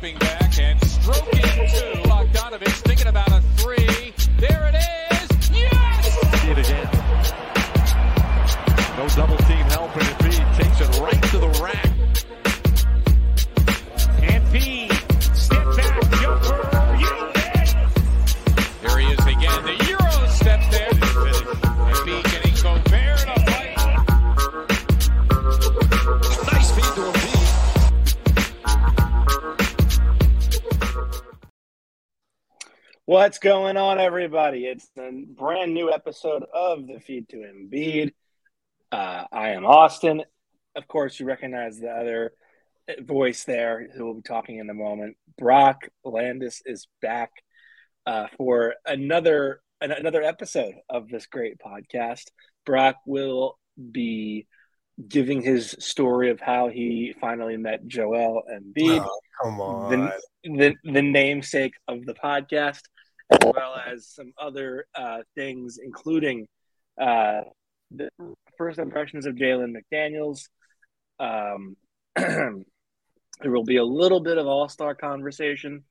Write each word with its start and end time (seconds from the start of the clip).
back 0.00 0.58
and 0.60 0.80
stroking 0.84 1.40
two. 1.42 2.02
Bogdanovich 2.08 2.82
thinking 2.86 3.08
about 3.08 3.27
What's 33.18 33.40
going 33.40 33.76
on, 33.76 33.98
everybody? 33.98 34.64
It's 34.64 34.88
a 34.96 35.10
brand 35.10 35.74
new 35.74 35.90
episode 35.92 36.44
of 36.54 36.86
the 36.86 37.00
Feed 37.00 37.28
to 37.30 37.38
Embiid. 37.38 38.12
Uh, 38.92 39.24
I 39.32 39.48
am 39.48 39.66
Austin. 39.66 40.22
Of 40.76 40.86
course, 40.86 41.18
you 41.18 41.26
recognize 41.26 41.80
the 41.80 41.88
other 41.90 42.30
voice 43.00 43.42
there 43.42 43.88
who 43.92 44.04
will 44.04 44.14
be 44.14 44.22
talking 44.22 44.58
in 44.58 44.70
a 44.70 44.74
moment. 44.74 45.16
Brock 45.36 45.88
Landes 46.04 46.62
is 46.64 46.86
back 47.02 47.32
uh, 48.06 48.28
for 48.36 48.74
another 48.86 49.62
an- 49.80 49.90
another 49.90 50.22
episode 50.22 50.74
of 50.88 51.08
this 51.08 51.26
great 51.26 51.58
podcast. 51.58 52.26
Brock 52.64 52.98
will 53.04 53.58
be 53.90 54.46
giving 55.08 55.42
his 55.42 55.74
story 55.80 56.30
of 56.30 56.38
how 56.38 56.68
he 56.68 57.16
finally 57.20 57.56
met 57.56 57.84
Joel 57.88 58.44
Embiid 58.48 59.04
Oh, 59.04 59.20
come 59.42 59.60
on. 59.60 59.90
the, 59.90 60.12
the 60.44 60.74
the 60.92 61.02
namesake 61.02 61.74
of 61.88 62.06
the 62.06 62.14
podcast, 62.14 62.82
as 63.30 63.38
well 63.42 63.74
as 63.74 64.06
some 64.06 64.32
other 64.40 64.86
uh, 64.94 65.18
things, 65.34 65.78
including 65.82 66.46
uh, 67.00 67.42
the 67.90 68.08
first 68.56 68.78
impressions 68.78 69.26
of 69.26 69.34
Jalen 69.34 69.74
McDaniels. 69.76 70.48
Um, 71.20 71.76
there 72.16 73.50
will 73.50 73.64
be 73.64 73.76
a 73.76 73.84
little 73.84 74.20
bit 74.20 74.38
of 74.38 74.46
All 74.46 74.68
Star 74.68 74.94
conversation, 74.94 75.84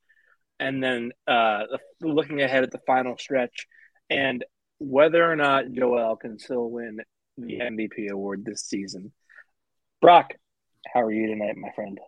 and 0.59 0.83
then 0.83 1.11
uh, 1.27 1.63
looking 2.01 2.41
ahead 2.41 2.63
at 2.63 2.71
the 2.71 2.81
final 2.87 3.17
stretch 3.17 3.67
and 4.09 4.43
whether 4.79 5.29
or 5.29 5.35
not 5.35 5.71
Joel 5.71 6.15
can 6.15 6.39
still 6.39 6.69
win 6.69 6.99
the 7.37 7.59
MVP 7.59 8.09
award 8.09 8.45
this 8.45 8.61
season. 8.61 9.11
Brock, 10.01 10.33
how 10.93 11.01
are 11.01 11.11
you 11.11 11.27
tonight, 11.27 11.57
my 11.57 11.71
friend? 11.71 11.99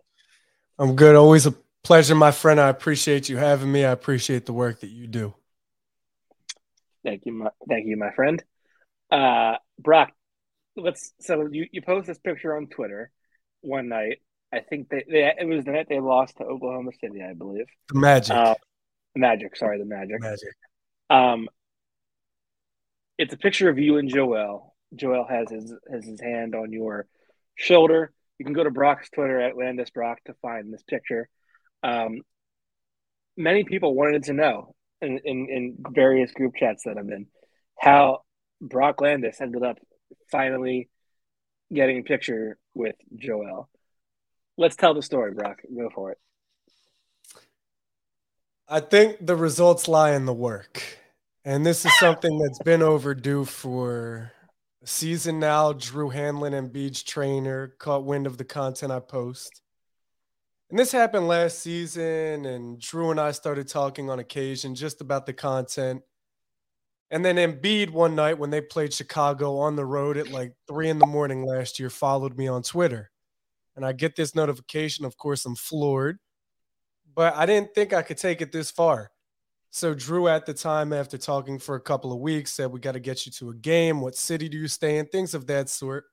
I'm 0.77 0.95
good. 0.95 1.16
Always 1.16 1.45
a 1.45 1.55
pleasure, 1.90 2.14
my 2.14 2.30
friend. 2.30 2.59
I 2.59 2.70
appreciate 2.70 3.30
you 3.30 3.38
having 3.38 3.72
me. 3.72 3.84
I 3.84 3.90
appreciate 3.90 4.45
the 4.45 4.54
work 4.54 4.82
that 4.82 4.92
you 4.92 5.08
do. 5.08 5.34
Thank 7.04 7.26
you, 7.26 7.31
my, 7.31 7.50
thank 7.68 7.88
you, 7.88 7.98
my 7.98 8.12
friend. 8.12 8.44
Uh, 9.09 9.56
Brock, 9.80 10.12
let's. 10.78 11.14
So 11.20 11.50
you, 11.52 11.66
you 11.72 11.81
post 11.81 12.06
this 12.06 12.20
picture 12.20 12.56
on 12.56 12.68
Twitter 12.68 13.09
one 13.62 13.90
night. 13.90 14.20
I 14.54 14.59
think 14.59 14.90
they, 14.90 15.04
they 15.09 15.34
it 15.36 15.48
was 15.48 15.66
the 15.66 15.72
night 15.72 15.88
they 15.90 16.00
lost 16.00 16.38
to 16.38 16.44
Oklahoma 16.44 16.92
City, 17.02 17.23
I 17.28 17.34
believe. 17.34 17.66
The 17.92 18.00
magic. 18.00 18.36
Uh, 18.36 18.53
Magic, 19.16 19.56
sorry, 19.56 19.80
the 19.80 19.86
Magic. 19.86 20.22
magic. 20.22 20.53
Um, 21.09 21.50
it's 23.18 23.34
a 23.34 23.38
picture 23.38 23.68
of 23.68 23.80
you 23.80 23.98
and 23.98 24.09
Joel. 24.09 24.76
Joel 24.94 25.26
has 25.28 25.50
his 25.50 25.74
has 25.92 26.06
his 26.06 26.22
hand 26.22 26.53
on 26.53 26.72
your 26.72 27.08
shoulder. 27.56 28.14
You 28.38 28.46
can 28.46 28.53
go 28.53 28.64
to 28.64 28.70
Brock's 28.70 29.09
Twitter 29.09 29.42
at 29.42 29.58
Landes 29.58 29.90
Brock 29.90 30.20
to 30.26 30.36
find 30.44 30.72
this 30.72 30.84
picture. 30.84 31.28
Um, 31.83 32.22
many 33.38 33.63
people 33.63 33.95
wanted 33.95 34.23
to 34.23 34.33
know 34.33 34.75
in, 35.02 35.19
in, 35.23 35.47
in 35.49 35.77
various 35.91 36.31
group 36.31 36.55
chats 36.55 36.84
that 36.84 36.97
I'm 36.97 37.12
in 37.12 37.28
how 37.79 38.23
Brock 38.62 39.01
Landes 39.01 39.38
ended 39.40 39.63
up 39.63 39.78
finally 40.31 40.89
getting 41.73 42.00
a 42.00 42.03
picture 42.03 42.57
with 42.73 42.95
Joel. 43.16 43.69
Let's 44.57 44.75
tell 44.75 44.94
the 44.94 45.01
story, 45.01 45.34
Brock. 45.34 45.59
Go 45.75 45.89
for 45.94 46.12
it. 46.12 46.18
I 48.68 48.81
think 48.81 49.25
the 49.25 49.35
results 49.35 49.88
lie 49.88 50.12
in 50.12 50.25
the 50.25 50.34
work. 50.34 50.84
And 51.45 51.66
this 51.66 51.85
is 51.85 51.97
something 51.97 52.38
that's 52.38 52.59
been 52.59 52.84
overdue 52.84 53.45
for 53.45 54.31
a 54.84 54.88
season 54.88 55.39
now. 55.39 55.73
Drew 55.73 56.12
Hanlen 56.12 56.53
and 56.53 56.72
Beach 56.72 57.06
Trainer 57.06 57.69
caught 57.79 58.03
wind 58.03 58.28
of 58.28 58.38
the 58.38 58.44
content 58.44 58.91
I 58.91 59.00
post. 59.00 59.62
And 60.69 60.78
this 60.78 60.91
happened 60.91 61.28
last 61.28 61.59
season, 61.59 62.46
and 62.46 62.80
Drew 62.80 63.09
and 63.09 63.19
I 63.19 63.31
started 63.31 63.68
talking 63.68 64.09
on 64.09 64.19
occasion 64.19 64.75
just 64.75 65.02
about 65.02 65.25
the 65.25 65.34
content. 65.34 66.03
And 67.09 67.25
then 67.25 67.38
Embiid 67.38 67.90
one 67.90 68.16
night 68.16 68.38
when 68.38 68.52
they 68.52 68.62
played 68.62 68.94
Chicago 68.94 69.57
on 69.57 69.75
the 69.75 69.85
road 69.85 70.16
at 70.16 70.30
like 70.30 70.53
three 70.68 70.90
in 70.90 71.00
the 71.00 71.07
morning 71.07 71.44
last 71.44 71.80
year 71.80 71.90
followed 71.90 72.38
me 72.38 72.47
on 72.47 72.62
Twitter. 72.62 73.09
And 73.75 73.84
I 73.84 73.94
get 73.94 74.16
this 74.16 74.35
notification. 74.35 75.06
Of 75.06 75.18
course, 75.18 75.44
I'm 75.46 75.56
floored 75.56 76.19
but 77.19 77.36
I 77.36 77.46
didn't 77.46 77.74
think 77.74 77.91
I 77.91 78.01
could 78.01 78.18
take 78.18 78.41
it 78.41 78.53
this 78.53 78.72
far. 78.72 79.12
So 79.72 79.94
Drew 79.94 80.30
at 80.30 80.46
the 80.46 80.53
time, 80.53 80.94
after 80.94 81.18
talking 81.18 81.59
for 81.59 81.75
a 81.75 81.81
couple 81.81 82.13
of 82.13 82.19
weeks, 82.19 82.53
said, 82.53 82.72
We 82.72 82.80
got 82.80 82.94
to 82.94 83.00
get 83.00 83.25
you 83.25 83.31
to 83.34 83.50
a 83.50 83.56
game. 83.56 84.00
What 84.01 84.16
city 84.16 84.50
do 84.50 84.57
you 84.57 84.69
stay 84.69 84.97
in? 84.97 85.06
Things 85.06 85.34
of 85.34 85.46
that 85.47 85.68
sort. 85.68 86.06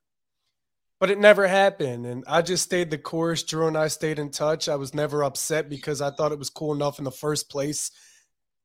But 0.99 1.11
it 1.11 1.19
never 1.19 1.47
happened. 1.47 2.05
And 2.05 2.23
I 2.27 2.41
just 2.41 2.63
stayed 2.63 2.89
the 2.89 2.97
course. 2.97 3.43
Drew 3.43 3.67
and 3.67 3.77
I 3.77 3.87
stayed 3.87 4.19
in 4.19 4.31
touch. 4.31 4.67
I 4.67 4.75
was 4.75 4.93
never 4.93 5.23
upset 5.23 5.69
because 5.69 6.01
I 6.01 6.11
thought 6.11 6.31
it 6.31 6.39
was 6.39 6.49
cool 6.49 6.73
enough 6.73 6.97
in 6.97 7.05
the 7.05 7.11
first 7.11 7.49
place 7.49 7.91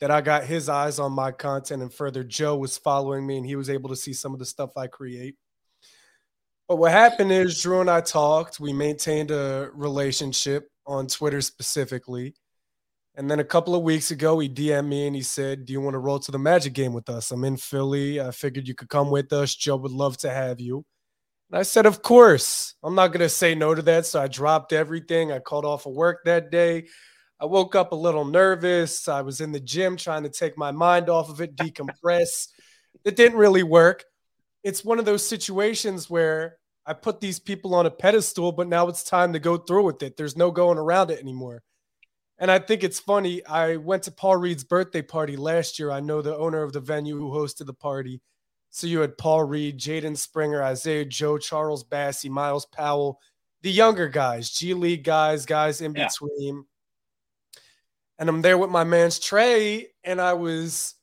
that 0.00 0.10
I 0.10 0.20
got 0.20 0.44
his 0.44 0.68
eyes 0.68 0.98
on 0.98 1.12
my 1.12 1.30
content. 1.30 1.82
And 1.82 1.92
further, 1.92 2.24
Joe 2.24 2.56
was 2.56 2.78
following 2.78 3.26
me 3.26 3.36
and 3.36 3.46
he 3.46 3.56
was 3.56 3.68
able 3.68 3.90
to 3.90 3.96
see 3.96 4.14
some 4.14 4.32
of 4.32 4.38
the 4.38 4.46
stuff 4.46 4.76
I 4.76 4.86
create. 4.86 5.36
But 6.68 6.76
what 6.76 6.92
happened 6.92 7.32
is 7.32 7.60
Drew 7.60 7.80
and 7.80 7.90
I 7.90 8.00
talked. 8.00 8.58
We 8.58 8.72
maintained 8.72 9.30
a 9.30 9.70
relationship 9.74 10.70
on 10.86 11.06
Twitter 11.06 11.42
specifically. 11.42 12.34
And 13.14 13.30
then 13.30 13.40
a 13.40 13.44
couple 13.44 13.74
of 13.74 13.82
weeks 13.82 14.10
ago, 14.10 14.38
he 14.38 14.48
DM'd 14.48 14.88
me 14.88 15.06
and 15.06 15.14
he 15.14 15.20
said, 15.20 15.66
Do 15.66 15.72
you 15.74 15.82
want 15.82 15.94
to 15.94 15.98
roll 15.98 16.18
to 16.20 16.32
the 16.32 16.38
Magic 16.38 16.72
game 16.72 16.94
with 16.94 17.10
us? 17.10 17.30
I'm 17.30 17.44
in 17.44 17.58
Philly. 17.58 18.20
I 18.20 18.30
figured 18.30 18.66
you 18.66 18.74
could 18.74 18.88
come 18.88 19.10
with 19.10 19.34
us. 19.34 19.54
Joe 19.54 19.76
would 19.76 19.92
love 19.92 20.16
to 20.18 20.30
have 20.30 20.60
you. 20.60 20.86
And 21.52 21.58
I 21.58 21.62
said, 21.64 21.84
Of 21.84 22.02
course. 22.02 22.74
I'm 22.82 22.94
not 22.94 23.08
going 23.08 23.20
to 23.20 23.28
say 23.28 23.54
no 23.54 23.74
to 23.74 23.82
that. 23.82 24.06
So 24.06 24.20
I 24.20 24.26
dropped 24.26 24.72
everything. 24.72 25.30
I 25.30 25.38
called 25.38 25.66
off 25.66 25.86
of 25.86 25.92
work 25.92 26.24
that 26.24 26.50
day. 26.50 26.88
I 27.38 27.44
woke 27.44 27.74
up 27.74 27.92
a 27.92 27.96
little 27.96 28.24
nervous. 28.24 29.06
I 29.06 29.20
was 29.20 29.40
in 29.40 29.52
the 29.52 29.60
gym 29.60 29.96
trying 29.96 30.22
to 30.22 30.30
take 30.30 30.56
my 30.56 30.70
mind 30.70 31.10
off 31.10 31.28
of 31.28 31.40
it, 31.40 31.56
decompress. 31.56 32.48
it 33.04 33.16
didn't 33.16 33.36
really 33.36 33.62
work. 33.62 34.04
It's 34.64 34.84
one 34.84 34.98
of 34.98 35.04
those 35.04 35.26
situations 35.26 36.08
where 36.08 36.56
I 36.86 36.94
put 36.94 37.20
these 37.20 37.38
people 37.38 37.74
on 37.74 37.84
a 37.84 37.90
pedestal, 37.90 38.52
but 38.52 38.68
now 38.68 38.88
it's 38.88 39.02
time 39.02 39.32
to 39.34 39.38
go 39.38 39.56
through 39.56 39.84
with 39.84 40.02
it. 40.02 40.16
There's 40.16 40.36
no 40.36 40.50
going 40.50 40.78
around 40.78 41.10
it 41.10 41.20
anymore. 41.20 41.62
And 42.38 42.50
I 42.50 42.60
think 42.60 42.82
it's 42.82 42.98
funny. 42.98 43.44
I 43.44 43.76
went 43.76 44.04
to 44.04 44.10
Paul 44.10 44.36
Reed's 44.36 44.64
birthday 44.64 45.02
party 45.02 45.36
last 45.36 45.78
year. 45.78 45.90
I 45.90 46.00
know 46.00 46.22
the 46.22 46.36
owner 46.36 46.62
of 46.62 46.72
the 46.72 46.80
venue 46.80 47.18
who 47.18 47.30
hosted 47.30 47.66
the 47.66 47.74
party. 47.74 48.20
So 48.74 48.86
you 48.86 49.00
had 49.00 49.18
Paul 49.18 49.44
Reed, 49.44 49.78
Jaden 49.78 50.16
Springer, 50.16 50.62
Isaiah 50.62 51.04
Joe, 51.04 51.36
Charles 51.36 51.84
Bassey, 51.84 52.30
Miles 52.30 52.64
Powell, 52.64 53.20
the 53.60 53.70
younger 53.70 54.08
guys, 54.08 54.50
G 54.50 54.72
League 54.72 55.04
guys, 55.04 55.44
guys 55.44 55.82
in 55.82 55.94
Yeah. 55.94 56.08
between. 56.08 56.64
And 58.18 58.30
I'm 58.30 58.40
there 58.40 58.56
with 58.56 58.70
my 58.70 58.84
man's 58.84 59.18
Trey, 59.18 59.92
and 60.02 60.20
I 60.20 60.32
was 60.32 60.94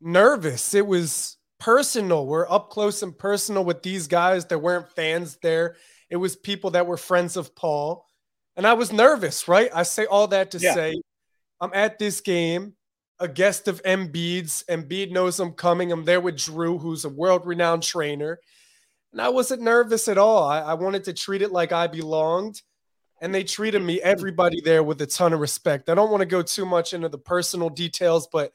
nervous. 0.00 0.72
It 0.72 0.86
was 0.86 1.36
personal. 1.60 2.26
We're 2.26 2.50
up 2.50 2.70
close 2.70 3.02
and 3.02 3.16
personal 3.16 3.64
with 3.64 3.82
these 3.82 4.06
guys. 4.06 4.46
There 4.46 4.58
weren't 4.58 4.90
fans 4.90 5.36
there. 5.42 5.76
It 6.08 6.16
was 6.16 6.34
people 6.34 6.70
that 6.70 6.86
were 6.86 6.96
friends 6.96 7.36
of 7.36 7.54
Paul. 7.54 8.06
And 8.56 8.66
I 8.66 8.72
was 8.72 8.90
nervous, 8.90 9.48
right? 9.48 9.70
I 9.74 9.82
say 9.82 10.06
all 10.06 10.28
that 10.28 10.50
to 10.52 10.58
Yeah. 10.58 10.74
say 10.74 10.94
I'm 11.60 11.72
at 11.74 11.98
this 11.98 12.22
game, 12.22 12.74
a 13.22 13.28
guest 13.28 13.68
of 13.68 13.80
Embiid's. 13.84 14.64
Embiid 14.68 15.12
knows 15.12 15.38
I'm 15.38 15.52
coming. 15.52 15.92
I'm 15.92 16.04
there 16.04 16.20
with 16.20 16.36
Drew, 16.36 16.76
who's 16.76 17.04
a 17.04 17.08
world 17.08 17.46
renowned 17.46 17.84
trainer. 17.84 18.40
And 19.12 19.20
I 19.20 19.28
wasn't 19.28 19.62
nervous 19.62 20.08
at 20.08 20.18
all. 20.18 20.48
I, 20.48 20.58
I 20.58 20.74
wanted 20.74 21.04
to 21.04 21.12
treat 21.12 21.40
it 21.40 21.52
like 21.52 21.70
I 21.70 21.86
belonged. 21.86 22.62
And 23.20 23.32
they 23.32 23.44
treated 23.44 23.80
me, 23.80 24.02
everybody 24.02 24.60
there, 24.60 24.82
with 24.82 25.00
a 25.02 25.06
ton 25.06 25.32
of 25.32 25.38
respect. 25.38 25.88
I 25.88 25.94
don't 25.94 26.10
want 26.10 26.22
to 26.22 26.26
go 26.26 26.42
too 26.42 26.66
much 26.66 26.92
into 26.92 27.08
the 27.08 27.18
personal 27.18 27.68
details, 27.70 28.26
but 28.26 28.52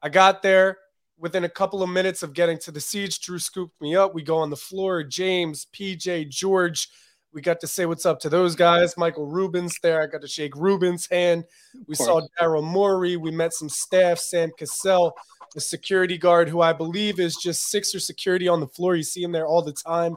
I 0.00 0.08
got 0.08 0.40
there 0.40 0.78
within 1.18 1.44
a 1.44 1.50
couple 1.50 1.82
of 1.82 1.90
minutes 1.90 2.22
of 2.22 2.32
getting 2.32 2.58
to 2.60 2.70
the 2.70 2.80
siege. 2.80 3.20
Drew 3.20 3.38
scooped 3.38 3.78
me 3.82 3.96
up. 3.96 4.14
We 4.14 4.22
go 4.22 4.38
on 4.38 4.48
the 4.48 4.56
floor. 4.56 5.02
James, 5.02 5.66
PJ, 5.74 6.30
George. 6.30 6.88
We 7.36 7.42
got 7.42 7.60
to 7.60 7.66
say 7.66 7.84
what's 7.84 8.06
up 8.06 8.18
to 8.20 8.30
those 8.30 8.56
guys. 8.56 8.96
Michael 8.96 9.26
Rubin's 9.26 9.78
there. 9.82 10.00
I 10.00 10.06
got 10.06 10.22
to 10.22 10.26
shake 10.26 10.56
Rubin's 10.56 11.06
hand. 11.06 11.44
We 11.86 11.94
saw. 11.94 12.22
Daryl 12.40 12.64
Morey. 12.64 13.18
We 13.18 13.30
met 13.30 13.52
some 13.52 13.68
staff, 13.68 14.18
Sam 14.18 14.50
Cassell, 14.56 15.12
the 15.52 15.60
security 15.60 16.16
guard, 16.16 16.48
who 16.48 16.62
I 16.62 16.72
believe 16.72 17.20
is 17.20 17.36
just 17.36 17.68
Sixer 17.68 18.00
security 18.00 18.48
on 18.48 18.60
the 18.60 18.66
floor. 18.66 18.96
You 18.96 19.02
see 19.02 19.22
him 19.22 19.32
there 19.32 19.46
all 19.46 19.60
the 19.60 19.74
time, 19.74 20.16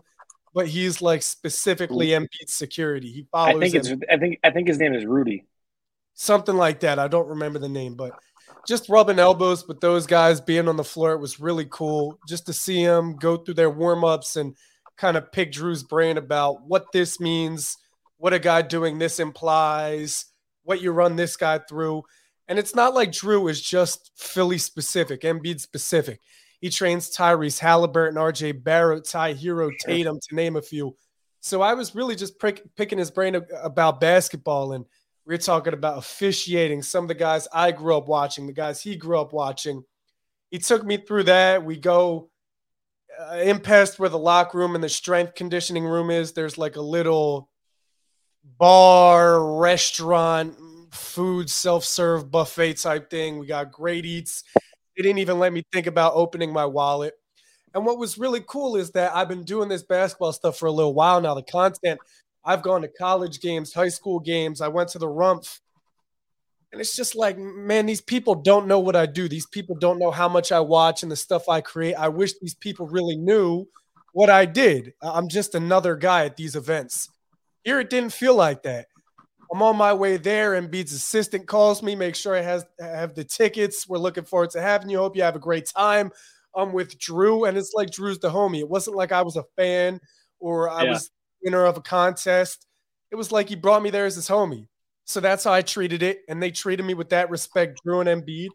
but 0.53 0.69
he's 0.69 1.01
like 1.01 1.21
specifically 1.21 2.07
Embiid 2.11 2.47
security. 2.47 3.11
He 3.11 3.27
follows. 3.29 3.57
I 3.57 3.59
think 3.59 3.75
it's. 3.75 3.91
I 4.09 4.15
think 4.17 4.39
I 4.45 4.51
think 4.51 4.69
his 4.69 4.79
name 4.79 4.93
is 4.93 5.05
Rudy. 5.05 5.43
something 6.19 6.55
like 6.55 6.81
that. 6.81 6.99
I 6.99 7.07
don't 7.07 7.27
remember 7.27 7.59
the 7.59 7.69
name, 7.69 7.95
but 7.95 8.13
just 8.67 8.89
rubbing 8.89 9.19
elbows 9.19 9.67
with 9.67 9.79
those 9.79 10.05
guys, 10.05 10.41
being 10.41 10.67
on 10.67 10.75
the 10.75 10.83
floor, 10.83 11.13
it 11.13 11.19
was 11.19 11.39
really 11.39 11.65
cool 11.69 12.19
just 12.27 12.45
to 12.45 12.53
see 12.53 12.85
them 12.85 13.15
go 13.15 13.37
through 13.37 13.53
their 13.55 13.69
warm 13.69 14.03
ups 14.03 14.35
and 14.35 14.55
kind 14.99 15.15
of 15.15 15.31
pick 15.31 15.51
Drew's 15.51 15.81
brain 15.81 16.17
about 16.17 16.67
what 16.67 16.91
this 16.91 17.19
means, 17.19 17.77
what 18.17 18.33
a 18.33 18.39
guy 18.39 18.61
doing 18.61 18.99
this 18.99 19.19
implies, 19.19 20.25
what 20.63 20.81
you 20.81 20.91
run 20.91 21.15
this 21.15 21.37
guy 21.37 21.59
through. 21.59 22.03
And 22.49 22.59
it's 22.59 22.75
not 22.75 22.93
like 22.93 23.11
Drew 23.11 23.47
is 23.47 23.61
just 23.61 24.11
Philly 24.17 24.57
specific, 24.57 25.21
Embiid 25.21 25.61
specific. 25.61 26.19
He 26.59 26.69
trains 26.69 27.15
Tyrese 27.15 27.59
Halliburton, 27.59 28.17
RJ 28.17 28.63
Barrett, 28.63 29.05
Ty 29.05 29.35
Herro, 29.35 29.71
Tatum, 29.79 30.19
to 30.27 30.35
name 30.35 30.57
a 30.57 30.61
few. 30.61 30.97
So 31.39 31.61
I 31.61 31.73
was 31.75 31.95
really 31.95 32.17
just 32.17 32.37
prick, 32.37 32.63
picking 32.75 32.97
his 32.97 33.11
brain 33.11 33.41
about 33.63 34.01
basketball. 34.01 34.73
And 34.73 34.85
we 35.25 35.35
are 35.35 35.37
talking 35.37 35.73
about 35.73 35.99
officiating, 35.99 36.81
some 36.81 37.05
of 37.05 37.07
the 37.07 37.13
guys 37.13 37.47
I 37.53 37.71
grew 37.71 37.95
up 37.95 38.07
watching, 38.09 38.47
the 38.47 38.51
guys 38.51 38.81
he 38.81 38.97
grew 38.97 39.17
up 39.19 39.31
watching. 39.31 39.83
He 40.51 40.57
took 40.57 40.83
me 40.83 40.97
through 40.97 41.23
that. 41.25 41.63
We 41.63 41.77
go 41.77 42.29
uh, 43.19 43.59
where 43.97 44.09
the 44.09 44.17
locker 44.17 44.57
room 44.57 44.75
and 44.75 44.83
the 44.83 44.89
strength 44.89 45.35
conditioning 45.35 45.83
room 45.83 46.09
is. 46.09 46.31
There's 46.31 46.57
like 46.57 46.75
a 46.75 46.81
little 46.81 47.49
bar, 48.57 49.57
restaurant, 49.59 50.55
food, 50.91 51.49
self 51.49 51.83
serve 51.83 52.31
buffet 52.31 52.75
type 52.75 53.09
thing. 53.09 53.39
We 53.39 53.47
got 53.47 53.71
great 53.71 54.05
eats. 54.05 54.43
They 54.95 55.03
didn't 55.03 55.19
even 55.19 55.39
let 55.39 55.53
me 55.53 55.63
think 55.71 55.87
about 55.87 56.13
opening 56.15 56.51
my 56.51 56.65
wallet. 56.65 57.13
And 57.73 57.85
what 57.85 57.99
was 57.99 58.17
really 58.17 58.41
cool 58.47 58.75
is 58.75 58.91
that 58.91 59.15
I've 59.15 59.29
been 59.29 59.43
doing 59.43 59.69
this 59.69 59.83
basketball 59.83 60.33
stuff 60.33 60.57
for 60.57 60.65
a 60.65 60.71
little 60.71 60.93
while 60.93 61.21
now. 61.21 61.35
The 61.35 61.43
content, 61.43 61.99
I've 62.43 62.63
gone 62.63 62.81
to 62.81 62.87
college 62.87 63.41
games, 63.41 63.73
high 63.73 63.89
school 63.89 64.19
games, 64.19 64.61
I 64.61 64.69
went 64.69 64.89
to 64.89 64.99
the 64.99 65.07
Rumph. 65.07 65.59
And 66.71 66.79
it's 66.79 66.95
just 66.95 67.15
like, 67.15 67.37
man, 67.37 67.87
these 67.87 68.01
people 68.01 68.35
don't 68.35 68.67
know 68.67 68.79
what 68.79 68.95
I 68.95 69.07
do. 69.07 69.27
These 69.27 69.47
people 69.47 69.75
don't 69.75 69.97
know 69.97 70.11
how 70.11 70.29
much 70.29 70.51
I 70.51 70.59
watch 70.59 71.01
and 71.01 71.11
the 71.11 71.15
stuff 71.15 71.49
I 71.49 71.61
create. 71.61 71.95
I 71.95 72.09
wish 72.09 72.33
these 72.39 72.53
people 72.53 72.87
really 72.87 73.15
knew 73.15 73.65
what 74.13 74.29
I 74.29 74.45
did. 74.45 74.93
I'm 75.01 75.29
just 75.29 75.55
another 75.55 75.95
guy 75.95 76.25
at 76.25 76.37
these 76.37 76.55
events. 76.55 77.09
Here, 77.63 77.79
it 77.79 77.89
didn't 77.89 78.13
feel 78.13 78.35
like 78.35 78.63
that. 78.63 78.85
I'm 79.51 79.63
on 79.63 79.77
my 79.77 79.93
way 79.93 80.17
there, 80.17 80.53
and 80.53 80.69
Embiid's 80.69 80.93
assistant 80.93 81.47
calls 81.47 81.81
me, 81.81 81.95
make 81.95 82.15
sure 82.15 82.35
I 82.35 82.41
has 82.41 82.65
have 82.79 83.15
the 83.15 83.23
tickets. 83.23 83.89
We're 83.89 83.97
looking 83.97 84.23
forward 84.23 84.51
to 84.51 84.61
having 84.61 84.91
you. 84.91 84.99
Hope 84.99 85.15
you 85.15 85.23
have 85.23 85.35
a 85.35 85.39
great 85.39 85.65
time. 85.65 86.11
I'm 86.55 86.71
with 86.71 86.99
Drew, 86.99 87.45
and 87.45 87.57
it's 87.57 87.73
like 87.73 87.89
Drew's 87.89 88.19
the 88.19 88.29
homie. 88.29 88.59
It 88.59 88.69
wasn't 88.69 88.95
like 88.95 89.11
I 89.11 89.23
was 89.23 89.37
a 89.37 89.45
fan 89.55 89.99
or 90.39 90.69
I 90.69 90.83
yeah. 90.83 90.91
was 90.91 91.09
winner 91.43 91.65
of 91.65 91.77
a 91.77 91.81
contest. 91.81 92.67
It 93.11 93.15
was 93.15 93.31
like 93.31 93.49
he 93.49 93.55
brought 93.55 93.81
me 93.81 93.89
there 93.89 94.05
as 94.05 94.15
his 94.15 94.27
homie. 94.27 94.67
So 95.09 95.19
that's 95.19 95.43
how 95.43 95.51
I 95.51 95.63
treated 95.63 96.03
it, 96.03 96.19
and 96.27 96.39
they 96.39 96.51
treated 96.51 96.85
me 96.85 96.93
with 96.93 97.09
that 97.09 97.31
respect, 97.31 97.81
Drew 97.83 97.99
and 97.99 98.07
Embiid. 98.07 98.49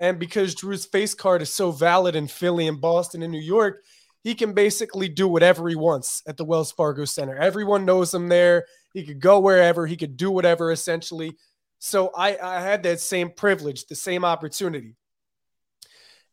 And 0.00 0.18
because 0.18 0.56
Drew's 0.56 0.84
face 0.84 1.14
card 1.14 1.40
is 1.40 1.52
so 1.52 1.70
valid 1.70 2.16
in 2.16 2.26
Philly 2.26 2.66
and 2.66 2.80
Boston 2.80 3.22
and 3.22 3.30
New 3.30 3.38
York, 3.38 3.80
he 4.24 4.34
can 4.34 4.54
basically 4.54 5.08
do 5.08 5.28
whatever 5.28 5.68
he 5.68 5.76
wants 5.76 6.20
at 6.26 6.36
the 6.36 6.44
Wells 6.44 6.72
Fargo 6.72 7.04
Center. 7.04 7.36
Everyone 7.36 7.84
knows 7.84 8.12
him 8.12 8.28
there. 8.28 8.64
He 8.92 9.04
could 9.04 9.20
go 9.20 9.38
wherever, 9.38 9.86
he 9.86 9.96
could 9.96 10.16
do 10.16 10.32
whatever 10.32 10.72
essentially. 10.72 11.36
So 11.78 12.10
I, 12.16 12.38
I 12.42 12.60
had 12.60 12.82
that 12.82 12.98
same 12.98 13.30
privilege, 13.30 13.86
the 13.86 13.94
same 13.94 14.24
opportunity. 14.24 14.96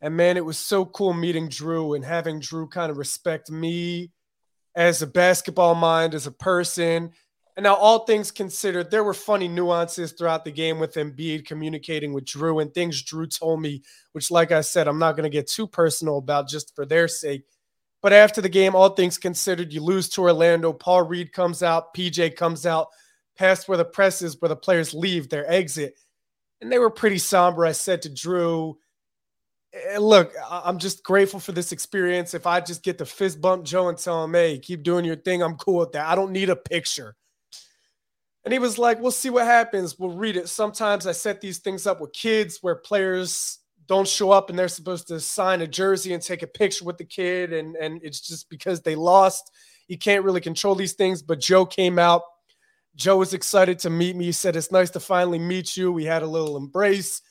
And 0.02 0.18
man, 0.18 0.38
it 0.38 0.46
was 0.46 0.58
so 0.58 0.86
cool 0.86 1.14
meeting 1.14 1.50
Drew 1.50 1.94
and 1.94 2.04
having 2.04 2.40
Drew 2.40 2.68
kind 2.68 2.90
of 2.90 2.98
respect 2.98 3.52
me 3.52 4.10
as 4.74 5.04
a 5.04 5.08
basketball 5.08 5.76
mind, 5.76 6.16
as 6.16 6.26
a 6.26 6.32
person. 6.32 7.12
And 7.58 7.66
now, 7.66 7.76
all 7.76 8.06
things 8.06 8.32
considered, 8.32 8.90
there 8.90 9.04
were 9.04 9.14
funny 9.14 9.50
nuances 9.50 10.14
throughout 10.14 10.46
the 10.46 10.52
game 10.52 10.80
with 10.80 10.94
Embiid 10.94 11.46
communicating 11.46 12.14
with 12.14 12.26
Drew 12.26 12.60
and 12.60 12.74
things 12.74 13.02
Drew 13.02 13.28
told 13.28 13.62
me, 13.62 13.84
which, 14.14 14.32
like 14.32 14.52
I 14.52 14.62
said, 14.62 14.88
I'm 14.88 15.00
not 15.00 15.18
going 15.18 15.30
to 15.30 15.38
get 15.38 15.48
too 15.48 15.68
personal 15.68 16.18
about 16.18 16.48
just 16.48 16.74
for 16.76 16.86
their 16.86 17.10
sake. 17.10 17.44
But 18.02 18.14
after 18.14 18.42
the 18.42 18.50
game, 18.50 18.74
all 18.74 18.90
things 18.90 19.18
considered, 19.18 19.74
you 19.74 19.82
lose 19.82 20.10
to 20.10 20.22
Orlando. 20.22 20.74
Paul 20.74 21.04
Reed 21.04 21.34
comes 21.34 21.62
out, 21.62 21.94
PJ 21.94 22.36
comes 22.36 22.66
out, 22.66 22.88
past 23.38 23.68
where 23.68 23.78
the 23.78 23.86
press 23.86 24.22
is, 24.22 24.40
where 24.40 24.50
the 24.50 24.56
players 24.56 24.94
leave 24.94 25.30
their 25.30 25.50
exit. 25.52 25.96
And 26.62 26.72
they 26.72 26.80
were 26.80 26.90
pretty 26.90 27.18
somber. 27.18 27.66
I 27.66 27.74
said 27.74 28.02
to 28.04 28.10
Drew, 28.10 28.78
eh, 29.74 29.98
Look, 30.00 30.34
I'm 30.50 30.80
just 30.80 31.04
grateful 31.04 31.40
for 31.40 31.52
this 31.52 31.72
experience. 31.72 32.34
If 32.34 32.48
I 32.48 32.62
just 32.62 32.82
get 32.82 32.98
to 33.00 33.06
fist 33.06 33.42
bump 33.42 33.66
Joe 33.66 33.90
and 33.90 33.98
tell 33.98 34.24
him, 34.24 34.34
hey, 34.34 34.58
keep 34.58 34.84
doing 34.84 35.06
your 35.06 35.16
thing, 35.18 35.44
I'm 35.44 35.58
cool 35.58 35.80
with 35.80 35.92
that. 35.92 36.08
I 36.08 36.16
don't 36.16 36.32
need 36.32 36.50
a 36.50 36.56
picture. 36.56 37.16
And 38.44 38.52
he 38.52 38.60
was 38.60 38.78
like, 38.78 39.00
We'll 39.00 39.12
see 39.12 39.30
what 39.30 39.46
happens. 39.46 39.98
We'll 40.00 40.16
read 40.16 40.38
it. 40.38 40.50
Sometimes 40.50 41.08
I 41.08 41.12
set 41.12 41.42
these 41.42 41.60
things 41.60 41.86
up 41.86 42.02
with 42.02 42.14
kids 42.14 42.60
where 42.62 42.76
players 42.76 43.60
don't 43.88 44.08
show 44.08 44.32
up 44.32 44.50
and 44.50 44.58
they're 44.58 44.68
supposed 44.68 45.08
to 45.08 45.20
sign 45.20 45.62
a 45.62 45.68
jersey 45.68 46.14
and 46.14 46.24
take 46.24 46.44
a 46.44 46.48
picture 46.48 46.86
with 46.86 46.98
the 46.98 47.06
kid 47.06 47.52
and 47.52 47.76
and 47.76 48.00
it's 48.04 48.22
just 48.22 48.50
because 48.50 48.82
they 48.82 48.96
lost. 48.96 49.52
You 49.88 49.98
can't 49.98 50.24
really 50.24 50.42
control 50.42 50.76
these 50.76 50.94
things 50.94 51.22
but 51.22 51.40
joe 51.40 51.66
came 51.66 52.00
out. 52.00 52.22
Joe 52.96 53.18
was 53.18 53.34
excited 53.34 53.80
to 53.80 53.90
meet 53.90 54.16
me. 54.16 54.26
He 54.26 54.32
said 54.32 54.56
it's 54.56 54.72
nice 54.72 54.90
to 54.92 55.00
finally 55.00 55.40
meet 55.40 55.78
you. 55.78 55.92
We 55.92 56.06
had 56.06 56.24
a 56.24 56.28
little 56.28 56.58
embrace. 56.58 57.22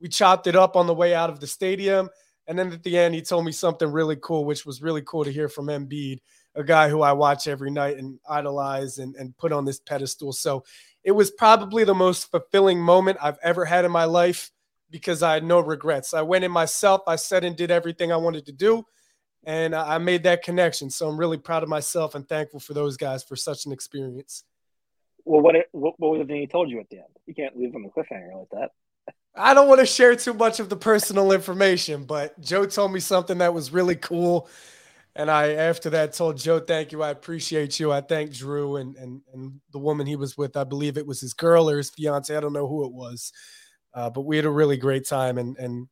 We 0.00 0.08
chopped 0.08 0.46
it 0.46 0.56
up 0.56 0.76
on 0.76 0.86
the 0.86 0.94
way 0.94 1.14
out 1.14 1.30
of 1.30 1.40
the 1.40 1.46
stadium. 1.46 2.08
And 2.46 2.58
then 2.58 2.72
at 2.72 2.82
the 2.82 2.98
end 2.98 3.14
he 3.14 3.22
told 3.22 3.44
me 3.44 3.52
something 3.52 3.90
really 3.90 4.16
cool 4.16 4.44
which 4.44 4.66
was 4.66 4.82
really 4.82 5.02
cool 5.02 5.24
to 5.24 5.32
hear 5.32 5.48
from 5.48 5.66
Embiid 5.66 6.20
a 6.58 6.64
guy 6.64 6.88
who 6.88 7.00
I 7.00 7.12
watch 7.12 7.48
every 7.48 7.70
night 7.70 7.96
and 7.96 8.18
idolize 8.28 8.98
and, 8.98 9.14
and 9.16 9.36
put 9.38 9.52
on 9.52 9.64
this 9.64 9.80
pedestal 9.80 10.32
so 10.32 10.64
it 11.04 11.12
was 11.12 11.30
probably 11.30 11.84
the 11.84 11.94
most 11.94 12.30
fulfilling 12.30 12.78
moment 12.78 13.16
I've 13.22 13.38
ever 13.42 13.64
had 13.64 13.86
in 13.86 13.90
my 13.90 14.04
life 14.04 14.50
because 14.90 15.22
I 15.22 15.34
had 15.34 15.44
no 15.44 15.60
regrets. 15.60 16.14
I 16.14 16.22
went 16.22 16.44
in 16.44 16.50
myself, 16.50 17.02
I 17.06 17.16
said 17.16 17.44
and 17.44 17.56
did 17.56 17.70
everything 17.70 18.12
I 18.12 18.16
wanted 18.16 18.46
to 18.46 18.52
do, 18.52 18.84
and 19.44 19.74
I 19.74 19.98
made 19.98 20.24
that 20.24 20.42
connection. 20.42 20.90
So 20.90 21.08
I'm 21.08 21.18
really 21.18 21.38
proud 21.38 21.62
of 21.62 21.68
myself 21.68 22.14
and 22.14 22.28
thankful 22.28 22.60
for 22.60 22.74
those 22.74 22.96
guys 22.96 23.22
for 23.22 23.36
such 23.36 23.66
an 23.66 23.72
experience. 23.72 24.44
Well, 25.24 25.40
what 25.40 25.56
what, 25.72 25.94
what 25.98 26.10
was 26.10 26.20
the 26.20 26.26
thing 26.26 26.40
he 26.40 26.46
told 26.46 26.70
you 26.70 26.80
at 26.80 26.88
the 26.90 26.98
end? 26.98 27.08
You 27.26 27.34
can't 27.34 27.56
leave 27.56 27.74
on 27.74 27.84
a 27.84 27.88
cliffhanger 27.88 28.38
like 28.38 28.48
that. 28.52 28.70
I 29.34 29.54
don't 29.54 29.68
want 29.68 29.80
to 29.80 29.86
share 29.86 30.16
too 30.16 30.34
much 30.34 30.58
of 30.58 30.68
the 30.68 30.76
personal 30.76 31.32
information, 31.32 32.04
but 32.04 32.38
Joe 32.40 32.66
told 32.66 32.92
me 32.92 33.00
something 33.00 33.38
that 33.38 33.54
was 33.54 33.72
really 33.72 33.96
cool. 33.96 34.48
And 35.16 35.30
I, 35.30 35.54
after 35.54 35.90
that, 35.90 36.12
told 36.12 36.36
Joe, 36.36 36.60
thank 36.60 36.92
you. 36.92 37.02
I 37.02 37.10
appreciate 37.10 37.80
you. 37.80 37.90
I 37.90 38.00
thank 38.00 38.32
Drew 38.32 38.76
and, 38.76 38.94
and, 38.96 39.22
and 39.32 39.60
the 39.72 39.78
woman 39.78 40.06
he 40.06 40.14
was 40.16 40.36
with. 40.36 40.56
I 40.56 40.64
believe 40.64 40.96
it 40.96 41.06
was 41.06 41.20
his 41.20 41.34
girl 41.34 41.68
or 41.68 41.78
his 41.78 41.90
fiance. 41.90 42.34
I 42.34 42.40
don't 42.40 42.52
know 42.52 42.68
who 42.68 42.84
it 42.84 42.92
was. 42.92 43.32
Uh, 43.94 44.10
but 44.10 44.22
we 44.22 44.36
had 44.36 44.44
a 44.44 44.50
really 44.50 44.76
great 44.76 45.08
time, 45.08 45.38
and 45.38 45.56
and 45.56 45.88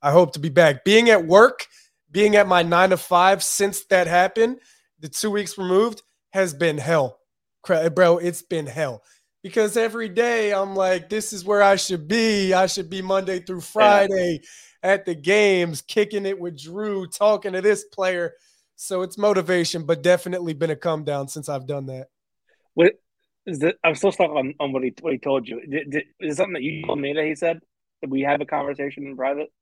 I 0.00 0.10
hope 0.10 0.32
to 0.32 0.40
be 0.40 0.48
back. 0.48 0.84
Being 0.84 1.10
at 1.10 1.26
work, 1.26 1.66
being 2.10 2.36
at 2.36 2.48
my 2.48 2.62
nine 2.62 2.90
to 2.90 2.96
five 2.96 3.44
since 3.44 3.84
that 3.86 4.06
happened, 4.06 4.58
the 4.98 5.08
two 5.08 5.30
weeks 5.30 5.56
removed 5.56 6.02
has 6.30 6.54
been 6.54 6.78
hell, 6.78 7.20
bro. 7.94 8.18
It's 8.18 8.42
been 8.42 8.66
hell 8.66 9.02
because 9.42 9.76
every 9.76 10.08
day 10.08 10.52
I'm 10.52 10.74
like, 10.74 11.08
this 11.08 11.32
is 11.32 11.44
where 11.44 11.62
I 11.62 11.76
should 11.76 12.08
be. 12.08 12.54
I 12.54 12.66
should 12.66 12.88
be 12.88 13.02
Monday 13.02 13.40
through 13.40 13.60
Friday. 13.60 14.40
At 14.82 15.04
the 15.04 15.14
games, 15.14 15.82
kicking 15.82 16.26
it 16.26 16.38
with 16.38 16.60
Drew, 16.60 17.06
talking 17.06 17.52
to 17.52 17.60
this 17.60 17.84
player. 17.84 18.34
So 18.76 19.02
it's 19.02 19.16
motivation, 19.16 19.84
but 19.84 20.02
definitely 20.02 20.54
been 20.54 20.70
a 20.70 20.76
come 20.76 21.04
down 21.04 21.28
since 21.28 21.48
I've 21.48 21.66
done 21.66 21.86
that. 21.86 22.08
What 22.74 22.94
is 23.46 23.60
that, 23.60 23.76
I'm 23.84 23.94
still 23.94 24.12
stuck 24.12 24.30
on, 24.30 24.54
on 24.58 24.72
what 24.72 24.82
he 24.82 24.94
what 25.00 25.12
he 25.12 25.18
told 25.18 25.48
you. 25.48 25.64
Did, 25.66 25.90
did, 25.90 26.04
is 26.20 26.36
something 26.36 26.54
that 26.54 26.62
you 26.62 26.84
told 26.84 27.00
me 27.00 27.12
that 27.12 27.24
he 27.24 27.34
said? 27.34 27.60
We 28.06 28.22
have 28.22 28.40
a 28.40 28.46
conversation 28.46 29.06
in 29.06 29.16
private? 29.16 29.52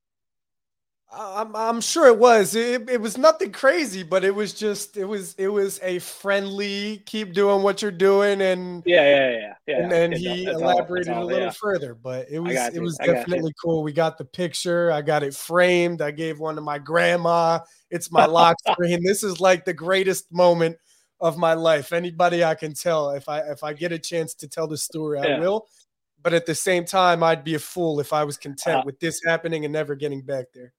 I'm 1.12 1.56
I'm 1.56 1.80
sure 1.80 2.06
it 2.06 2.18
was. 2.18 2.54
It, 2.54 2.88
it 2.88 3.00
was 3.00 3.18
nothing 3.18 3.50
crazy, 3.50 4.04
but 4.04 4.24
it 4.24 4.32
was 4.32 4.52
just 4.52 4.96
it 4.96 5.04
was 5.04 5.34
it 5.34 5.48
was 5.48 5.80
a 5.82 5.98
friendly 5.98 7.02
keep 7.04 7.32
doing 7.32 7.62
what 7.62 7.82
you're 7.82 7.90
doing 7.90 8.40
and 8.40 8.84
yeah 8.86 9.02
yeah 9.02 9.30
yeah 9.30 9.54
yeah. 9.66 9.82
And 9.82 9.90
then 9.90 10.12
he 10.12 10.44
elaborated 10.44 11.12
all, 11.12 11.22
all, 11.22 11.24
a 11.24 11.26
little 11.26 11.44
yeah. 11.46 11.50
further, 11.50 11.94
but 11.94 12.30
it 12.30 12.38
was 12.38 12.54
it 12.72 12.80
was 12.80 12.96
definitely 12.98 13.52
cool. 13.60 13.82
We 13.82 13.92
got 13.92 14.18
the 14.18 14.24
picture. 14.24 14.92
I 14.92 15.02
got 15.02 15.24
it 15.24 15.34
framed. 15.34 16.00
I 16.00 16.12
gave 16.12 16.38
one 16.38 16.54
to 16.54 16.60
my 16.60 16.78
grandma. 16.78 17.58
It's 17.90 18.12
my 18.12 18.26
lock 18.26 18.56
screen. 18.70 19.02
This 19.04 19.24
is 19.24 19.40
like 19.40 19.64
the 19.64 19.74
greatest 19.74 20.30
moment 20.30 20.76
of 21.20 21.36
my 21.36 21.54
life. 21.54 21.92
Anybody 21.92 22.44
I 22.44 22.54
can 22.54 22.72
tell, 22.72 23.10
if 23.10 23.28
I 23.28 23.40
if 23.40 23.64
I 23.64 23.72
get 23.72 23.90
a 23.90 23.98
chance 23.98 24.34
to 24.34 24.48
tell 24.48 24.68
the 24.68 24.78
story, 24.78 25.18
I 25.18 25.40
will. 25.40 25.66
But 26.22 26.34
at 26.34 26.46
the 26.46 26.54
same 26.54 26.84
time, 26.84 27.24
I'd 27.24 27.42
be 27.42 27.54
a 27.54 27.58
fool 27.58 27.98
if 27.98 28.12
I 28.12 28.22
was 28.22 28.36
content 28.36 28.80
uh, 28.80 28.82
with 28.86 29.00
this 29.00 29.22
happening 29.26 29.64
and 29.64 29.72
never 29.72 29.96
getting 29.96 30.22
back 30.22 30.46
there. 30.54 30.72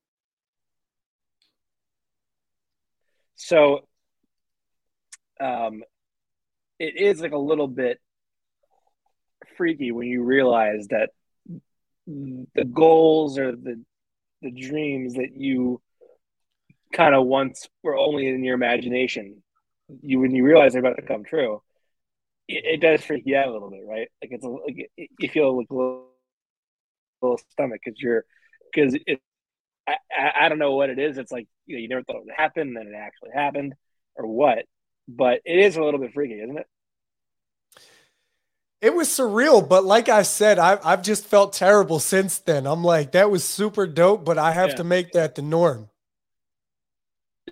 So, 3.43 3.87
um, 5.39 5.83
it 6.79 6.95
is 6.97 7.21
like 7.21 7.31
a 7.31 7.37
little 7.37 7.67
bit 7.67 7.99
freaky 9.57 9.91
when 9.91 10.07
you 10.07 10.23
realize 10.23 10.87
that 10.89 11.09
the 12.07 12.65
goals 12.65 13.37
or 13.37 13.51
the 13.51 13.83
the 14.41 14.51
dreams 14.51 15.13
that 15.13 15.35
you 15.35 15.81
kind 16.91 17.13
of 17.13 17.25
once 17.25 17.69
were 17.83 17.95
only 17.95 18.27
in 18.27 18.43
your 18.43 18.55
imagination 18.55 19.41
you 20.01 20.19
when 20.19 20.33
you 20.33 20.43
realize 20.43 20.73
they're 20.73 20.81
about 20.81 20.95
to 20.95 21.01
come 21.01 21.23
true, 21.23 21.61
it, 22.47 22.63
it, 22.65 22.81
does 22.81 23.03
freak 23.03 23.23
you 23.25 23.35
out 23.35 23.47
a 23.47 23.51
little 23.51 23.69
bit, 23.69 23.83
right? 23.85 24.07
Like 24.21 24.31
it's 24.31 24.45
a, 24.45 24.47
like 24.47 24.89
you 24.97 25.29
feel 25.29 25.57
like 25.57 25.69
a 25.69 25.73
little, 25.73 26.07
little 27.21 27.39
stomach 27.51 27.81
because 27.83 27.99
you're 27.99 28.25
because 28.73 28.95
it. 29.05 29.19
I, 29.87 29.95
I, 30.11 30.31
I 30.41 30.49
don't 30.49 30.59
know 30.59 30.75
what 30.75 30.89
it 30.89 30.99
is. 30.99 31.17
It's 31.17 31.31
like 31.31 31.47
you 31.65 31.75
know 31.75 31.81
you 31.81 31.87
never 31.87 32.03
thought 32.03 32.17
it 32.17 32.25
would 32.25 32.35
happen, 32.35 32.69
and 32.69 32.77
then 32.77 32.87
it 32.87 32.95
actually 32.95 33.31
happened, 33.33 33.73
or 34.15 34.27
what? 34.27 34.65
But 35.07 35.41
it 35.45 35.59
is 35.59 35.75
a 35.75 35.83
little 35.83 35.99
bit 35.99 36.13
freaky, 36.13 36.35
isn't 36.35 36.57
it? 36.57 36.67
It 38.81 38.95
was 38.95 39.09
surreal, 39.09 39.67
but 39.67 39.83
like 39.83 40.09
I 40.09 40.23
said, 40.23 40.57
I've 40.57 40.83
I've 40.83 41.03
just 41.03 41.25
felt 41.25 41.53
terrible 41.53 41.99
since 41.99 42.39
then. 42.39 42.65
I'm 42.65 42.83
like, 42.83 43.11
that 43.11 43.29
was 43.29 43.43
super 43.43 43.85
dope, 43.85 44.25
but 44.25 44.37
I 44.39 44.51
have 44.53 44.69
yeah. 44.69 44.75
to 44.75 44.83
make 44.83 45.11
that 45.11 45.35
the 45.35 45.43
norm. 45.43 45.89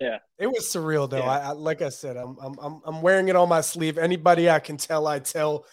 Yeah, 0.00 0.18
it 0.38 0.48
was 0.48 0.64
surreal 0.64 1.08
though. 1.08 1.18
Yeah. 1.18 1.30
I, 1.30 1.38
I, 1.38 1.50
like 1.52 1.82
I 1.82 1.90
said, 1.90 2.16
I'm 2.16 2.36
I'm 2.40 2.80
I'm 2.84 3.02
wearing 3.02 3.28
it 3.28 3.36
on 3.36 3.48
my 3.48 3.60
sleeve. 3.60 3.98
Anybody 3.98 4.50
I 4.50 4.58
can 4.58 4.76
tell, 4.76 5.06
I 5.06 5.20
tell, 5.20 5.66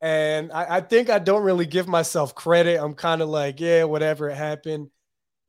and 0.00 0.50
I, 0.50 0.76
I 0.76 0.80
think 0.80 1.10
I 1.10 1.18
don't 1.18 1.44
really 1.44 1.66
give 1.66 1.86
myself 1.86 2.34
credit. 2.34 2.82
I'm 2.82 2.94
kind 2.94 3.20
of 3.20 3.28
like, 3.28 3.60
yeah, 3.60 3.84
whatever, 3.84 4.30
it 4.30 4.36
happened. 4.36 4.90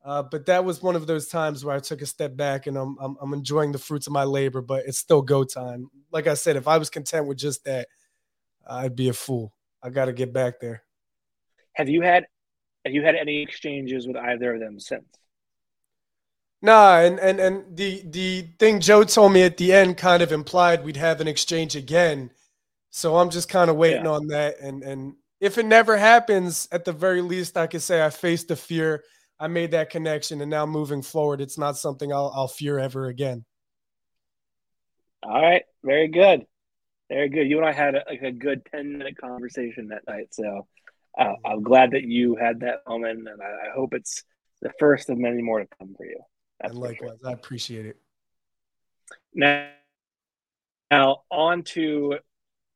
Uh, 0.02 0.22
but 0.22 0.46
that 0.46 0.64
was 0.64 0.82
one 0.82 0.96
of 0.96 1.06
those 1.06 1.28
times 1.28 1.64
where 1.64 1.76
I 1.76 1.80
took 1.80 2.00
a 2.00 2.06
step 2.06 2.34
back 2.34 2.66
and 2.66 2.76
I'm, 2.76 2.96
I'm 3.00 3.16
I'm 3.20 3.34
enjoying 3.34 3.72
the 3.72 3.78
fruits 3.78 4.06
of 4.06 4.12
my 4.12 4.24
labor. 4.24 4.62
But 4.62 4.86
it's 4.86 4.98
still 4.98 5.20
go 5.20 5.44
time. 5.44 5.90
Like 6.10 6.26
I 6.26 6.34
said, 6.34 6.56
if 6.56 6.66
I 6.66 6.78
was 6.78 6.88
content 6.88 7.26
with 7.26 7.36
just 7.36 7.64
that 7.64 7.88
I'd 8.66 8.96
be 8.96 9.08
a 9.08 9.12
fool. 9.12 9.52
I 9.82 9.90
got 9.90 10.06
to 10.06 10.12
get 10.12 10.32
back 10.32 10.60
there. 10.60 10.82
Have 11.74 11.88
you 11.88 12.02
had 12.02 12.26
have 12.84 12.94
you 12.94 13.02
had 13.02 13.14
any 13.14 13.42
exchanges 13.42 14.06
with 14.06 14.16
either 14.16 14.54
of 14.54 14.60
them 14.60 14.80
since? 14.80 15.04
Nah, 16.62 16.98
and 16.98 17.18
and 17.18 17.40
and 17.40 17.76
the 17.76 18.02
the 18.06 18.48
thing 18.58 18.80
Joe 18.80 19.04
told 19.04 19.32
me 19.32 19.42
at 19.42 19.56
the 19.56 19.72
end 19.72 19.96
kind 19.96 20.22
of 20.22 20.32
implied 20.32 20.84
we'd 20.84 20.96
have 20.96 21.20
an 21.20 21.28
exchange 21.28 21.76
again. 21.76 22.30
So 22.90 23.16
I'm 23.16 23.30
just 23.30 23.48
kind 23.48 23.70
of 23.70 23.76
waiting 23.76 24.04
yeah. 24.04 24.10
on 24.10 24.26
that. 24.28 24.60
And 24.60 24.82
and 24.82 25.14
if 25.40 25.56
it 25.56 25.64
never 25.64 25.96
happens, 25.96 26.68
at 26.70 26.84
the 26.84 26.92
very 26.92 27.22
least, 27.22 27.56
I 27.56 27.66
could 27.66 27.82
say 27.82 28.04
I 28.04 28.10
faced 28.10 28.48
the 28.48 28.56
fear. 28.56 29.02
I 29.40 29.48
made 29.48 29.70
that 29.70 29.88
connection, 29.88 30.42
and 30.42 30.50
now 30.50 30.66
moving 30.66 31.00
forward, 31.00 31.40
it's 31.40 31.56
not 31.56 31.78
something 31.78 32.12
I'll, 32.12 32.30
I'll 32.34 32.46
fear 32.46 32.78
ever 32.78 33.06
again. 33.06 33.46
All 35.22 35.40
right, 35.40 35.62
very 35.82 36.08
good. 36.08 36.44
Very 37.08 37.30
good. 37.30 37.48
You 37.48 37.56
and 37.56 37.66
I 37.66 37.72
had 37.72 37.94
a, 37.94 38.04
like 38.06 38.20
a 38.20 38.32
good 38.32 38.66
ten 38.66 38.98
minute 38.98 39.16
conversation 39.16 39.88
that 39.88 40.02
night. 40.06 40.34
So 40.34 40.66
uh, 41.18 41.32
I'm 41.44 41.62
glad 41.62 41.92
that 41.92 42.02
you 42.02 42.36
had 42.36 42.60
that 42.60 42.82
moment, 42.86 43.26
and 43.28 43.40
I, 43.40 43.68
I, 43.68 43.74
hope 43.74 43.94
it's 43.94 44.22
the 44.60 44.70
first 44.78 45.08
of 45.08 45.16
many 45.16 45.40
more 45.40 45.60
to 45.60 45.66
come 45.78 45.94
for 45.96 46.04
you. 46.04 46.20
That's 46.60 46.72
and 46.72 46.80
likewise, 46.80 47.18
sure. 47.22 47.30
I 47.30 47.32
appreciate 47.32 47.86
it. 47.86 47.96
Now, 49.34 49.70
now 50.90 51.22
on 51.30 51.62
to 51.62 52.18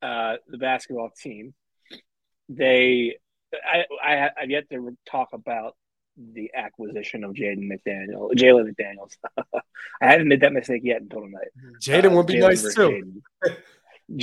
uh, 0.01 0.37
the 0.49 0.59
basketball 0.59 1.11
team. 1.11 1.55
They, 2.49 3.19
I, 3.53 3.85
I, 4.03 4.31
I've 4.41 4.51
yet 4.51 4.69
to 4.71 4.97
talk 5.07 5.29
about 5.33 5.77
the 6.17 6.51
acquisition 6.55 7.25
of 7.25 7.33
Jaden 7.33 7.69
McDaniel, 7.71 8.33
Jalen 8.33 8.73
McDaniels. 8.73 9.17
I 10.01 10.13
haven't 10.13 10.29
made 10.29 10.41
that 10.41 10.53
mistake 10.53 10.83
yet 10.85 11.03
until 11.03 11.23
tonight. 11.23 11.49
Jaden 11.81 12.13
uh, 12.13 12.17
would 12.17 12.27
be 12.27 12.35
Jaylen 12.35 12.41
nice 12.41 12.75
too. 12.75 13.23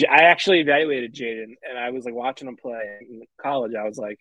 I 0.10 0.24
actually 0.24 0.60
evaluated 0.60 1.14
Jaden, 1.14 1.56
and 1.68 1.78
I 1.78 1.90
was 1.90 2.06
like 2.06 2.14
watching 2.14 2.48
him 2.48 2.56
play 2.56 3.00
in 3.02 3.24
college. 3.42 3.74
I 3.76 3.84
was 3.84 3.98
like, 3.98 4.20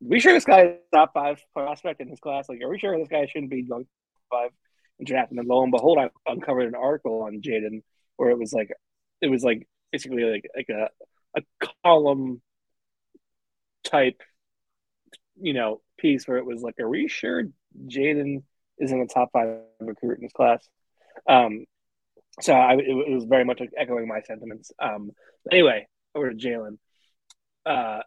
"We 0.00 0.20
sure 0.20 0.32
this 0.32 0.44
guy 0.44 0.62
is 0.62 0.76
top 0.92 1.12
five 1.14 1.40
prospect 1.52 2.00
in 2.00 2.08
his 2.08 2.18
class? 2.18 2.48
Like, 2.48 2.60
are 2.62 2.68
we 2.68 2.78
sure 2.78 2.98
this 2.98 3.08
guy 3.08 3.26
shouldn't 3.26 3.50
be 3.50 3.64
like 3.68 3.86
five 4.30 4.50
in 4.98 5.06
draft?" 5.06 5.30
And 5.30 5.38
then 5.38 5.46
lo 5.46 5.62
and 5.62 5.70
behold, 5.70 5.98
I 5.98 6.10
uncovered 6.26 6.68
an 6.68 6.74
article 6.74 7.22
on 7.22 7.42
Jaden 7.42 7.82
where 8.16 8.30
it 8.30 8.38
was 8.38 8.52
like, 8.52 8.70
it 9.20 9.28
was 9.28 9.44
like 9.44 9.68
basically 9.90 10.24
like 10.24 10.48
like 10.56 10.68
a 10.70 10.88
a 11.36 11.66
column 11.84 12.40
type, 13.84 14.20
you 15.40 15.52
know, 15.52 15.80
piece 16.02 16.28
where 16.28 16.38
it 16.38 16.46
was 16.46 16.62
like, 16.62 16.78
"Are 16.80 16.88
we 16.88 17.08
sure 17.08 17.44
Jaden 17.86 18.42
isn't 18.78 19.00
a 19.00 19.06
top 19.06 19.30
five 19.32 19.60
recruit 19.80 20.18
in 20.18 20.24
his 20.24 20.32
class?" 20.32 20.68
Um, 21.28 21.64
so 22.40 22.54
I, 22.54 22.74
it, 22.74 22.88
it, 22.88 23.14
was 23.14 23.24
very 23.24 23.44
much 23.44 23.60
echoing 23.76 24.08
my 24.08 24.20
sentiments. 24.22 24.72
Um, 24.78 25.12
anyway, 25.50 25.86
over 26.14 26.30
to 26.30 26.36
Jalen. 26.36 26.78
Uh, 27.64 28.00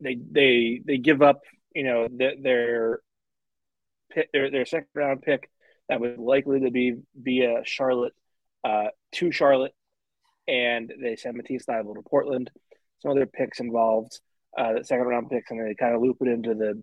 they 0.00 0.16
they 0.30 0.80
they 0.84 0.98
give 0.98 1.22
up, 1.22 1.40
you 1.74 1.84
know, 1.84 2.08
their 2.10 3.00
their 4.32 4.50
their, 4.50 4.66
second 4.66 4.88
round 4.94 5.22
pick 5.22 5.50
that 5.88 6.00
was 6.00 6.18
likely 6.18 6.60
to 6.60 6.70
be 6.70 6.94
via 7.14 7.62
Charlotte 7.64 8.14
uh, 8.64 8.88
to 9.12 9.30
Charlotte, 9.32 9.74
and 10.48 10.92
they 11.00 11.16
send 11.16 11.36
Matisse 11.36 11.66
Thybulle 11.66 11.94
to 11.94 12.02
Portland. 12.02 12.50
Some 13.00 13.10
other 13.10 13.26
picks 13.26 13.60
involved, 13.60 14.18
uh, 14.56 14.74
the 14.74 14.84
second 14.84 15.06
round 15.06 15.30
picks, 15.30 15.50
and 15.50 15.60
they 15.60 15.74
kind 15.74 15.94
of 15.94 16.00
loop 16.00 16.16
it 16.20 16.28
into 16.28 16.54
the 16.54 16.82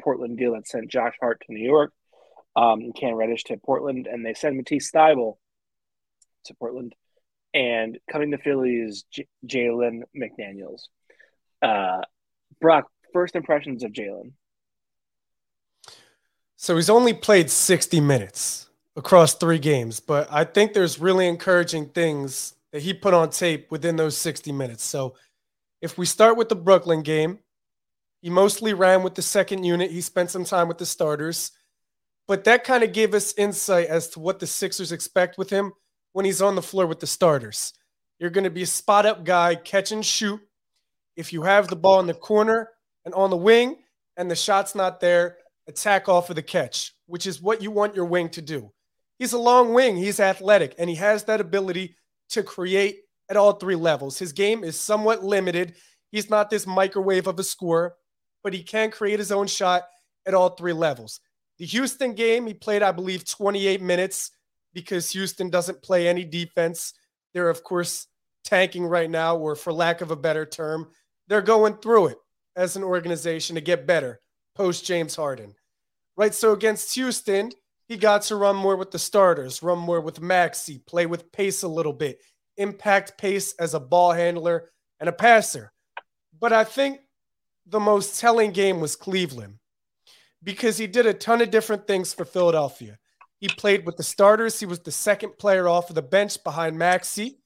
Portland 0.00 0.38
deal 0.38 0.54
that 0.54 0.68
sent 0.68 0.90
Josh 0.90 1.14
Hart 1.20 1.42
to 1.46 1.52
New 1.52 1.64
York, 1.64 1.92
um, 2.56 2.92
Cam 2.92 3.14
Reddish 3.14 3.44
to 3.44 3.56
Portland, 3.56 4.06
and 4.06 4.24
they 4.24 4.34
send 4.34 4.56
Matisse 4.56 4.90
Thybulle 4.90 5.36
to 6.46 6.54
Portland. 6.54 6.94
And 7.54 7.98
coming 8.10 8.30
to 8.30 8.38
Philly 8.38 8.76
is 8.76 9.04
J- 9.10 9.28
Jalen 9.46 10.02
McDaniels. 10.16 10.82
Uh, 11.60 12.00
Brock, 12.60 12.90
first 13.12 13.36
impressions 13.36 13.84
of 13.84 13.92
Jalen. 13.92 14.32
So 16.56 16.76
he's 16.76 16.90
only 16.90 17.12
played 17.12 17.50
60 17.50 18.00
minutes 18.00 18.68
across 18.96 19.34
three 19.34 19.58
games, 19.58 20.00
but 20.00 20.28
I 20.30 20.44
think 20.44 20.72
there's 20.72 20.98
really 20.98 21.26
encouraging 21.26 21.86
things 21.86 22.54
that 22.72 22.82
he 22.82 22.94
put 22.94 23.14
on 23.14 23.30
tape 23.30 23.70
within 23.70 23.96
those 23.96 24.16
60 24.16 24.52
minutes. 24.52 24.84
So 24.84 25.14
if 25.80 25.98
we 25.98 26.06
start 26.06 26.36
with 26.36 26.48
the 26.48 26.54
Brooklyn 26.54 27.02
game, 27.02 27.40
he 28.22 28.30
mostly 28.30 28.72
ran 28.72 29.02
with 29.02 29.16
the 29.16 29.22
second 29.22 29.64
unit. 29.64 29.90
He 29.90 30.00
spent 30.00 30.30
some 30.30 30.44
time 30.44 30.68
with 30.68 30.78
the 30.78 30.86
starters, 30.86 31.50
but 32.28 32.44
that 32.44 32.64
kind 32.64 32.84
of 32.84 32.92
gave 32.92 33.14
us 33.14 33.34
insight 33.36 33.88
as 33.88 34.08
to 34.10 34.20
what 34.20 34.38
the 34.38 34.46
Sixers 34.46 34.92
expect 34.92 35.36
with 35.36 35.50
him 35.50 35.72
when 36.12 36.24
he's 36.24 36.40
on 36.40 36.54
the 36.54 36.62
floor 36.62 36.86
with 36.86 37.00
the 37.00 37.06
starters. 37.06 37.74
You're 38.18 38.30
going 38.30 38.44
to 38.44 38.50
be 38.50 38.62
a 38.62 38.66
spot 38.66 39.04
up 39.04 39.24
guy, 39.24 39.56
catch 39.56 39.90
and 39.90 40.06
shoot. 40.06 40.40
If 41.16 41.32
you 41.32 41.42
have 41.42 41.66
the 41.66 41.76
ball 41.76 41.98
in 41.98 42.06
the 42.06 42.14
corner 42.14 42.70
and 43.04 43.12
on 43.12 43.30
the 43.30 43.36
wing 43.36 43.78
and 44.16 44.30
the 44.30 44.36
shot's 44.36 44.74
not 44.74 45.00
there, 45.00 45.38
attack 45.66 46.08
off 46.08 46.30
of 46.30 46.36
the 46.36 46.42
catch, 46.42 46.94
which 47.06 47.26
is 47.26 47.42
what 47.42 47.60
you 47.60 47.72
want 47.72 47.96
your 47.96 48.04
wing 48.04 48.28
to 48.30 48.40
do. 48.40 48.72
He's 49.18 49.32
a 49.32 49.38
long 49.38 49.74
wing, 49.74 49.96
he's 49.96 50.20
athletic, 50.20 50.74
and 50.78 50.88
he 50.88 50.96
has 50.96 51.24
that 51.24 51.40
ability 51.40 51.96
to 52.30 52.42
create 52.42 53.00
at 53.28 53.36
all 53.36 53.54
three 53.54 53.74
levels. 53.74 54.18
His 54.18 54.32
game 54.32 54.64
is 54.64 54.78
somewhat 54.78 55.24
limited. 55.24 55.74
He's 56.10 56.30
not 56.30 56.50
this 56.50 56.66
microwave 56.66 57.26
of 57.26 57.38
a 57.38 57.44
scorer, 57.44 57.94
but 58.42 58.54
he 58.54 58.62
can 58.62 58.90
create 58.90 59.18
his 59.18 59.32
own 59.32 59.46
shot 59.46 59.84
at 60.26 60.34
all 60.34 60.50
three 60.50 60.72
levels. 60.72 61.20
The 61.58 61.66
Houston 61.66 62.14
game, 62.14 62.46
he 62.46 62.54
played, 62.54 62.82
I 62.82 62.92
believe, 62.92 63.24
28 63.24 63.80
minutes 63.80 64.30
because 64.72 65.10
Houston 65.10 65.50
doesn't 65.50 65.82
play 65.82 66.08
any 66.08 66.24
defense. 66.24 66.94
They're, 67.34 67.50
of 67.50 67.62
course, 67.62 68.06
tanking 68.44 68.84
right 68.84 69.10
now, 69.10 69.36
or 69.36 69.54
for 69.54 69.72
lack 69.72 70.00
of 70.00 70.10
a 70.10 70.16
better 70.16 70.44
term, 70.44 70.88
they're 71.28 71.42
going 71.42 71.74
through 71.74 72.08
it 72.08 72.18
as 72.56 72.76
an 72.76 72.82
organization 72.82 73.54
to 73.54 73.60
get 73.60 73.86
better 73.86 74.20
post 74.54 74.84
James 74.84 75.16
Harden. 75.16 75.54
Right. 76.16 76.34
So 76.34 76.52
against 76.52 76.94
Houston, 76.94 77.52
he 77.88 77.96
got 77.96 78.22
to 78.22 78.36
run 78.36 78.56
more 78.56 78.76
with 78.76 78.90
the 78.90 78.98
starters, 78.98 79.62
run 79.62 79.78
more 79.78 80.00
with 80.00 80.20
Maxey, 80.20 80.78
play 80.86 81.06
with 81.06 81.32
pace 81.32 81.62
a 81.62 81.68
little 81.68 81.92
bit, 81.92 82.20
impact 82.56 83.18
pace 83.18 83.54
as 83.58 83.74
a 83.74 83.80
ball 83.80 84.12
handler 84.12 84.70
and 85.00 85.08
a 85.08 85.12
passer. 85.12 85.72
But 86.38 86.52
I 86.52 86.64
think 86.64 87.00
the 87.66 87.80
most 87.80 88.18
telling 88.20 88.52
game 88.52 88.80
was 88.80 88.96
Cleveland 88.96 89.58
because 90.42 90.78
he 90.78 90.86
did 90.86 91.06
a 91.06 91.14
ton 91.14 91.40
of 91.40 91.50
different 91.50 91.86
things 91.86 92.12
for 92.12 92.24
Philadelphia. 92.24 92.98
He 93.38 93.48
played 93.48 93.86
with 93.86 93.96
the 93.96 94.02
starters. 94.02 94.60
He 94.60 94.66
was 94.66 94.80
the 94.80 94.92
second 94.92 95.38
player 95.38 95.68
off 95.68 95.88
of 95.88 95.94
the 95.94 96.02
bench 96.02 96.42
behind 96.44 96.78
Maxey. 96.78 97.38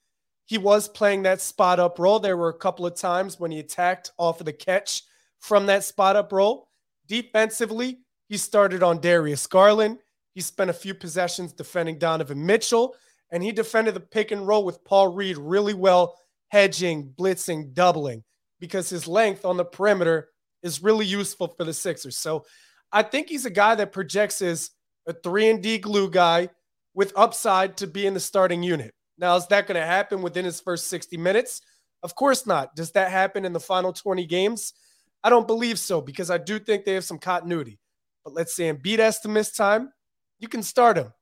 He 0.44 0.58
was 0.58 0.88
playing 0.88 1.22
that 1.22 1.40
spot 1.40 1.80
up 1.80 1.98
role. 1.98 2.20
There 2.20 2.36
were 2.36 2.50
a 2.50 2.58
couple 2.58 2.86
of 2.86 2.94
times 2.94 3.40
when 3.40 3.50
he 3.50 3.58
attacked 3.58 4.12
off 4.18 4.40
of 4.40 4.46
the 4.46 4.52
catch 4.52 5.02
from 5.38 5.66
that 5.66 5.84
spot 5.84 6.16
up 6.16 6.32
role. 6.32 6.68
Defensively, 7.06 7.98
he 8.28 8.36
started 8.36 8.82
on 8.82 9.00
Darius 9.00 9.46
Garland. 9.46 9.98
He 10.34 10.40
spent 10.40 10.70
a 10.70 10.74
few 10.74 10.94
possessions 10.94 11.52
defending 11.52 11.98
Donovan 11.98 12.44
Mitchell, 12.44 12.94
and 13.30 13.42
he 13.42 13.52
defended 13.52 13.94
the 13.94 14.00
pick 14.00 14.30
and 14.30 14.46
roll 14.46 14.64
with 14.64 14.84
Paul 14.84 15.08
Reed 15.08 15.38
really 15.38 15.74
well, 15.74 16.16
hedging, 16.48 17.12
blitzing, 17.18 17.72
doubling, 17.72 18.22
because 18.60 18.88
his 18.88 19.06
length 19.06 19.44
on 19.44 19.56
the 19.56 19.64
perimeter 19.64 20.28
is 20.62 20.82
really 20.82 21.06
useful 21.06 21.48
for 21.48 21.64
the 21.64 21.72
Sixers. 21.72 22.18
So 22.18 22.44
I 22.92 23.02
think 23.02 23.28
he's 23.28 23.46
a 23.46 23.50
guy 23.50 23.74
that 23.74 23.92
projects 23.92 24.42
as 24.42 24.70
a 25.06 25.12
three 25.12 25.48
and 25.48 25.62
D 25.62 25.78
glue 25.78 26.10
guy 26.10 26.48
with 26.94 27.12
upside 27.16 27.76
to 27.78 27.86
be 27.86 28.06
in 28.06 28.14
the 28.14 28.20
starting 28.20 28.62
unit. 28.62 28.94
Now, 29.18 29.36
is 29.36 29.46
that 29.48 29.66
going 29.66 29.80
to 29.80 29.86
happen 29.86 30.22
within 30.22 30.44
his 30.44 30.60
first 30.60 30.88
60 30.88 31.16
minutes? 31.16 31.62
Of 32.02 32.14
course 32.14 32.46
not. 32.46 32.74
Does 32.76 32.92
that 32.92 33.10
happen 33.10 33.44
in 33.44 33.52
the 33.52 33.60
final 33.60 33.92
20 33.92 34.26
games? 34.26 34.74
I 35.22 35.30
don't 35.30 35.46
believe 35.46 35.78
so 35.78 36.00
because 36.00 36.30
I 36.30 36.38
do 36.38 36.58
think 36.58 36.84
they 36.84 36.94
have 36.94 37.04
some 37.04 37.18
continuity. 37.18 37.78
But 38.24 38.34
let's 38.34 38.54
say 38.54 38.72
Embiid 38.72 38.98
has 38.98 39.20
to 39.20 39.28
miss 39.28 39.52
time, 39.52 39.90
you 40.38 40.48
can 40.48 40.62
start 40.62 40.98
him. 40.98 41.12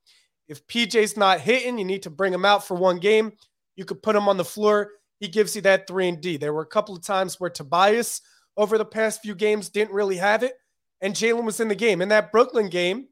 If 0.49 0.67
PJ's 0.67 1.17
not 1.17 1.41
hitting, 1.41 1.79
you 1.79 1.85
need 1.85 2.03
to 2.03 2.11
bring 2.11 2.33
him 2.33 2.45
out 2.45 2.67
for 2.67 2.75
one 2.75 2.99
game. 2.99 3.33
You 3.77 3.85
could 3.85 4.03
put 4.03 4.17
him 4.17 4.29
on 4.29 4.37
the 4.37 4.45
floor. 4.45 4.91
He 5.25 5.31
gives 5.31 5.57
you 5.57 5.63
that 5.63 5.87
three 5.87 6.07
and 6.07 6.21
D. 6.21 6.37
There 6.37 6.53
were 6.53 6.61
a 6.61 6.67
couple 6.67 6.95
of 6.95 7.03
times 7.03 7.41
where 7.41 7.49
Tobias 7.49 8.21
over 8.59 8.77
the 8.77 8.85
past 8.85 9.23
few 9.23 9.35
games 9.35 9.71
didn't 9.71 9.95
really 9.95 10.19
have 10.19 10.43
it, 10.43 10.53
and 11.01 11.15
Jalen 11.15 11.45
was 11.45 11.61
in 11.61 11.69
the 11.69 11.75
game. 11.75 12.03
In 12.03 12.11
that 12.11 12.31
Brooklyn 12.31 12.69
game, 12.69 13.09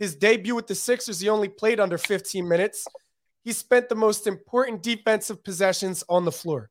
his 0.00 0.16
debut 0.16 0.56
with 0.56 0.66
the 0.66 0.74
Sixers, 0.74 1.20
he 1.20 1.28
only 1.28 1.48
played 1.48 1.78
under 1.78 1.98
15 1.98 2.48
minutes. 2.48 2.84
He 3.44 3.52
spent 3.52 3.88
the 3.88 3.94
most 3.94 4.26
important 4.26 4.82
defensive 4.82 5.44
possessions 5.44 6.02
on 6.08 6.24
the 6.24 6.32
floor. 6.32 6.68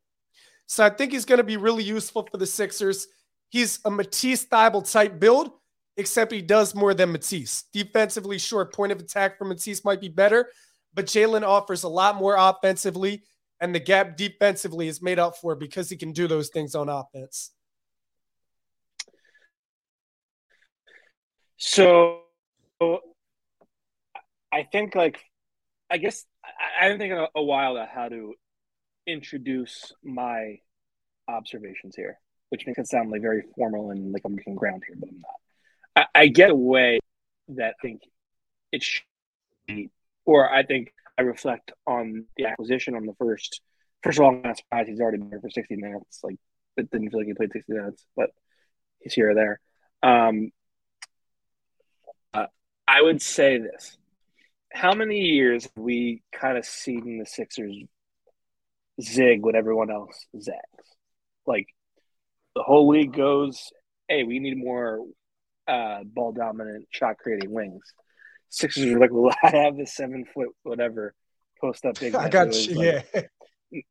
So 0.66 0.84
I 0.84 0.90
think 0.90 1.14
he's 1.14 1.24
going 1.24 1.38
to 1.38 1.46
be 1.46 1.56
really 1.56 1.86
useful 1.86 2.28
for 2.30 2.38
the 2.38 2.46
Sixers. 2.46 3.08
He's 3.48 3.80
a 3.86 3.92
Matisse 3.92 4.46
Thybulle 4.46 4.92
type 4.92 5.22
build, 5.22 5.52
except 5.96 6.34
he 6.34 6.42
does 6.42 6.76
more 6.76 6.94
than 6.94 7.14
Matisse. 7.14 7.64
Defensively, 7.72 8.38
short 8.38 8.76
point 8.76 8.92
of 8.92 9.00
attack 9.00 9.38
for 9.38 9.46
Matisse 9.46 9.86
might 9.86 10.02
be 10.02 10.10
better, 10.10 10.50
but 10.94 11.06
Jalen 11.06 11.48
offers 11.48 11.84
a 11.84 11.88
lot 11.88 12.18
more 12.18 12.36
offensively, 12.38 13.24
and 13.62 13.76
the 13.76 13.80
gap 13.80 14.18
defensively 14.18 14.88
is 14.88 15.02
made 15.02 15.20
up 15.20 15.38
for 15.38 15.56
because 15.56 15.90
he 15.90 15.96
can 15.96 16.12
do 16.12 16.28
those 16.28 16.50
things 16.50 16.74
on 16.74 16.90
offense. 16.90 17.52
So 21.58 22.22
I 24.52 24.64
think, 24.72 24.96
like, 24.96 25.20
I 25.92 25.98
guess 25.98 26.26
I, 26.80 26.90
been 26.90 26.98
thinking 26.98 27.28
a, 27.36 27.44
while 27.44 27.78
about 27.78 27.90
how 27.90 28.10
to 28.10 28.34
introduce 29.06 29.94
my 30.04 30.58
observations 31.28 31.96
here, 31.96 32.18
which 32.50 32.66
makes 32.66 32.80
it 32.80 32.88
sound 32.88 33.12
like 33.12 33.22
very 33.22 33.44
formal 33.56 33.92
and 33.92 34.12
like 34.12 34.24
I'm 34.26 34.36
making 34.36 34.56
ground 34.56 34.82
here, 34.88 34.96
but 35.00 35.10
I'm 35.10 35.20
not. 35.20 36.08
I, 36.16 36.22
I 36.22 36.28
get 36.28 36.50
a 36.50 36.56
way 36.56 37.00
that 37.50 37.76
I 37.80 37.82
think 37.82 38.02
it 38.72 38.82
should 38.82 39.04
be, 39.68 39.92
or 40.26 40.52
I 40.52 40.64
think 40.64 40.92
I 41.18 41.24
reflect 41.24 41.72
on 41.86 42.26
the 42.38 42.46
acquisition 42.46 42.96
on 42.96 43.06
the 43.06 43.14
first. 43.20 43.62
First 44.04 44.18
of 44.18 44.26
all, 44.26 44.32
I'm 44.32 44.42
not 44.42 44.58
surprised 44.58 44.90
he's 44.90 45.00
already 45.00 45.18
been 45.18 45.30
here 45.30 45.42
for 45.42 45.50
60 45.50 45.76
minutes. 45.76 46.20
Like, 46.24 46.38
it 46.78 46.90
didn't 46.90 47.10
feel 47.10 47.20
like 47.20 47.28
he 47.28 47.34
played 47.34 47.52
60 47.52 47.74
minutes, 47.74 48.06
but 48.16 48.32
he's 49.00 49.14
here 49.14 49.32
or 49.32 49.36
there. 49.36 49.60
Um, 50.02 50.52
uh, 52.34 52.48
I 52.88 53.02
would 53.02 53.22
say 53.22 53.60
this: 53.60 53.98
How 54.72 54.94
many 54.94 55.20
years 55.20 55.64
have 55.64 55.84
we 55.84 56.24
kind 56.32 56.58
of 56.58 56.66
seen 56.66 57.20
the 57.20 57.26
Sixers 57.26 57.84
zig 59.02 59.44
when 59.44 59.56
everyone 59.56 59.92
else 59.92 60.26
zags? 60.40 60.58
Like, 61.46 61.68
the 62.56 62.64
whole 62.64 62.88
league 62.88 63.14
goes, 63.14 63.72
"Hey, 64.08 64.24
we 64.24 64.40
need 64.40 64.58
more 64.58 65.06
uh, 65.68 66.04
ball 66.04 66.32
dominant, 66.32 66.88
shot 66.90 67.18
creating 67.18 67.52
wings." 67.52 67.94
Sixers 68.52 68.86
are 68.86 69.00
like, 69.00 69.10
"Well, 69.12 69.34
I 69.42 69.50
have 69.58 69.78
this 69.78 69.96
seven 69.96 70.26
foot 70.26 70.50
whatever 70.64 71.16
post 71.60 71.86
up 71.86 72.00
big." 72.00 72.14
I 72.16 72.30
got 72.30 72.54
you. 72.54 72.76
Like, 72.76 73.08
yeah. 73.14 73.82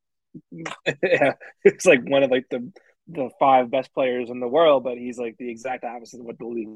yeah, 1.02 1.32
it's 1.64 1.86
like 1.86 2.08
one 2.08 2.22
of 2.22 2.30
like 2.30 2.46
the 2.50 2.70
the 3.08 3.30
five 3.40 3.70
best 3.70 3.92
players 3.92 4.30
in 4.30 4.38
the 4.38 4.46
world, 4.46 4.84
but 4.84 4.96
he's 4.96 5.18
like 5.18 5.36
the 5.38 5.50
exact 5.50 5.82
opposite 5.82 6.20
of 6.20 6.26
what 6.26 6.38
the 6.38 6.46
league 6.46 6.68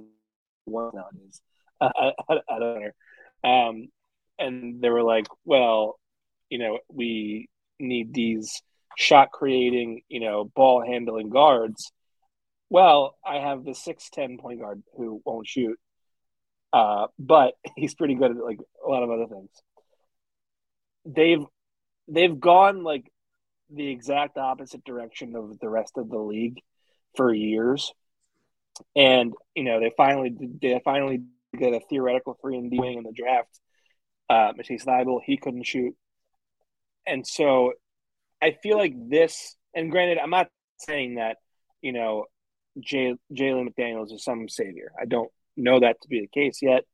wants 0.67 0.97
nowadays. 0.97 1.41
I, 1.81 2.13
I, 2.29 2.35
I 2.51 2.59
don't 2.59 2.81
know. 2.83 3.49
Um, 3.49 3.89
and 4.39 4.81
they 4.81 4.89
were 4.89 5.03
like, 5.03 5.27
well, 5.45 6.01
you 6.49 6.59
know, 6.59 6.79
we 6.89 7.49
need 7.79 8.13
these 8.15 8.63
shot 8.97 9.31
creating, 9.31 10.03
you 10.09 10.21
know, 10.21 10.45
ball 10.45 10.85
handling 10.85 11.31
guards. 11.31 11.93
Well, 12.71 13.17
I 13.25 13.37
have 13.37 13.65
the 13.65 13.75
six 13.75 14.09
ten 14.11 14.39
point 14.39 14.61
guard 14.61 14.83
who 14.97 15.21
won't 15.25 15.47
shoot, 15.47 15.79
uh, 16.75 17.07
but 17.21 17.55
he's 17.77 17.95
pretty 17.95 18.17
good 18.17 18.33
at 18.33 18.45
like 18.45 18.59
a 18.85 18.89
lot 18.89 19.05
of 19.05 19.11
other 19.11 19.27
things. 19.27 19.51
They've 21.07 21.45
they've 22.09 22.39
gone 22.39 22.83
like 22.83 23.11
the 23.71 23.89
exact 23.89 24.37
opposite 24.37 24.85
direction 24.85 25.37
of 25.37 25.59
the 25.61 25.69
rest 25.69 25.93
of 25.97 26.11
the 26.11 26.19
league 26.19 26.61
for 27.17 27.33
years, 27.33 27.93
and 28.97 29.33
you 29.55 29.63
know 29.63 29.79
they 29.79 29.93
finally 29.97 30.35
they 30.61 30.81
finally 30.85 31.23
get 31.57 31.75
a 31.75 31.81
theoretical 31.89 32.37
three 32.41 32.57
and 32.57 32.71
D 32.73 32.81
wing 32.81 32.99
in 32.99 33.05
the 33.05 33.13
draft. 33.13 33.61
Uh, 34.29 34.53
Matisse 34.57 34.85
Thybulle, 34.85 35.21
he 35.25 35.37
couldn't 35.37 35.67
shoot, 35.67 35.95
and 37.07 37.25
so 37.25 37.75
I 38.43 38.57
feel 38.63 38.79
like 38.79 38.95
this. 38.97 39.55
And 39.75 39.91
granted, 39.93 40.19
I'm 40.19 40.31
not 40.31 40.49
saying 40.79 41.17
that 41.17 41.37
you 41.83 41.93
know 41.93 42.25
Jalen 42.77 43.19
McDaniels 43.33 44.13
is 44.13 44.25
some 44.25 44.49
savior. 44.49 44.91
I 45.01 45.05
don't 45.05 45.31
know 45.57 45.81
that 45.81 46.01
to 46.03 46.09
be 46.09 46.21
the 46.21 46.27
case 46.27 46.61
yet. 46.63 46.85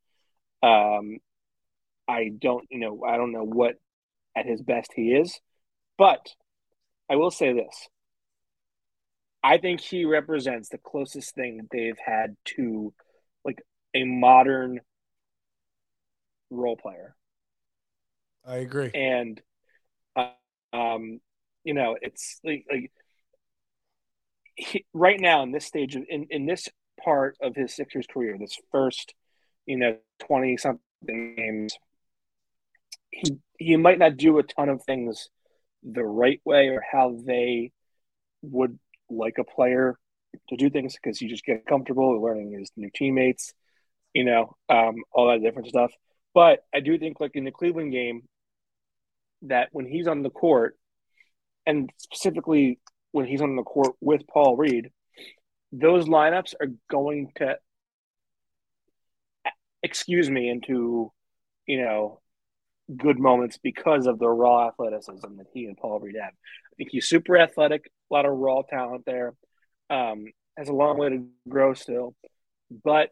Um, 0.63 1.17
I 2.07 2.29
don't, 2.37 2.65
you 2.69 2.79
know, 2.79 3.03
I 3.07 3.17
don't 3.17 3.31
know 3.31 3.45
what 3.45 3.75
at 4.35 4.45
his 4.45 4.61
best 4.61 4.91
he 4.95 5.13
is, 5.13 5.39
but 5.97 6.29
I 7.09 7.15
will 7.15 7.31
say 7.31 7.53
this. 7.53 7.89
I 9.43 9.57
think 9.57 9.81
he 9.81 10.05
represents 10.05 10.69
the 10.69 10.77
closest 10.77 11.33
thing 11.33 11.57
that 11.57 11.67
they've 11.71 11.97
had 12.03 12.35
to 12.57 12.93
like 13.43 13.63
a 13.95 14.03
modern 14.03 14.81
role 16.49 16.77
player. 16.77 17.15
I 18.45 18.57
agree. 18.57 18.91
And 18.93 19.41
uh, 20.15 20.29
um, 20.73 21.19
you 21.63 21.73
know, 21.73 21.97
it's 22.01 22.39
like, 22.43 22.65
like 22.71 22.91
he, 24.55 24.85
right 24.93 25.19
now 25.19 25.43
in 25.43 25.51
this 25.51 25.65
stage 25.65 25.95
of 25.95 26.03
in, 26.07 26.27
in 26.29 26.45
this 26.45 26.67
part 27.03 27.37
of 27.41 27.55
his 27.55 27.75
Sixers 27.75 28.07
career, 28.07 28.37
this 28.39 28.57
first, 28.71 29.13
you 29.65 29.77
know, 29.77 29.97
twenty 30.19 30.57
something 30.57 30.81
games, 31.07 31.75
he 33.11 33.37
he 33.57 33.75
might 33.77 33.99
not 33.99 34.17
do 34.17 34.39
a 34.39 34.43
ton 34.43 34.69
of 34.69 34.83
things 34.83 35.29
the 35.83 36.03
right 36.03 36.41
way 36.45 36.69
or 36.69 36.83
how 36.91 37.17
they 37.25 37.71
would 38.41 38.77
like 39.09 39.37
a 39.37 39.43
player 39.43 39.97
to 40.49 40.55
do 40.55 40.69
things 40.69 40.95
because 40.95 41.21
you 41.21 41.29
just 41.29 41.45
get 41.45 41.65
comfortable 41.65 42.21
learning 42.21 42.51
his 42.51 42.71
new 42.75 42.89
teammates, 42.93 43.53
you 44.13 44.23
know, 44.23 44.55
um, 44.69 44.95
all 45.11 45.29
that 45.29 45.41
different 45.41 45.67
stuff. 45.67 45.91
But 46.33 46.63
I 46.73 46.79
do 46.79 46.97
think, 46.97 47.19
like 47.19 47.35
in 47.35 47.43
the 47.43 47.51
Cleveland 47.51 47.91
game, 47.91 48.23
that 49.43 49.69
when 49.71 49.85
he's 49.85 50.07
on 50.07 50.21
the 50.21 50.29
court, 50.29 50.77
and 51.65 51.89
specifically 51.97 52.79
when 53.11 53.25
he's 53.25 53.41
on 53.41 53.55
the 53.55 53.63
court 53.63 53.95
with 53.99 54.25
Paul 54.27 54.55
Reed, 54.55 54.91
those 55.71 56.05
lineups 56.07 56.53
are 56.59 56.69
going 56.89 57.31
to 57.37 57.57
excuse 59.83 60.29
me 60.29 60.49
into, 60.49 61.11
you 61.65 61.81
know, 61.81 62.19
good 62.97 63.19
moments 63.19 63.57
because 63.61 64.05
of 64.05 64.19
the 64.19 64.27
raw 64.27 64.67
athleticism 64.67 65.37
that 65.37 65.47
he 65.53 65.65
and 65.65 65.77
Paul 65.77 65.99
Reed 65.99 66.15
have. 66.21 66.33
I 66.33 66.75
think 66.77 66.89
he's 66.91 67.07
super 67.07 67.37
athletic, 67.37 67.89
a 68.09 68.13
lot 68.13 68.25
of 68.25 68.33
raw 68.37 68.61
talent 68.63 69.05
there. 69.05 69.33
Um, 69.89 70.25
has 70.57 70.69
a 70.69 70.73
long 70.73 70.97
way 70.97 71.09
to 71.09 71.25
grow 71.47 71.73
still, 71.73 72.15
but 72.83 73.09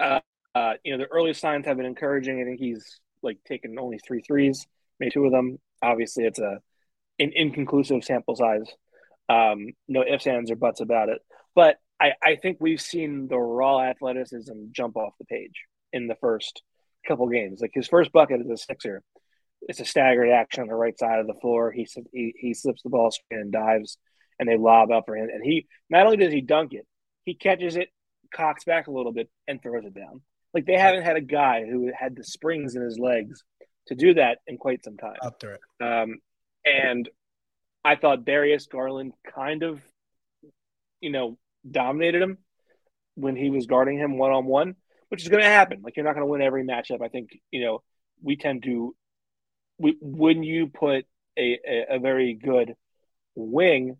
uh, 0.00 0.20
uh, 0.54 0.74
you 0.84 0.92
know 0.92 0.98
the 0.98 1.10
early 1.10 1.32
signs 1.34 1.66
have 1.66 1.76
been 1.76 1.86
encouraging. 1.86 2.40
I 2.40 2.44
think 2.44 2.58
he's 2.58 3.00
like 3.22 3.38
taken 3.46 3.78
only 3.78 3.98
three 3.98 4.22
threes, 4.22 4.66
made 4.98 5.12
two 5.12 5.24
of 5.24 5.32
them. 5.32 5.58
Obviously, 5.82 6.24
it's 6.24 6.38
a 6.38 6.58
an 7.18 7.32
inconclusive 7.34 8.04
sample 8.04 8.36
size. 8.36 8.70
Um, 9.28 9.68
no 9.88 10.02
ifs, 10.02 10.26
ands, 10.26 10.50
or 10.50 10.56
buts 10.56 10.80
about 10.80 11.08
it. 11.08 11.18
But 11.54 11.76
I, 12.00 12.12
I 12.22 12.36
think 12.36 12.58
we've 12.60 12.80
seen 12.80 13.28
the 13.28 13.38
raw 13.38 13.80
athleticism 13.82 14.52
jump 14.72 14.96
off 14.96 15.14
the 15.18 15.24
page 15.26 15.64
in 15.92 16.06
the 16.06 16.16
first 16.16 16.62
couple 17.06 17.28
games. 17.28 17.60
Like 17.60 17.72
his 17.74 17.88
first 17.88 18.12
bucket 18.12 18.40
is 18.40 18.50
a 18.50 18.56
sixer, 18.56 19.02
it's 19.62 19.80
a 19.80 19.84
staggered 19.84 20.30
action 20.30 20.62
on 20.62 20.68
the 20.68 20.74
right 20.74 20.98
side 20.98 21.18
of 21.18 21.26
the 21.26 21.34
floor. 21.40 21.72
He 21.72 21.86
he, 22.12 22.34
he 22.38 22.54
slips 22.54 22.82
the 22.82 22.90
ball 22.90 23.10
screen 23.10 23.40
and 23.40 23.52
dives, 23.52 23.98
and 24.38 24.48
they 24.48 24.56
lob 24.56 24.90
up 24.90 25.04
for 25.06 25.16
him. 25.16 25.28
And 25.32 25.42
he 25.44 25.66
not 25.90 26.06
only 26.06 26.16
does 26.16 26.32
he 26.32 26.40
dunk 26.40 26.72
it, 26.72 26.86
he 27.24 27.34
catches 27.34 27.76
it, 27.76 27.88
cocks 28.32 28.64
back 28.64 28.86
a 28.86 28.92
little 28.92 29.12
bit, 29.12 29.28
and 29.46 29.60
throws 29.60 29.84
it 29.84 29.94
down. 29.94 30.22
Like 30.54 30.66
they 30.66 30.78
haven't 30.78 31.02
had 31.02 31.16
a 31.16 31.22
guy 31.22 31.64
who 31.68 31.90
had 31.96 32.16
the 32.16 32.24
springs 32.24 32.74
in 32.74 32.82
his 32.82 32.98
legs 32.98 33.42
to 33.88 33.94
do 33.94 34.14
that 34.14 34.38
in 34.46 34.58
quite 34.58 34.84
some 34.84 34.96
time. 34.96 35.16
Up 35.22 35.40
there. 35.40 35.58
Um, 35.80 36.18
and 36.64 37.08
I 37.84 37.96
thought 37.96 38.24
Darius 38.24 38.66
Garland 38.66 39.12
kind 39.34 39.62
of, 39.62 39.80
you 41.00 41.10
know, 41.10 41.38
dominated 41.68 42.22
him 42.22 42.38
when 43.14 43.36
he 43.36 43.50
was 43.50 43.66
guarding 43.66 43.98
him 43.98 44.18
one 44.18 44.32
on 44.32 44.46
one, 44.46 44.76
which 45.08 45.22
is 45.22 45.28
going 45.28 45.42
to 45.42 45.48
happen. 45.48 45.80
Like 45.82 45.96
you're 45.96 46.04
not 46.04 46.14
going 46.14 46.26
to 46.26 46.30
win 46.30 46.42
every 46.42 46.64
matchup. 46.64 47.02
I 47.02 47.08
think 47.08 47.30
you 47.50 47.64
know 47.64 47.82
we 48.22 48.36
tend 48.36 48.64
to. 48.64 48.94
We, 49.80 49.96
when 50.00 50.42
you 50.42 50.66
put 50.66 51.06
a, 51.38 51.58
a, 51.66 51.96
a 51.96 51.98
very 52.00 52.34
good 52.34 52.74
wing 53.36 53.96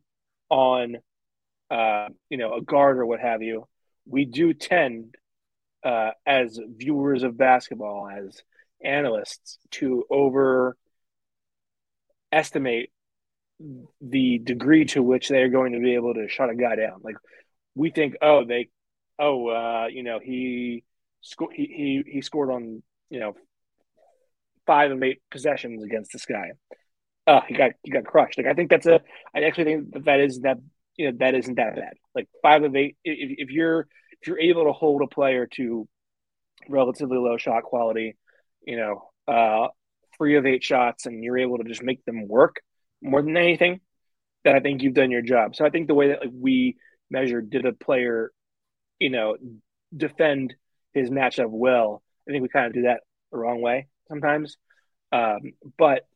on, 0.51 0.97
uh, 1.71 2.09
you 2.29 2.37
know, 2.37 2.55
a 2.55 2.63
guard 2.63 2.99
or 2.99 3.07
what 3.07 3.21
have 3.21 3.43
you, 3.43 3.69
we 4.05 4.25
do 4.25 4.53
tend, 4.55 5.15
uh, 5.85 6.11
as 6.27 6.59
viewers 6.77 7.23
of 7.23 7.39
basketball, 7.39 8.09
as 8.09 8.43
analysts, 8.83 9.59
to 9.71 10.05
overestimate 10.11 10.75
the 14.01 14.39
degree 14.39 14.85
to 14.87 15.03
which 15.03 15.29
they're 15.29 15.49
going 15.49 15.73
to 15.73 15.81
be 15.81 15.95
able 15.95 16.15
to 16.15 16.29
shut 16.29 16.51
a 16.51 16.55
guy 16.55 16.77
down. 16.77 17.01
Like 17.03 17.17
we 17.75 17.91
think, 17.91 18.17
oh, 18.23 18.45
they, 18.45 18.69
oh, 19.19 19.49
uh, 19.49 19.87
you 19.91 20.03
know, 20.03 20.21
he 20.23 20.85
scored, 21.23 21.55
he, 21.55 22.03
he 22.07 22.13
he 22.13 22.23
scored 22.23 22.51
on 22.51 22.83
you 23.11 23.21
know 23.21 23.35
five 24.67 24.91
of 24.91 25.03
eight 25.03 25.21
possessions 25.31 25.83
against 25.83 26.13
this 26.13 26.27
guy. 26.27 26.51
uh, 27.27 27.41
he 27.47 27.55
got 27.55 27.73
he 27.83 27.91
got 27.91 28.05
crushed. 28.05 28.39
Like 28.39 28.47
I 28.47 28.55
think 28.55 28.71
that's 28.71 28.87
a. 28.87 29.01
I 29.35 29.43
actually 29.43 29.65
think 29.65 29.93
that 29.93 30.05
that 30.07 30.21
is 30.21 30.41
that 30.41 30.59
you 30.97 31.11
know 31.11 31.19
that 31.21 31.35
isn't 31.35 31.57
that 31.57 31.77
bad. 31.77 31.95
Like 32.15 32.29
five 32.43 32.63
of 32.65 32.75
eight. 32.75 32.97
If, 33.05 33.49
if 33.49 33.51
you're 33.51 33.87
if 34.23 34.29
you're 34.29 34.41
able 34.41 34.65
to 34.65 34.73
hold 34.73 35.03
a 35.03 35.07
player 35.07 35.47
to 35.57 35.87
relatively 36.69 37.19
low 37.19 37.37
shot 37.37 37.65
quality, 37.65 38.17
you 38.67 38.77
know, 38.77 39.11
uh, 39.27 39.69
three 40.17 40.37
of 40.37 40.47
eight 40.47 40.65
shots, 40.65 41.07
and 41.07 41.23
you're 41.23 41.39
able 41.39 41.59
to 41.59 41.65
just 41.65 41.83
make 41.83 42.05
them 42.05 42.27
work 42.27 42.57
more 43.03 43.23
than 43.23 43.37
anything, 43.37 43.81
then 44.45 44.57
I 44.57 44.61
think 44.61 44.83
you've 44.83 44.95
done 44.95 45.11
your 45.11 45.23
job. 45.23 45.55
So 45.57 45.65
I 45.65 45.71
think 45.71 45.89
the 45.89 45.95
way 45.95 46.09
that 46.09 46.21
like 46.21 46.31
we 46.33 46.77
measure 47.11 47.41
did 47.41 47.67
a 47.67 47.73
player, 47.73 48.33
you 48.99 49.11
know, 49.11 49.37
defend 49.97 50.55
his 50.93 51.11
matchup 51.11 51.51
well. 51.51 52.03
I 52.29 52.33
think 52.33 52.43
we 52.43 52.49
kind 52.49 52.67
of 52.67 52.73
do 52.73 52.83
that 52.83 53.01
the 53.33 53.39
wrong 53.39 53.61
way 53.61 53.89
sometimes. 54.09 54.57
Um, 55.13 55.39
but 55.79 56.07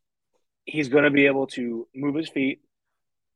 he's 0.64 0.88
going 0.88 1.04
to 1.04 1.10
be 1.10 1.26
able 1.26 1.46
to 1.48 1.88
move 1.94 2.14
his 2.14 2.28
feet 2.28 2.60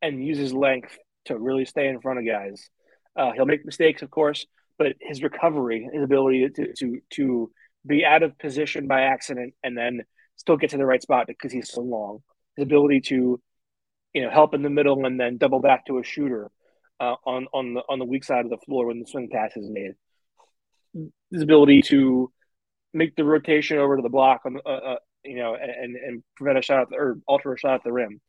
and 0.02 0.24
use 0.24 0.38
his 0.38 0.52
length 0.52 0.96
to 1.26 1.38
really 1.38 1.64
stay 1.64 1.88
in 1.88 2.00
front 2.00 2.18
of 2.18 2.26
guys. 2.26 2.68
Uh, 3.16 3.32
he'll 3.32 3.46
make 3.46 3.64
mistakes, 3.64 4.02
of 4.02 4.10
course, 4.10 4.46
but 4.78 4.94
his 5.00 5.22
recovery, 5.22 5.88
his 5.92 6.02
ability 6.02 6.48
to 6.50 6.74
to 6.74 7.00
to 7.10 7.50
be 7.86 8.04
out 8.04 8.22
of 8.22 8.38
position 8.38 8.86
by 8.86 9.02
accident 9.02 9.54
and 9.62 9.76
then 9.76 10.02
still 10.36 10.56
get 10.56 10.70
to 10.70 10.76
the 10.76 10.86
right 10.86 11.02
spot 11.02 11.26
because 11.26 11.52
he's 11.52 11.70
so 11.70 11.80
long. 11.80 12.22
His 12.56 12.64
ability 12.64 13.00
to, 13.02 13.40
you 14.12 14.22
know, 14.22 14.30
help 14.30 14.54
in 14.54 14.62
the 14.62 14.70
middle 14.70 15.04
and 15.04 15.20
then 15.20 15.36
double 15.36 15.60
back 15.60 15.86
to 15.86 15.98
a 15.98 16.04
shooter 16.04 16.50
uh, 17.00 17.16
on 17.24 17.46
on 17.52 17.74
the 17.74 17.82
on 17.88 17.98
the 17.98 18.04
weak 18.04 18.24
side 18.24 18.44
of 18.44 18.50
the 18.50 18.58
floor 18.58 18.86
when 18.86 19.00
the 19.00 19.06
swing 19.06 19.28
pass 19.30 19.56
is 19.56 19.68
made. 19.68 19.92
His 21.30 21.42
ability 21.42 21.82
to 21.82 22.32
make 22.94 23.14
the 23.16 23.24
rotation 23.24 23.78
over 23.78 23.96
to 23.96 24.02
the 24.02 24.08
block 24.08 24.42
on 24.46 24.58
uh, 24.64 24.68
uh, 24.68 24.96
you 25.24 25.36
know 25.36 25.54
and 25.54 25.96
and 25.96 26.22
prevent 26.36 26.58
a 26.58 26.62
shot 26.62 26.88
the, 26.90 26.96
or 26.96 27.18
alter 27.26 27.52
a 27.52 27.58
shot 27.58 27.74
at 27.74 27.84
the 27.84 27.92
rim. 27.92 28.20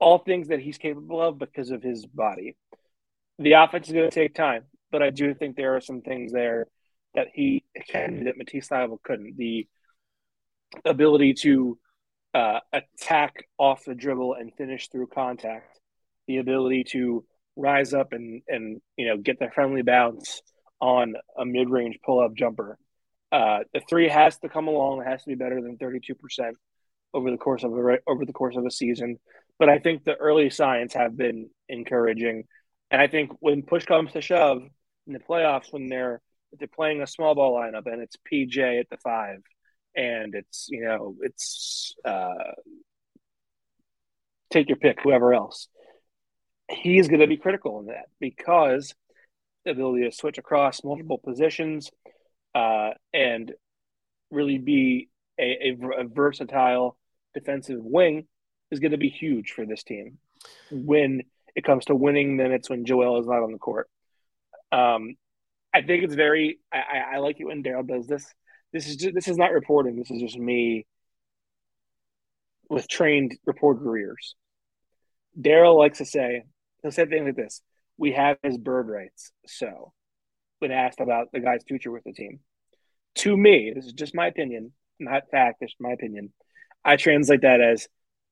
All 0.00 0.18
things 0.18 0.48
that 0.48 0.60
he's 0.60 0.78
capable 0.78 1.20
of 1.20 1.38
because 1.38 1.70
of 1.70 1.82
his 1.82 2.06
body. 2.06 2.56
The 3.40 3.52
offense 3.52 3.88
is 3.88 3.92
going 3.92 4.08
to 4.08 4.14
take 4.14 4.34
time, 4.34 4.64
but 4.92 5.02
I 5.02 5.10
do 5.10 5.34
think 5.34 5.56
there 5.56 5.74
are 5.76 5.80
some 5.80 6.02
things 6.02 6.32
there 6.32 6.66
that 7.14 7.28
he 7.32 7.64
can 7.88 8.24
that 8.24 8.36
Matisse 8.36 8.68
Thybulle 8.68 9.02
couldn't. 9.02 9.36
The 9.36 9.66
ability 10.84 11.34
to 11.34 11.78
uh, 12.38 12.60
attack 12.72 13.48
off 13.58 13.84
the 13.84 13.96
dribble 13.96 14.34
and 14.34 14.54
finish 14.54 14.88
through 14.88 15.08
contact. 15.08 15.80
The 16.28 16.38
ability 16.38 16.84
to 16.92 17.24
rise 17.56 17.92
up 17.92 18.12
and 18.12 18.42
and 18.46 18.80
you 18.96 19.08
know 19.08 19.16
get 19.16 19.40
the 19.40 19.50
friendly 19.52 19.82
bounce 19.82 20.40
on 20.80 21.14
a 21.36 21.44
mid 21.44 21.68
range 21.68 21.98
pull 22.06 22.20
up 22.20 22.34
jumper. 22.34 22.78
Uh, 23.32 23.60
the 23.74 23.80
three 23.88 24.08
has 24.08 24.38
to 24.38 24.48
come 24.48 24.68
along. 24.68 25.00
It 25.00 25.08
has 25.08 25.22
to 25.24 25.28
be 25.28 25.34
better 25.34 25.60
than 25.60 25.78
thirty 25.78 25.98
two 25.98 26.14
percent 26.14 26.56
over 27.12 27.30
the 27.30 27.38
course 27.38 27.64
of 27.64 27.72
a 27.72 27.98
over 28.06 28.24
the 28.24 28.32
course 28.32 28.54
of 28.56 28.64
a 28.64 28.70
season. 28.70 29.16
But 29.58 29.68
I 29.68 29.80
think 29.80 30.04
the 30.04 30.14
early 30.14 30.50
signs 30.50 30.94
have 30.94 31.16
been 31.16 31.50
encouraging, 31.68 32.44
and 32.92 33.02
I 33.02 33.08
think 33.08 33.32
when 33.40 33.62
push 33.62 33.84
comes 33.84 34.12
to 34.12 34.20
shove 34.20 34.62
in 35.08 35.12
the 35.12 35.18
playoffs, 35.18 35.72
when 35.72 35.88
they're 35.88 36.20
they're 36.56 36.68
playing 36.68 37.02
a 37.02 37.06
small 37.08 37.34
ball 37.34 37.56
lineup 37.56 37.86
and 37.86 38.00
it's 38.00 38.16
PJ 38.30 38.78
at 38.78 38.88
the 38.90 38.96
five, 38.98 39.38
and 39.98 40.34
it's 40.34 40.68
you 40.70 40.82
know 40.82 41.16
it's 41.20 41.94
uh, 42.06 42.54
take 44.50 44.68
your 44.68 44.78
pick, 44.78 45.00
whoever 45.02 45.34
else 45.34 45.68
he's 46.70 47.08
going 47.08 47.20
to 47.20 47.26
be 47.26 47.36
critical 47.36 47.80
in 47.80 47.86
that 47.86 48.06
because 48.20 48.94
the 49.64 49.70
ability 49.70 50.04
to 50.04 50.12
switch 50.12 50.38
across 50.38 50.84
multiple 50.84 51.18
positions 51.18 51.90
uh, 52.54 52.90
and 53.12 53.52
really 54.30 54.58
be 54.58 55.08
a, 55.38 55.74
a, 55.82 56.00
a, 56.00 56.04
versatile 56.04 56.96
defensive 57.34 57.80
wing 57.80 58.26
is 58.70 58.80
going 58.80 58.92
to 58.92 58.98
be 58.98 59.08
huge 59.08 59.52
for 59.52 59.64
this 59.64 59.82
team. 59.82 60.18
When 60.70 61.22
it 61.54 61.64
comes 61.64 61.86
to 61.86 61.94
winning 61.94 62.36
minutes 62.36 62.70
when 62.70 62.84
Joel 62.84 63.20
is 63.20 63.26
not 63.26 63.42
on 63.42 63.52
the 63.52 63.58
court, 63.58 63.88
um, 64.70 65.16
I 65.74 65.82
think 65.82 66.04
it's 66.04 66.14
very. 66.14 66.58
I, 66.72 67.14
I 67.14 67.18
like 67.18 67.40
it 67.40 67.44
when 67.44 67.62
Daryl 67.62 67.86
does 67.86 68.06
this. 68.06 68.32
This 68.72 68.86
is 68.86 68.96
just, 68.96 69.14
this 69.14 69.28
is 69.28 69.36
not 69.36 69.52
reporting. 69.52 69.96
This 69.96 70.10
is 70.10 70.20
just 70.20 70.38
me 70.38 70.86
with 72.68 72.88
trained 72.88 73.36
reporter 73.46 73.96
ears. 73.96 74.34
Daryl 75.40 75.78
likes 75.78 75.98
to 75.98 76.04
say, 76.04 76.44
he'll 76.82 76.92
say 76.92 77.06
things 77.06 77.26
like 77.26 77.36
this: 77.36 77.62
"We 77.96 78.12
have 78.12 78.38
his 78.42 78.58
bird 78.58 78.88
rights." 78.88 79.32
So, 79.46 79.92
when 80.58 80.70
asked 80.70 81.00
about 81.00 81.32
the 81.32 81.40
guy's 81.40 81.64
future 81.66 81.90
with 81.90 82.04
the 82.04 82.12
team, 82.12 82.40
to 83.16 83.36
me, 83.36 83.72
this 83.74 83.86
is 83.86 83.92
just 83.92 84.14
my 84.14 84.26
opinion, 84.26 84.72
not 84.98 85.30
fact. 85.30 85.58
It's 85.60 85.74
my 85.80 85.92
opinion. 85.92 86.32
I 86.84 86.96
translate 86.96 87.42
that 87.42 87.60
as 87.60 87.88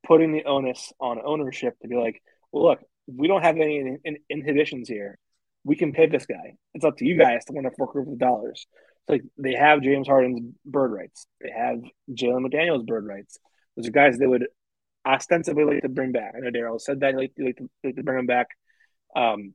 putting 0.07 0.33
the 0.33 0.45
onus 0.45 0.93
on 1.01 1.21
ownership 1.25 1.79
to 1.81 1.89
be 1.89 1.97
like, 1.97 2.23
"Well, 2.53 2.65
look, 2.65 2.81
we 3.07 3.29
don't 3.29 3.43
have 3.43 3.57
any 3.57 3.79
in- 3.79 4.01
in- 4.05 4.25
inhibitions 4.29 4.89
here. 4.89 5.19
We 5.65 5.77
can 5.77 5.93
pay 5.93 6.07
this 6.07 6.27
guy. 6.27 6.57
It's 6.75 6.85
up 6.85 6.97
to 6.99 7.07
you 7.07 7.17
guys 7.17 7.45
to 7.47 7.53
want 7.53 7.67
to 7.67 7.75
fork 7.77 7.97
over 7.97 8.11
the 8.11 8.17
dollars." 8.17 8.67
Like 9.09 9.23
they 9.39 9.55
have 9.55 9.83
James 9.83 10.09
Harden's 10.09 10.55
bird 10.65 10.93
rights. 10.93 11.27
They 11.41 11.51
have 11.51 11.79
Jalen 12.11 12.47
McDaniel's 12.47 12.85
bird 12.85 13.07
rights. 13.07 13.39
Those 13.77 13.89
are 13.89 13.93
guys 13.93 14.19
they 14.19 14.27
would 14.27 14.47
ostensibly 15.07 15.65
like 15.65 15.83
to 15.83 15.89
bring 15.89 16.13
back. 16.13 16.35
I 16.37 16.41
know 16.41 16.51
Daryl 16.51 16.81
said 16.81 17.01
that 17.01 17.15
like, 17.15 17.33
like, 17.39 17.57
to, 17.57 17.69
like 17.85 17.97
to 17.97 18.03
bring 18.03 18.19
him 18.19 18.27
back. 18.27 18.49
Um, 19.15 19.55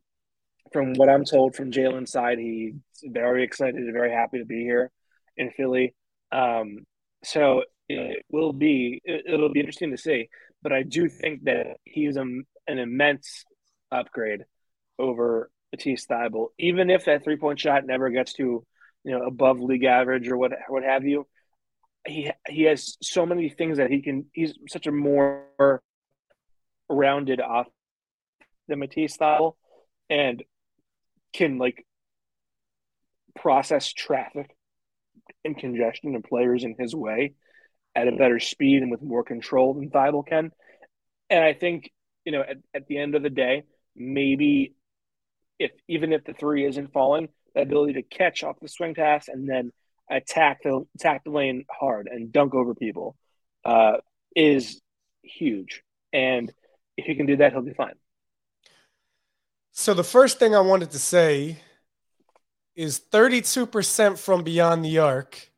from 0.71 0.93
what 0.93 1.09
I'm 1.09 1.25
told 1.25 1.55
from 1.55 1.71
Jalen's 1.71 2.11
side, 2.11 2.39
he's 2.39 2.73
very 3.03 3.43
excited 3.43 3.75
and 3.75 3.91
very 3.93 4.11
happy 4.11 4.39
to 4.39 4.45
be 4.45 4.61
here 4.61 4.89
in 5.35 5.51
Philly. 5.51 5.93
Um, 6.31 6.85
so 7.23 7.63
it 7.89 8.23
will 8.31 8.53
be 8.53 9.01
it'll 9.05 9.51
be 9.51 9.59
interesting 9.59 9.91
to 9.91 9.97
see. 9.97 10.29
But 10.61 10.71
I 10.71 10.83
do 10.83 11.09
think 11.09 11.43
that 11.43 11.77
he's 11.83 12.15
a, 12.15 12.21
an 12.21 12.45
immense 12.79 13.43
upgrade 13.91 14.45
over 14.97 15.51
Matisse 15.71 16.05
Thybulle. 16.05 16.49
Even 16.59 16.89
if 16.89 17.05
that 17.05 17.23
three 17.23 17.37
point 17.37 17.59
shot 17.59 17.85
never 17.85 18.09
gets 18.09 18.33
to 18.33 18.65
you 19.03 19.11
know 19.11 19.25
above 19.25 19.59
league 19.59 19.83
average 19.83 20.27
or 20.27 20.37
what 20.37 20.51
what 20.67 20.83
have 20.83 21.05
you, 21.05 21.27
he 22.05 22.31
he 22.47 22.63
has 22.63 22.97
so 23.01 23.25
many 23.25 23.49
things 23.49 23.77
that 23.77 23.89
he 23.89 24.01
can. 24.01 24.25
He's 24.33 24.53
such 24.69 24.87
a 24.87 24.91
more 24.91 25.45
rounded 26.89 27.41
off 27.41 27.67
the 28.67 28.75
Matisse 28.75 29.13
style, 29.13 29.57
and 30.09 30.43
can 31.33 31.57
like 31.57 31.85
process 33.35 33.91
traffic 33.91 34.55
and 35.45 35.57
congestion 35.57 36.13
and 36.15 36.23
players 36.23 36.63
in 36.63 36.75
his 36.77 36.93
way 36.93 37.33
at 37.95 38.07
a 38.07 38.11
better 38.11 38.39
speed 38.39 38.81
and 38.81 38.91
with 38.91 39.01
more 39.01 39.23
control 39.23 39.73
than 39.73 39.89
Thybulle 39.89 40.27
can. 40.27 40.51
And 41.29 41.43
I 41.43 41.53
think 41.53 41.91
you 42.25 42.31
know 42.31 42.41
at, 42.41 42.57
at 42.73 42.87
the 42.87 42.97
end 42.97 43.15
of 43.15 43.23
the 43.23 43.29
day, 43.29 43.63
maybe 43.95 44.75
if 45.59 45.71
even 45.87 46.13
if 46.13 46.23
the 46.23 46.33
three 46.33 46.65
isn't 46.65 46.93
falling, 46.93 47.29
ability 47.55 47.93
to 47.93 48.01
catch 48.01 48.43
off 48.43 48.59
the 48.59 48.67
swing 48.67 48.93
pass 48.93 49.27
and 49.27 49.49
then 49.49 49.71
attack 50.09 50.63
the 50.63 50.85
attack 50.95 51.23
the 51.23 51.31
lane 51.31 51.65
hard 51.69 52.07
and 52.11 52.31
dunk 52.31 52.53
over 52.53 52.75
people 52.75 53.15
uh, 53.65 53.97
is 54.35 54.81
huge. 55.23 55.83
And 56.13 56.51
if 56.97 57.05
he 57.05 57.15
can 57.15 57.25
do 57.25 57.37
that, 57.37 57.53
he'll 57.53 57.61
be 57.61 57.73
fine. 57.73 57.95
So 59.71 59.93
the 59.93 60.03
first 60.03 60.39
thing 60.39 60.53
I 60.53 60.59
wanted 60.59 60.91
to 60.91 60.99
say 60.99 61.57
is 62.75 62.99
32% 62.99 64.17
from 64.17 64.43
beyond 64.43 64.83
the 64.83 64.97
arc 64.99 65.49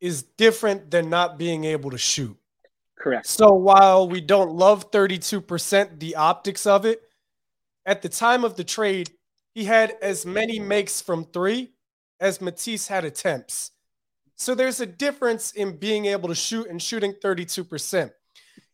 is 0.00 0.22
different 0.22 0.90
than 0.90 1.08
not 1.08 1.38
being 1.38 1.64
able 1.64 1.90
to 1.90 1.98
shoot. 1.98 2.36
Correct. 2.96 3.26
So 3.26 3.52
while 3.52 4.08
we 4.08 4.20
don't 4.20 4.52
love 4.52 4.90
32%, 4.90 5.98
the 5.98 6.16
optics 6.16 6.66
of 6.66 6.84
it, 6.84 7.02
at 7.86 8.02
the 8.02 8.08
time 8.08 8.44
of 8.44 8.56
the 8.56 8.64
trade, 8.64 9.10
he 9.58 9.64
had 9.64 9.96
as 10.00 10.24
many 10.24 10.60
makes 10.60 11.00
from 11.00 11.24
three 11.24 11.72
as 12.20 12.40
Matisse 12.40 12.86
had 12.86 13.04
attempts. 13.04 13.72
So 14.36 14.54
there's 14.54 14.78
a 14.78 14.86
difference 14.86 15.50
in 15.50 15.78
being 15.78 16.04
able 16.04 16.28
to 16.28 16.34
shoot 16.36 16.68
and 16.68 16.80
shooting 16.80 17.12
32%. 17.24 18.12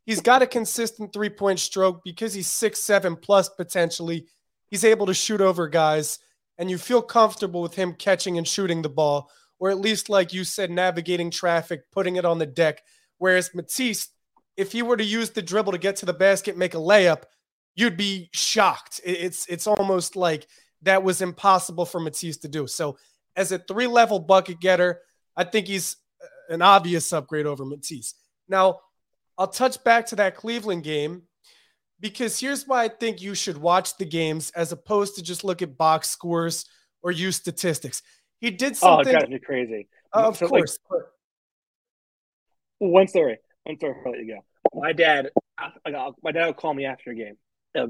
He's 0.05 0.21
got 0.21 0.43
a 0.43 0.47
consistent 0.47 1.15
three 1.15 1.31
point 1.31 1.59
stroke 1.59 2.05
because 2.05 2.35
he's 2.35 2.51
six, 2.51 2.81
seven 2.81 3.17
plus 3.17 3.49
potentially. 3.49 4.27
He's 4.67 4.85
able 4.85 5.07
to 5.07 5.15
shoot 5.15 5.41
over 5.41 5.69
guys, 5.69 6.19
and 6.59 6.71
you 6.71 6.77
feel 6.77 7.01
comfortable 7.01 7.63
with 7.63 7.75
him 7.75 7.95
catching 7.95 8.37
and 8.37 8.47
shooting 8.47 8.83
the 8.83 8.91
ball, 8.91 9.31
or 9.59 9.71
at 9.71 9.81
least, 9.81 10.11
like 10.11 10.35
you 10.35 10.45
said, 10.45 10.71
navigating 10.71 11.31
traffic, 11.31 11.91
putting 11.93 12.17
it 12.17 12.27
on 12.27 12.39
the 12.39 12.45
deck. 12.45 12.83
Whereas 13.17 13.55
Matisse, 13.55 14.11
if 14.59 14.73
he 14.73 14.83
were 14.83 14.99
to 14.99 15.05
use 15.05 15.31
the 15.31 15.41
dribble 15.41 15.73
to 15.73 15.79
get 15.79 15.97
to 15.97 16.07
the 16.07 16.13
basket, 16.13 16.59
make 16.59 16.75
a 16.75 16.77
layup, 16.77 17.23
you'd 17.75 17.97
be 17.97 18.29
shocked. 18.35 19.01
It's 19.03 19.47
it's 19.47 19.67
almost 19.67 20.15
like 20.15 20.47
that 20.85 21.03
was 21.03 21.21
impossible 21.21 21.85
for 21.85 22.01
Matisse 22.01 22.39
to 22.39 22.49
do. 22.49 22.67
So, 22.67 22.97
as 23.37 23.53
a 23.53 23.59
three 23.59 23.87
level 23.87 24.19
bucket 24.19 24.61
getter, 24.61 25.01
I 25.37 25.45
think 25.45 25.67
he's 25.67 25.97
uh, 26.23 26.55
an 26.55 26.63
obvious 26.63 27.13
upgrade 27.13 27.47
over 27.47 27.65
Matisse. 27.65 28.15
Now, 28.49 28.81
I'll 29.37 29.49
touch 29.49 29.83
back 29.83 30.07
to 30.07 30.17
that 30.17 30.37
Cleveland 30.37 30.85
game 30.85 31.23
because 32.01 32.39
here's 32.39 32.67
why 32.67 32.85
I 32.85 32.89
think 32.89 33.21
you 33.21 33.35
should 33.35 33.59
watch 33.59 33.97
the 33.97 34.05
games 34.05 34.53
as 34.55 34.71
opposed 34.73 35.17
to 35.17 35.23
just 35.23 35.43
look 35.43 35.63
at 35.63 35.77
box 35.77 36.09
scores 36.09 36.67
or 37.03 37.11
use 37.11 37.37
statistics. 37.37 38.03
He 38.41 38.51
did 38.51 38.77
something. 38.77 39.07
Oh, 39.07 39.11
it 39.11 39.13
drives 39.13 39.31
me 39.31 39.39
crazy. 39.39 39.89
Uh, 40.13 40.29
of 40.29 40.37
so, 40.37 40.49
course. 40.49 40.79
Like, 40.91 41.03
one 42.79 43.09
story. 43.09 43.39
One 43.65 43.77
story. 43.77 43.95
I'll 44.05 44.13
let 44.13 44.21
you 44.21 44.35
go. 44.35 44.81
My 44.81 44.93
dad 44.93 45.31
like 45.85 45.95
I'll, 45.95 46.17
my 46.23 46.33
dad 46.33 46.47
would 46.47 46.57
call 46.57 46.75
me 46.75 46.85
after 46.85 47.11
a 47.11 47.15
game, 47.15 47.37
uh, 47.77 47.87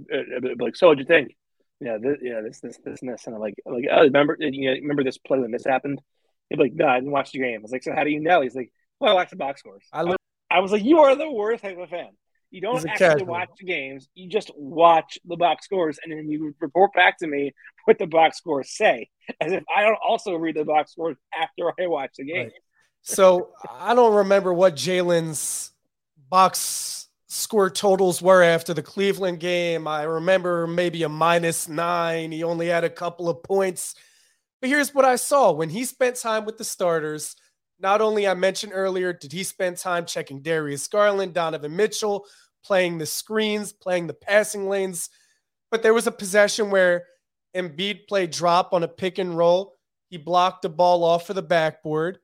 like, 0.59 0.76
"So 0.76 0.88
what'd 0.88 1.00
you 1.00 1.07
think?" 1.07 1.37
Yeah, 1.84 1.98
this, 2.00 2.16
yeah, 2.22 2.40
this, 2.40 2.60
this, 2.60 2.78
this, 2.82 3.02
and 3.02 3.12
this, 3.12 3.26
and 3.26 3.34
I'm 3.34 3.42
like, 3.42 3.54
like, 3.66 3.84
oh, 3.92 4.04
remember, 4.04 4.36
you 4.40 4.70
know, 4.70 4.72
remember 4.72 5.04
this 5.04 5.18
play 5.18 5.38
when 5.38 5.50
this 5.50 5.66
happened? 5.66 6.00
He'd 6.48 6.56
be 6.56 6.62
like, 6.62 6.72
no, 6.72 6.86
I 6.86 6.98
didn't 6.98 7.12
watch 7.12 7.32
the 7.32 7.40
game. 7.40 7.60
I 7.60 7.62
was 7.62 7.72
like, 7.72 7.82
so 7.82 7.92
how 7.94 8.04
do 8.04 8.10
you 8.10 8.20
know? 8.20 8.40
He's 8.40 8.54
like, 8.54 8.72
well, 8.98 9.12
I 9.12 9.14
watched 9.14 9.32
the 9.32 9.36
box 9.36 9.60
scores. 9.60 9.84
I, 9.92 10.16
I 10.50 10.60
was 10.60 10.72
like, 10.72 10.82
you 10.82 11.00
are 11.00 11.14
the 11.14 11.30
worst 11.30 11.62
type 11.62 11.76
of 11.76 11.90
fan. 11.90 12.08
You 12.50 12.62
don't 12.62 12.76
actually 12.88 12.96
casual. 12.96 13.26
watch 13.26 13.50
the 13.58 13.66
games. 13.66 14.08
You 14.14 14.30
just 14.30 14.50
watch 14.56 15.18
the 15.26 15.36
box 15.36 15.66
scores, 15.66 15.98
and 16.02 16.10
then 16.10 16.30
you 16.30 16.54
report 16.58 16.94
back 16.94 17.18
to 17.18 17.26
me 17.26 17.52
what 17.84 17.98
the 17.98 18.06
box 18.06 18.38
scores 18.38 18.70
say, 18.74 19.10
as 19.40 19.52
if 19.52 19.62
I 19.74 19.82
don't 19.82 19.98
also 20.02 20.36
read 20.36 20.56
the 20.56 20.64
box 20.64 20.92
scores 20.92 21.16
after 21.38 21.70
I 21.78 21.86
watch 21.86 22.12
the 22.16 22.24
game. 22.24 22.44
Right. 22.44 22.52
So 23.02 23.50
I 23.68 23.94
don't 23.94 24.14
remember 24.14 24.54
what 24.54 24.74
Jalen's 24.74 25.72
box 26.30 27.03
score 27.34 27.68
totals 27.68 28.22
were 28.22 28.42
after 28.42 28.72
the 28.72 28.82
Cleveland 28.82 29.40
game. 29.40 29.88
I 29.88 30.04
remember 30.04 30.68
maybe 30.68 31.02
a 31.02 31.08
minus 31.08 31.68
nine. 31.68 32.30
He 32.30 32.44
only 32.44 32.68
had 32.68 32.84
a 32.84 32.90
couple 32.90 33.28
of 33.28 33.42
points. 33.42 33.96
But 34.60 34.70
here's 34.70 34.94
what 34.94 35.04
I 35.04 35.16
saw 35.16 35.50
when 35.50 35.68
he 35.68 35.84
spent 35.84 36.16
time 36.16 36.44
with 36.44 36.58
the 36.58 36.64
starters. 36.64 37.34
Not 37.80 38.00
only 38.00 38.28
I 38.28 38.34
mentioned 38.34 38.72
earlier, 38.72 39.12
did 39.12 39.32
he 39.32 39.42
spend 39.42 39.78
time 39.78 40.06
checking 40.06 40.42
Darius 40.42 40.86
Garland, 40.86 41.34
Donovan 41.34 41.74
Mitchell, 41.74 42.24
playing 42.64 42.98
the 42.98 43.06
screens, 43.06 43.72
playing 43.72 44.06
the 44.06 44.14
passing 44.14 44.68
lanes. 44.68 45.10
But 45.72 45.82
there 45.82 45.92
was 45.92 46.06
a 46.06 46.12
possession 46.12 46.70
where 46.70 47.04
Embiid 47.54 48.06
played 48.06 48.30
drop 48.30 48.72
on 48.72 48.84
a 48.84 48.88
pick 48.88 49.18
and 49.18 49.36
roll. 49.36 49.74
He 50.08 50.18
blocked 50.18 50.62
the 50.62 50.68
ball 50.68 51.02
off 51.02 51.30
of 51.30 51.36
the 51.36 51.42
backboard. 51.42 52.20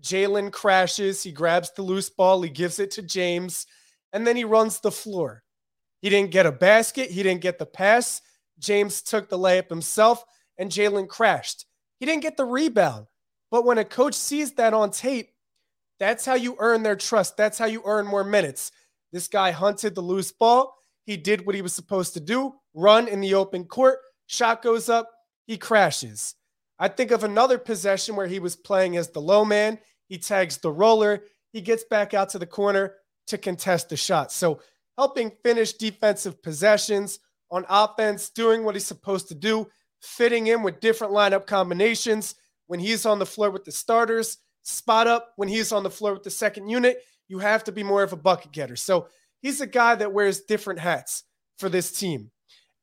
Jalen 0.00 0.50
crashes. 0.50 1.22
He 1.22 1.30
grabs 1.30 1.70
the 1.72 1.82
loose 1.82 2.08
ball. 2.08 2.40
He 2.40 2.48
gives 2.48 2.78
it 2.78 2.90
to 2.92 3.02
James. 3.02 3.66
And 4.12 4.26
then 4.26 4.36
he 4.36 4.44
runs 4.44 4.80
the 4.80 4.90
floor. 4.90 5.42
He 6.02 6.08
didn't 6.08 6.30
get 6.30 6.46
a 6.46 6.52
basket. 6.52 7.10
He 7.10 7.22
didn't 7.22 7.42
get 7.42 7.58
the 7.58 7.66
pass. 7.66 8.22
James 8.58 9.02
took 9.02 9.28
the 9.28 9.38
layup 9.38 9.68
himself, 9.68 10.24
and 10.58 10.70
Jalen 10.70 11.08
crashed. 11.08 11.66
He 11.98 12.06
didn't 12.06 12.22
get 12.22 12.36
the 12.36 12.44
rebound. 12.44 13.06
But 13.50 13.64
when 13.64 13.78
a 13.78 13.84
coach 13.84 14.14
sees 14.14 14.52
that 14.52 14.74
on 14.74 14.90
tape, 14.90 15.30
that's 15.98 16.24
how 16.24 16.34
you 16.34 16.56
earn 16.58 16.82
their 16.82 16.96
trust. 16.96 17.36
That's 17.36 17.58
how 17.58 17.66
you 17.66 17.82
earn 17.84 18.06
more 18.06 18.24
minutes. 18.24 18.72
This 19.12 19.28
guy 19.28 19.50
hunted 19.50 19.94
the 19.94 20.00
loose 20.00 20.32
ball. 20.32 20.74
He 21.04 21.16
did 21.16 21.44
what 21.44 21.54
he 21.54 21.62
was 21.62 21.72
supposed 21.72 22.14
to 22.14 22.20
do 22.20 22.54
run 22.72 23.08
in 23.08 23.20
the 23.20 23.34
open 23.34 23.64
court. 23.64 23.98
Shot 24.26 24.62
goes 24.62 24.88
up. 24.88 25.10
He 25.46 25.58
crashes. 25.58 26.36
I 26.78 26.88
think 26.88 27.10
of 27.10 27.24
another 27.24 27.58
possession 27.58 28.14
where 28.14 28.28
he 28.28 28.38
was 28.38 28.54
playing 28.54 28.96
as 28.96 29.10
the 29.10 29.20
low 29.20 29.44
man. 29.44 29.78
He 30.08 30.18
tags 30.18 30.58
the 30.58 30.70
roller. 30.70 31.24
He 31.52 31.60
gets 31.60 31.84
back 31.84 32.14
out 32.14 32.28
to 32.30 32.38
the 32.38 32.46
corner 32.46 32.94
to 33.26 33.38
contest 33.38 33.88
the 33.88 33.96
shot. 33.96 34.32
So, 34.32 34.60
helping 34.98 35.32
finish 35.42 35.72
defensive 35.74 36.42
possessions 36.42 37.20
on 37.50 37.64
offense, 37.68 38.30
doing 38.30 38.64
what 38.64 38.74
he's 38.74 38.84
supposed 38.84 39.28
to 39.28 39.34
do, 39.34 39.66
fitting 40.02 40.48
in 40.48 40.62
with 40.62 40.80
different 40.80 41.12
lineup 41.12 41.46
combinations 41.46 42.34
when 42.66 42.80
he's 42.80 43.06
on 43.06 43.18
the 43.18 43.26
floor 43.26 43.50
with 43.50 43.64
the 43.64 43.72
starters, 43.72 44.38
spot 44.62 45.06
up 45.06 45.32
when 45.36 45.48
he's 45.48 45.72
on 45.72 45.82
the 45.82 45.90
floor 45.90 46.12
with 46.12 46.22
the 46.22 46.30
second 46.30 46.68
unit 46.68 47.02
you 47.30 47.38
have 47.38 47.62
to 47.64 47.72
be 47.72 47.84
more 47.84 48.02
of 48.02 48.12
a 48.12 48.16
bucket 48.16 48.50
getter. 48.50 48.74
So 48.74 49.06
he's 49.40 49.60
a 49.60 49.66
guy 49.66 49.94
that 49.94 50.12
wears 50.12 50.40
different 50.40 50.80
hats 50.80 51.22
for 51.58 51.68
this 51.68 51.92
team. 51.92 52.32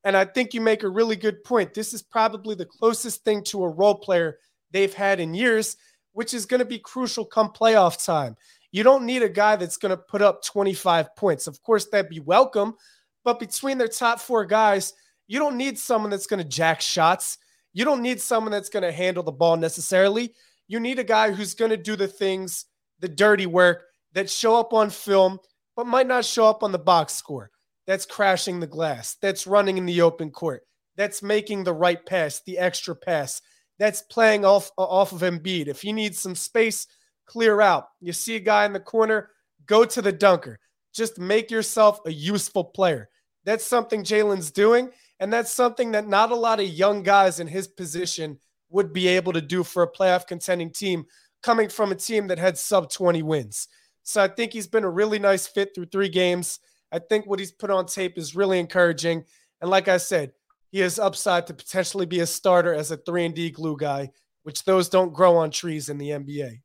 And 0.06 0.16
I 0.16 0.24
think 0.24 0.54
you 0.54 0.62
make 0.62 0.84
a 0.84 0.90
really 0.90 1.18
good 1.18 1.44
point. 1.44 1.74
This 1.74 1.94
is 1.94 2.02
probably 2.02 2.56
the 2.56 2.66
closest 2.66 3.26
thing 3.26 3.44
to 3.46 3.66
a 3.66 3.70
role 3.70 3.96
player 3.96 4.38
they've 4.72 4.94
had 4.94 5.20
in 5.20 5.34
years, 5.34 5.76
which 6.14 6.34
is 6.34 6.46
going 6.46 6.60
to 6.60 6.66
be 6.66 6.80
crucial 6.80 7.26
come 7.26 7.50
playoff 7.50 8.04
time. 8.04 8.38
You 8.72 8.84
don't 8.84 9.06
need 9.06 9.24
a 9.24 9.30
guy 9.30 9.56
that's 9.56 9.78
going 9.78 9.92
to 9.92 9.98
put 9.98 10.22
up 10.22 10.44
25 10.44 11.16
points. 11.16 11.48
Of 11.48 11.62
course, 11.64 11.86
that'd 11.86 12.10
be 12.10 12.20
welcome. 12.20 12.76
But 13.24 13.40
between 13.40 13.78
their 13.78 13.88
top 13.88 14.20
four 14.20 14.46
guys, 14.46 14.94
you 15.28 15.40
don't 15.40 15.58
need 15.58 15.78
someone 15.78 16.10
that's 16.10 16.28
going 16.28 16.42
to 16.42 16.50
jack 16.50 16.82
shots. 16.82 17.38
You 17.74 17.86
don't 17.86 18.02
need 18.02 18.22
someone 18.22 18.52
that's 18.52 18.70
going 18.70 18.84
to 18.84 18.92
handle 18.92 19.24
the 19.24 19.32
ball 19.32 19.58
necessarily. 19.58 20.34
You 20.68 20.80
need 20.80 21.00
a 21.00 21.04
guy 21.04 21.32
who's 21.32 21.54
going 21.54 21.72
to 21.72 21.78
do 21.78 21.96
the 21.96 22.08
things, 22.08 22.66
the 23.00 23.08
dirty 23.08 23.46
work 23.46 23.86
that 24.14 24.30
show 24.30 24.60
up 24.60 24.74
on 24.74 24.90
film, 24.90 25.40
but 25.76 25.88
might 25.88 26.08
not 26.08 26.26
show 26.26 26.48
up 26.48 26.64
on 26.64 26.72
the 26.72 26.80
box 26.80 27.14
score. 27.14 27.52
That's 27.86 28.06
crashing 28.06 28.60
the 28.60 28.68
glass. 28.68 29.16
That's 29.22 29.48
running 29.48 29.78
in 29.78 29.86
the 29.86 30.02
open 30.02 30.32
court. 30.32 30.64
That's 30.98 31.22
making 31.22 31.64
the 31.64 31.74
right 31.74 32.04
pass, 32.06 32.42
the 32.46 32.58
extra 32.58 32.96
pass. 32.96 33.42
That's 33.80 34.02
playing 34.02 34.44
off, 34.44 34.72
off 34.78 35.12
of 35.12 35.22
Embiid. 35.22 35.68
If 35.68 35.82
he 35.82 35.94
needs 35.94 36.20
some 36.20 36.36
space, 36.36 36.88
clear 37.28 37.62
out. 37.62 37.90
You 38.02 38.14
see 38.14 38.36
a 38.36 38.40
guy 38.40 38.66
in 38.66 38.74
the 38.74 38.80
corner, 38.80 39.30
go 39.66 39.86
to 39.86 40.02
the 40.02 40.12
dunker. 40.12 40.60
Just 40.94 41.20
make 41.20 41.52
yourself 41.52 42.00
a 42.06 42.12
useful 42.12 42.64
player. 42.64 43.10
That's 43.44 43.64
something 43.66 44.04
Jalen's 44.04 44.52
doing. 44.52 44.90
And 45.20 45.32
that's 45.32 45.52
something 45.52 45.92
that 45.92 46.08
not 46.08 46.32
a 46.32 46.36
lot 46.36 46.60
of 46.60 46.68
young 46.68 47.04
guys 47.04 47.40
in 47.40 47.48
his 47.48 47.68
position 47.68 48.40
would 48.70 48.94
be 48.94 49.08
able 49.08 49.34
to 49.34 49.42
do 49.42 49.64
for 49.64 49.84
a 49.84 49.92
playoff 49.92 50.28
contending 50.28 50.72
team 50.72 51.06
coming 51.42 51.70
from 51.70 51.92
a 51.92 51.96
team 51.96 52.28
that 52.28 52.40
had 52.40 52.58
sub 52.58 52.90
20 52.90 53.24
wins. 53.24 53.68
So 54.04 54.22
I 54.22 54.28
think 54.28 54.54
he's 54.54 54.68
been 54.68 54.84
a 54.84 54.90
really 54.90 55.20
nice 55.20 55.48
fit 55.48 55.74
through 55.74 55.88
three 55.88 56.10
games. 56.10 56.60
I 56.92 57.00
think 57.00 57.26
what 57.26 57.40
he's 57.40 57.52
put 57.52 57.72
on 57.72 57.86
tape 57.86 58.18
is 58.18 58.36
really 58.36 58.60
encouraging. 58.60 59.26
And 59.62 59.70
like 59.70 59.88
I 59.88 59.98
said, 59.98 60.32
he 60.70 60.80
has 60.80 61.00
upside 61.00 61.48
to 61.48 61.54
potentially 61.54 62.06
be 62.06 62.20
a 62.20 62.26
starter 62.26 62.74
as 62.74 62.92
a 62.92 62.98
3 62.98 63.26
and 63.26 63.36
D 63.36 63.50
glue 63.50 63.78
guy, 63.78 64.12
which 64.44 64.64
those 64.64 64.90
don't 64.90 65.14
grow 65.14 65.38
on 65.38 65.52
trees 65.52 65.90
in 65.90 65.98
the 65.98 66.10
NBA. 66.10 66.60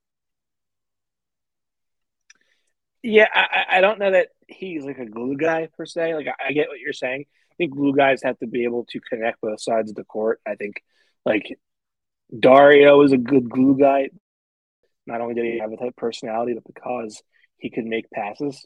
Yeah, 3.03 3.27
I, 3.33 3.79
I 3.79 3.81
don't 3.81 3.99
know 3.99 4.13
that 4.13 4.29
he's 4.47 4.85
like 4.85 4.99
a 4.99 5.07
glue 5.07 5.37
guy 5.37 5.69
per 5.77 5.87
se. 5.87 6.15
Like 6.15 6.29
I, 6.29 6.49
I 6.49 6.53
get 6.53 6.69
what 6.69 6.79
you're 6.79 6.93
saying. 6.93 7.25
I 7.51 7.55
think 7.57 7.75
glue 7.75 7.95
guys 7.95 8.23
have 8.23 8.39
to 8.39 8.47
be 8.47 8.65
able 8.65 8.87
to 8.91 9.01
connect 9.01 9.41
both 9.41 9.61
sides 9.61 9.91
of 9.91 9.97
the 9.97 10.05
court. 10.05 10.41
I 10.47 10.55
think 10.55 10.83
like 11.25 11.59
Dario 12.39 13.03
is 13.03 13.13
a 13.13 13.19
good 13.19 13.51
glue 13.51 13.77
guy. 13.79 14.11
Not 15.07 15.21
only 15.21 15.35
did 15.35 15.45
he 15.45 15.59
have 15.59 15.73
a 15.73 15.77
type 15.77 15.97
personality, 15.97 16.55
but 16.55 16.65
because 16.73 17.23
he 17.59 17.71
could 17.71 17.85
make 17.85 18.11
passes 18.11 18.65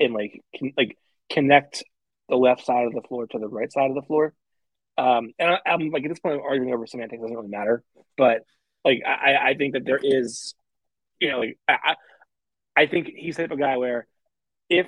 and 0.00 0.12
like 0.12 0.42
can, 0.54 0.72
like 0.76 0.98
connect 1.30 1.84
the 2.28 2.36
left 2.36 2.64
side 2.64 2.86
of 2.86 2.92
the 2.92 3.02
floor 3.02 3.26
to 3.26 3.38
the 3.38 3.48
right 3.48 3.72
side 3.72 3.90
of 3.90 3.94
the 3.94 4.02
floor. 4.02 4.34
Um, 4.98 5.32
and 5.38 5.50
I, 5.50 5.58
am 5.66 5.90
like 5.90 6.04
at 6.04 6.08
this 6.08 6.18
point, 6.18 6.36
I'm 6.36 6.40
arguing 6.40 6.74
over 6.74 6.86
semantics 6.86 7.20
doesn't 7.20 7.36
really 7.36 7.48
matter. 7.48 7.84
But 8.16 8.42
like 8.84 9.02
I, 9.06 9.50
I 9.50 9.54
think 9.54 9.74
that 9.74 9.84
there 9.84 10.00
is, 10.02 10.54
you 11.20 11.30
know, 11.30 11.40
like 11.40 11.58
I, 11.68 11.94
I 12.76 12.86
think 12.86 13.08
he's 13.16 13.36
the 13.36 13.44
type 13.44 13.52
of 13.52 13.58
guy 13.58 13.76
where 13.78 14.06
if 14.68 14.86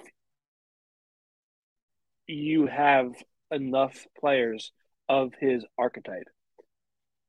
you 2.27 2.67
have 2.67 3.13
enough 3.51 4.07
players 4.21 4.73
of 5.09 5.33
his 5.41 5.65
archetype, 5.79 6.29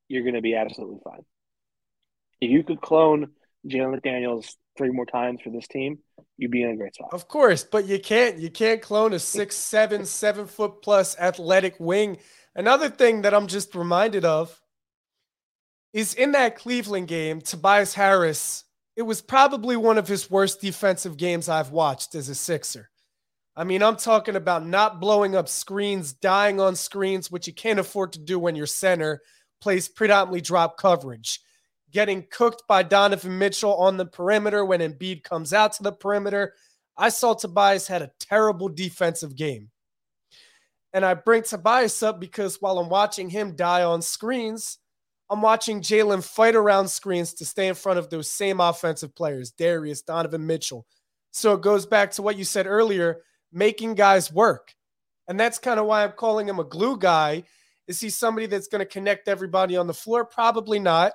you're 0.09 0.23
going 0.23 0.35
to 0.35 0.41
be 0.41 0.55
absolutely 0.55 0.99
fine. 1.03 1.21
If 2.41 2.51
you 2.51 2.63
could 2.63 2.81
clone 2.81 3.27
Jalen 3.67 3.99
McDaniels 3.99 4.55
three 4.77 4.89
more 4.89 5.05
times 5.05 5.39
for 5.43 5.49
this 5.49 5.67
team, 5.67 5.99
you'd 6.37 6.51
be 6.51 6.63
in 6.63 6.71
a 6.71 6.75
great 6.75 6.95
spot. 6.95 7.09
Of 7.13 7.27
course, 7.27 7.63
but 7.63 7.85
you 7.85 7.99
can't 7.99 8.39
you 8.39 8.49
can't 8.49 8.81
clone 8.81 9.13
a 9.13 9.19
six, 9.19 9.55
seven, 9.55 10.05
seven 10.05 10.47
foot 10.47 10.81
plus 10.81 11.17
athletic 11.19 11.75
wing. 11.79 12.17
Another 12.55 12.89
thing 12.89 13.21
that 13.21 13.33
I'm 13.33 13.47
just 13.47 13.75
reminded 13.75 14.25
of 14.25 14.59
is 15.93 16.13
in 16.13 16.33
that 16.33 16.55
Cleveland 16.55 17.07
game, 17.07 17.41
Tobias 17.41 17.93
Harris, 17.93 18.63
it 18.99 19.05
was 19.05 19.21
probably 19.21 19.77
one 19.77 19.97
of 19.97 20.09
his 20.09 20.29
worst 20.29 20.59
defensive 20.59 21.15
games 21.15 21.47
I've 21.47 21.71
watched 21.71 22.15
as 22.15 22.27
a 22.27 22.35
Sixer. 22.35 22.89
I 23.55 23.63
mean, 23.63 23.81
I'm 23.81 23.95
talking 23.95 24.35
about 24.35 24.67
not 24.67 24.99
blowing 24.99 25.37
up 25.37 25.47
screens, 25.47 26.11
dying 26.11 26.59
on 26.59 26.75
screens, 26.75 27.31
which 27.31 27.47
you 27.47 27.53
can't 27.53 27.79
afford 27.79 28.11
to 28.11 28.19
do 28.19 28.37
when 28.37 28.57
your 28.57 28.65
center 28.65 29.21
plays 29.61 29.87
predominantly 29.87 30.41
drop 30.41 30.77
coverage 30.77 31.39
getting 31.91 32.27
cooked 32.29 32.63
by 32.67 32.83
Donovan 32.83 33.37
Mitchell 33.37 33.73
on 33.77 33.95
the 33.95 34.05
perimeter 34.05 34.65
when 34.65 34.81
Embiid 34.81 35.23
comes 35.23 35.53
out 35.53 35.71
to 35.73 35.83
the 35.83 35.93
perimeter. 35.93 36.53
I 36.97 37.07
saw 37.07 37.35
Tobias 37.35 37.87
had 37.87 38.01
a 38.01 38.11
terrible 38.19 38.67
defensive 38.67 39.33
game. 39.33 39.69
And 40.91 41.05
I 41.05 41.13
bring 41.13 41.43
Tobias 41.43 42.03
up 42.03 42.19
because 42.19 42.61
while 42.61 42.79
I'm 42.79 42.89
watching 42.89 43.29
him 43.29 43.55
die 43.55 43.83
on 43.83 44.01
screens, 44.01 44.77
I'm 45.29 45.41
watching 45.41 45.81
Jalen 45.81 46.23
fight 46.23 46.55
around 46.55 46.87
screens 46.87 47.33
to 47.35 47.45
stay 47.45 47.67
in 47.67 47.75
front 47.75 47.99
of 47.99 48.09
those 48.09 48.29
same 48.29 48.59
offensive 48.59 49.13
players, 49.15 49.51
Darius, 49.51 50.01
Donovan 50.01 50.45
Mitchell. 50.45 50.87
So 51.31 51.53
it 51.53 51.61
goes 51.61 51.85
back 51.85 52.11
to 52.11 52.21
what 52.21 52.37
you 52.37 52.43
said 52.43 52.65
earlier, 52.65 53.21
making 53.51 53.95
guys 53.95 54.31
work. 54.31 54.73
And 55.27 55.39
that's 55.39 55.59
kind 55.59 55.79
of 55.79 55.85
why 55.85 56.03
I'm 56.03 56.13
calling 56.13 56.49
him 56.49 56.59
a 56.59 56.63
glue 56.63 56.97
guy. 56.97 57.43
Is 57.87 57.99
he 57.99 58.09
somebody 58.09 58.47
that's 58.47 58.67
going 58.67 58.79
to 58.79 58.85
connect 58.85 59.27
everybody 59.27 59.77
on 59.77 59.85
the 59.85 59.93
floor? 59.93 60.25
Probably 60.25 60.79
not. 60.79 61.13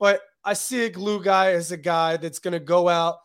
But 0.00 0.22
I 0.44 0.54
see 0.54 0.86
a 0.86 0.90
glue 0.90 1.22
guy 1.22 1.52
as 1.52 1.70
a 1.70 1.76
guy 1.76 2.16
that's 2.16 2.38
going 2.38 2.52
to 2.52 2.60
go 2.60 2.88
out 2.88 3.16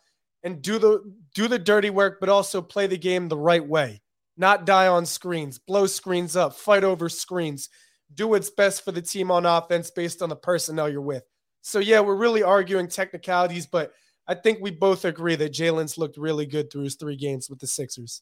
and 0.44 0.62
do 0.62 0.78
the 0.78 1.02
do 1.34 1.48
the 1.48 1.58
dirty 1.58 1.90
work, 1.90 2.20
but 2.20 2.30
also 2.30 2.62
play 2.62 2.88
the 2.88 2.98
game 2.98 3.28
the 3.28 3.38
right 3.38 3.66
way. 3.66 4.02
Not 4.36 4.66
die 4.66 4.88
on 4.88 5.06
screens, 5.06 5.58
blow 5.58 5.88
screens 5.88 6.36
up, 6.36 6.54
fight 6.54 6.84
over 6.84 7.10
screens, 7.10 7.70
do 8.14 8.28
what's 8.28 8.50
best 8.50 8.84
for 8.84 8.92
the 8.92 9.02
team 9.02 9.32
on 9.32 9.46
offense 9.46 9.92
based 9.92 10.22
on 10.22 10.30
the 10.30 10.36
personnel 10.36 10.90
you're 10.90 11.02
with. 11.02 11.24
So 11.62 11.80
yeah, 11.80 12.00
we're 12.00 12.16
really 12.16 12.44
arguing 12.44 12.88
technicalities, 12.88 13.66
but 13.66 13.94
I 14.28 14.36
think 14.36 14.60
we 14.62 14.72
both 14.72 15.06
agree 15.06 15.36
that 15.36 15.54
Jalen's 15.54 15.98
looked 15.98 16.18
really 16.18 16.46
good 16.46 16.72
through 16.72 16.84
his 16.84 16.96
three 16.96 17.16
games 17.16 17.50
with 17.50 17.60
the 17.60 17.68
Sixers. 17.68 18.22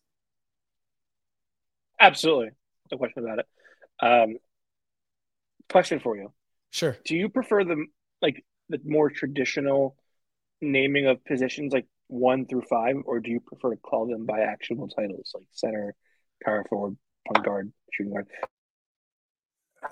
Absolutely, 1.99 2.49
no 2.91 2.97
question 2.97 3.23
about 3.23 3.39
it. 3.39 3.45
Um, 4.01 4.37
question 5.69 5.99
for 5.99 6.15
you: 6.15 6.31
Sure. 6.71 6.97
Do 7.05 7.15
you 7.15 7.29
prefer 7.29 7.63
the 7.63 7.85
like 8.21 8.43
the 8.69 8.79
more 8.83 9.09
traditional 9.09 9.95
naming 10.61 11.07
of 11.07 11.23
positions, 11.25 11.73
like 11.73 11.87
one 12.07 12.45
through 12.45 12.63
five, 12.69 12.95
or 13.05 13.19
do 13.19 13.31
you 13.31 13.39
prefer 13.39 13.71
to 13.71 13.77
call 13.77 14.07
them 14.07 14.25
by 14.25 14.41
actual 14.41 14.87
titles, 14.87 15.31
like 15.33 15.47
center, 15.51 15.95
power 16.43 16.65
forward, 16.69 16.97
point 17.27 17.45
guard, 17.45 17.71
shooting 17.91 18.13
guard? 18.13 18.27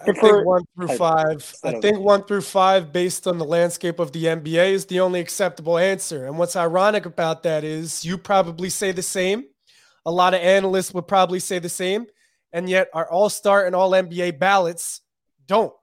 I 0.01 0.12
think 0.12 0.45
one 0.45 0.63
through 0.75 0.97
five. 0.97 1.56
I 1.63 1.79
think 1.79 1.99
one 1.99 2.23
through 2.23 2.41
five, 2.41 2.91
based 2.91 3.27
on 3.27 3.38
the 3.38 3.45
landscape 3.45 3.99
of 3.99 4.12
the 4.12 4.25
NBA, 4.25 4.71
is 4.71 4.86
the 4.86 4.99
only 4.99 5.19
acceptable 5.19 5.77
answer. 5.77 6.25
And 6.25 6.38
what's 6.38 6.56
ironic 6.56 7.06
about 7.06 7.43
that 7.43 7.63
is 7.63 8.03
you 8.03 8.17
probably 8.17 8.69
say 8.69 8.91
the 8.91 9.01
same. 9.01 9.45
A 10.06 10.12
lot 10.12 10.34
of 10.34 10.41
analysts 10.41 10.93
would 10.93 11.08
probably 11.08 11.39
say 11.39 11.60
the 11.60 11.69
same. 11.69 12.08
And 12.51 12.69
yet 12.69 12.89
our 12.93 13.10
all 13.10 13.29
star 13.29 13.65
and 13.65 13.75
all 13.75 13.91
NBA 13.91 14.39
ballots 14.39 15.01
don't. 15.47 15.73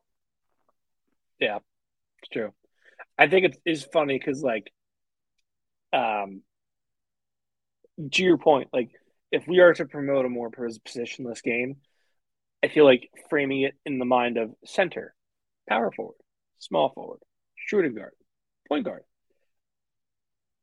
Yeah, 1.38 1.58
it's 2.18 2.28
true. 2.32 2.52
I 3.18 3.28
think 3.28 3.46
it 3.46 3.60
is 3.64 3.84
funny 3.84 4.18
because, 4.18 4.42
like, 4.42 4.72
um, 5.92 6.42
to 8.12 8.22
your 8.22 8.38
point, 8.38 8.68
like, 8.72 8.90
if 9.32 9.46
we 9.46 9.60
are 9.60 9.74
to 9.74 9.84
promote 9.84 10.26
a 10.26 10.28
more 10.28 10.50
positionless 10.50 11.42
game, 11.42 11.76
I 12.62 12.68
feel 12.68 12.84
like 12.84 13.10
framing 13.28 13.62
it 13.62 13.74
in 13.86 13.98
the 13.98 14.04
mind 14.04 14.36
of 14.36 14.50
center, 14.64 15.14
power 15.68 15.90
forward, 15.90 16.16
small 16.58 16.90
forward, 16.90 17.20
shooting 17.56 17.94
guard, 17.94 18.12
point 18.68 18.84
guard 18.84 19.02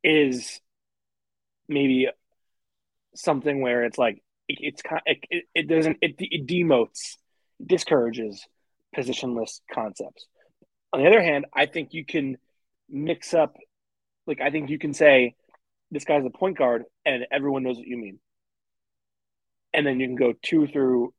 is 0.03 0.61
maybe 1.67 2.07
something 3.15 3.61
where 3.61 3.83
it's 3.83 3.97
like 3.97 4.21
it, 4.47 4.57
it's 4.61 4.81
kind 4.81 5.01
it, 5.05 5.45
it, 5.53 5.67
doesn't 5.67 5.97
it, 6.01 6.15
it 6.19 6.47
demotes 6.47 7.17
discourages 7.65 8.45
positionless 8.95 9.59
concepts. 9.73 10.27
On 10.93 11.01
the 11.01 11.07
other 11.07 11.21
hand 11.21 11.45
i 11.53 11.65
think 11.65 11.93
you 11.93 12.05
can 12.05 12.37
mix 12.89 13.33
up 13.33 13.57
like 14.27 14.39
i 14.39 14.49
think 14.49 14.69
you 14.69 14.79
can 14.79 14.93
say 14.93 15.35
this 15.91 16.03
guy's 16.03 16.25
a 16.25 16.29
point 16.29 16.57
guard 16.57 16.83
and 17.05 17.25
everyone 17.31 17.63
knows 17.63 17.77
what 17.77 17.87
you 17.87 17.97
mean. 17.97 18.19
And 19.73 19.85
then 19.85 19.99
you 19.99 20.07
can 20.07 20.15
go 20.15 20.33
two 20.41 20.67
through 20.67 21.13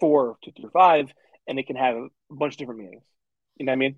four 0.00 0.36
two 0.44 0.52
through 0.52 0.70
five 0.70 1.12
and 1.46 1.58
it 1.58 1.66
can 1.66 1.76
have 1.76 1.96
a 1.96 2.08
bunch 2.30 2.54
of 2.54 2.58
different 2.58 2.80
meanings 2.80 3.02
you 3.56 3.66
know 3.66 3.70
what 3.70 3.76
i 3.76 3.78
mean 3.78 3.96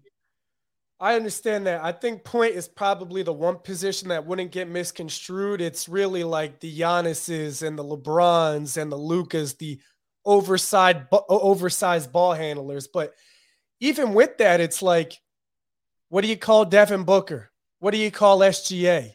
I 1.03 1.15
understand 1.15 1.67
that. 1.67 1.83
I 1.83 1.93
think 1.93 2.25
point 2.25 2.55
is 2.55 2.69
probably 2.69 3.23
the 3.23 3.33
one 3.33 3.57
position 3.57 4.09
that 4.09 4.27
wouldn't 4.27 4.53
get 4.53 4.69
misconstrued. 4.69 5.63
It's 5.63 5.89
really 5.89 6.25
like 6.25 6.61
the 6.61 6.79
Giannis's 6.79 7.63
and 7.63 7.79
the 7.79 7.83
LeBrons 7.83 8.77
and 8.77 8.93
the 8.93 8.97
Lukas, 8.97 9.55
the 9.55 9.81
oversized 10.27 11.07
oversized 11.31 12.13
ball 12.13 12.35
handlers. 12.35 12.87
But 12.87 13.15
even 13.81 14.13
with 14.13 14.37
that, 14.39 14.61
it's 14.61 14.83
like, 14.83 15.19
what 16.11 16.21
do 16.21 16.29
you 16.29 16.37
call 16.37 16.67
Devin 16.67 17.05
Booker? 17.05 17.51
What 17.79 17.93
do 17.93 17.97
you 17.97 18.11
call 18.11 18.41
SGA? 18.41 19.15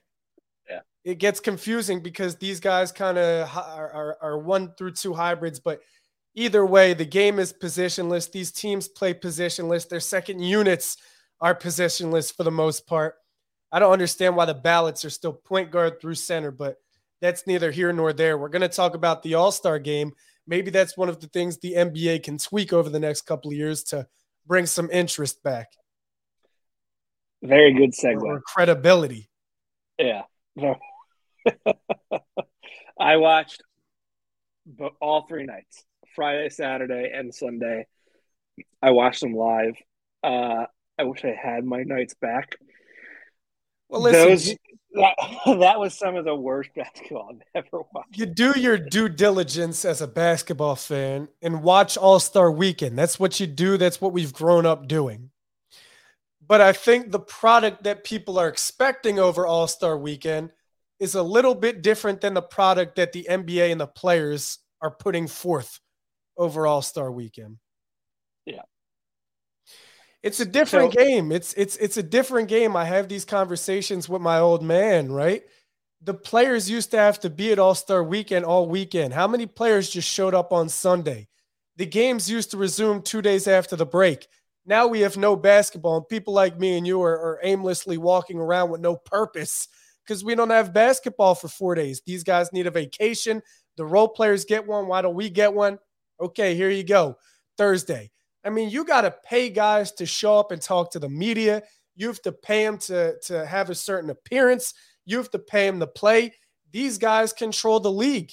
Yeah. 0.67 0.79
It 1.03 1.19
gets 1.19 1.39
confusing 1.39 2.01
because 2.01 2.35
these 2.37 2.59
guys 2.59 2.91
kind 2.91 3.19
of 3.19 3.55
are, 3.55 3.91
are, 3.91 4.17
are 4.21 4.39
one 4.39 4.73
through 4.75 4.93
two 4.93 5.13
hybrids, 5.13 5.59
but 5.59 5.81
either 6.35 6.65
way, 6.65 6.93
the 6.93 7.05
game 7.05 7.39
is 7.39 7.53
positionless. 7.53 8.31
These 8.31 8.51
teams 8.51 8.87
play 8.87 9.13
positionless. 9.13 9.87
Their 9.87 9.99
second 9.99 10.41
units 10.41 10.97
are 11.41 11.55
positionless 11.55 12.35
for 12.35 12.43
the 12.43 12.51
most 12.51 12.87
part. 12.87 13.15
I 13.71 13.79
don't 13.79 13.91
understand 13.91 14.35
why 14.35 14.45
the 14.45 14.53
ballots 14.53 15.03
are 15.03 15.09
still 15.09 15.33
point 15.33 15.71
guard 15.71 15.99
through 15.99 16.15
center, 16.15 16.51
but 16.51 16.77
that's 17.21 17.47
neither 17.47 17.71
here 17.71 17.91
nor 17.91 18.13
there. 18.13 18.37
We're 18.37 18.49
going 18.49 18.61
to 18.61 18.69
talk 18.69 18.95
about 18.95 19.23
the 19.23 19.33
All 19.33 19.51
Star 19.51 19.79
game. 19.79 20.13
Maybe 20.47 20.69
that's 20.69 20.95
one 20.95 21.09
of 21.09 21.19
the 21.19 21.27
things 21.27 21.57
the 21.57 21.73
NBA 21.73 22.23
can 22.23 22.37
tweak 22.37 22.71
over 22.71 22.89
the 22.89 22.99
next 22.99 23.21
couple 23.21 23.51
of 23.51 23.57
years 23.57 23.83
to 23.85 24.07
bring 24.45 24.65
some 24.67 24.89
interest 24.91 25.41
back 25.41 25.69
very 27.45 27.73
good 27.73 27.91
segue 27.91 28.21
or 28.21 28.41
credibility. 28.41 29.29
Yeah. 29.97 30.23
I 32.99 33.17
watched 33.17 33.61
all 35.01 35.27
three 35.27 35.45
nights 35.45 35.83
Friday, 36.15 36.49
Saturday, 36.49 37.11
and 37.13 37.33
Sunday. 37.33 37.87
I 38.81 38.91
watched 38.91 39.21
them 39.21 39.33
live. 39.33 39.75
Uh, 40.23 40.65
I 40.97 41.03
wish 41.03 41.23
I 41.25 41.35
had 41.39 41.65
my 41.65 41.83
nights 41.83 42.13
back. 42.13 42.55
Well, 43.89 44.01
listen, 44.01 44.29
Those, 44.29 44.55
that, 44.93 45.15
that 45.59 45.79
was 45.79 45.97
some 45.97 46.15
of 46.15 46.25
the 46.25 46.35
worst 46.35 46.69
basketball 46.75 47.31
I've 47.31 47.65
ever 47.65 47.83
watched. 47.93 48.17
you 48.17 48.25
do 48.25 48.57
your 48.57 48.77
due 48.77 49.09
diligence 49.09 49.85
as 49.85 50.01
a 50.01 50.07
basketball 50.07 50.75
fan 50.75 51.27
and 51.41 51.63
watch 51.63 51.97
All 51.97 52.19
Star 52.19 52.51
Weekend. 52.51 52.97
That's 52.97 53.19
what 53.19 53.39
you 53.39 53.47
do. 53.47 53.77
That's 53.77 54.01
what 54.01 54.13
we've 54.13 54.33
grown 54.33 54.65
up 54.65 54.87
doing. 54.87 55.31
But 56.47 56.61
I 56.61 56.73
think 56.73 57.11
the 57.11 57.19
product 57.19 57.83
that 57.83 58.03
people 58.03 58.37
are 58.39 58.47
expecting 58.47 59.19
over 59.19 59.45
All 59.45 59.67
Star 59.67 59.97
Weekend 59.97 60.51
is 60.99 61.15
a 61.15 61.23
little 61.23 61.55
bit 61.55 61.81
different 61.81 62.21
than 62.21 62.33
the 62.33 62.41
product 62.41 62.95
that 62.95 63.11
the 63.11 63.27
NBA 63.29 63.71
and 63.71 63.81
the 63.81 63.87
players 63.87 64.59
are 64.81 64.91
putting 64.91 65.27
forth 65.27 65.79
over 66.37 66.67
All 66.67 66.81
Star 66.81 67.11
Weekend. 67.11 67.57
Yeah. 68.45 68.61
It's 70.23 70.39
a 70.39 70.45
different 70.45 70.93
So- 70.93 71.03
game. 71.03 71.31
It's 71.31 71.53
it's 71.53 71.75
it's 71.77 71.97
a 71.97 72.03
different 72.03 72.49
game. 72.49 72.75
I 72.75 72.85
have 72.85 73.07
these 73.07 73.25
conversations 73.25 74.09
with 74.09 74.21
my 74.21 74.39
old 74.39 74.63
man, 74.63 75.11
right? 75.11 75.43
The 76.01 76.13
players 76.13 76.69
used 76.69 76.91
to 76.91 76.97
have 76.97 77.19
to 77.21 77.29
be 77.29 77.51
at 77.51 77.59
All 77.59 77.75
Star 77.75 78.03
Weekend 78.03 78.45
all 78.45 78.67
weekend. 78.67 79.13
How 79.13 79.27
many 79.27 79.45
players 79.45 79.89
just 79.89 80.09
showed 80.09 80.33
up 80.33 80.51
on 80.51 80.69
Sunday? 80.69 81.27
The 81.77 81.85
games 81.85 82.29
used 82.29 82.51
to 82.51 82.57
resume 82.57 83.01
two 83.01 83.21
days 83.21 83.47
after 83.47 83.75
the 83.75 83.85
break. 83.85 84.27
Now 84.65 84.87
we 84.87 85.01
have 85.01 85.17
no 85.17 85.35
basketball, 85.35 85.97
and 85.97 86.09
people 86.09 86.33
like 86.33 86.59
me 86.59 86.77
and 86.77 86.87
you 86.87 87.01
are, 87.01 87.13
are 87.13 87.39
aimlessly 87.43 87.97
walking 87.97 88.39
around 88.39 88.71
with 88.71 88.81
no 88.81 88.95
purpose 88.95 89.67
because 90.03 90.23
we 90.23 90.33
don't 90.35 90.49
have 90.49 90.73
basketball 90.73 91.35
for 91.35 91.47
four 91.47 91.75
days. 91.75 92.01
These 92.05 92.23
guys 92.23 92.51
need 92.53 92.65
a 92.65 92.71
vacation. 92.71 93.41
The 93.77 93.85
role 93.85 94.07
players 94.07 94.45
get 94.45 94.65
one. 94.65 94.87
Why 94.87 95.01
don't 95.01 95.15
we 95.15 95.29
get 95.29 95.53
one? 95.53 95.77
Okay, 96.19 96.55
here 96.55 96.69
you 96.69 96.83
go. 96.83 97.17
Thursday. 97.57 98.11
I 98.43 98.49
mean, 98.49 98.69
you 98.69 98.85
got 98.85 99.01
to 99.01 99.15
pay 99.23 99.49
guys 99.49 99.91
to 99.93 100.05
show 100.05 100.37
up 100.37 100.51
and 100.51 100.61
talk 100.61 100.91
to 100.91 100.99
the 100.99 101.09
media. 101.09 101.63
You 101.95 102.07
have 102.07 102.21
to 102.23 102.31
pay 102.31 102.63
them 102.63 102.77
to, 102.79 103.15
to 103.23 103.45
have 103.45 103.69
a 103.69 103.75
certain 103.75 104.09
appearance. 104.09 104.73
You 105.05 105.17
have 105.17 105.31
to 105.31 105.39
pay 105.39 105.65
them 105.67 105.79
to 105.79 105.87
play. 105.87 106.33
These 106.71 106.97
guys 106.97 107.33
control 107.33 107.79
the 107.79 107.91
league. 107.91 108.31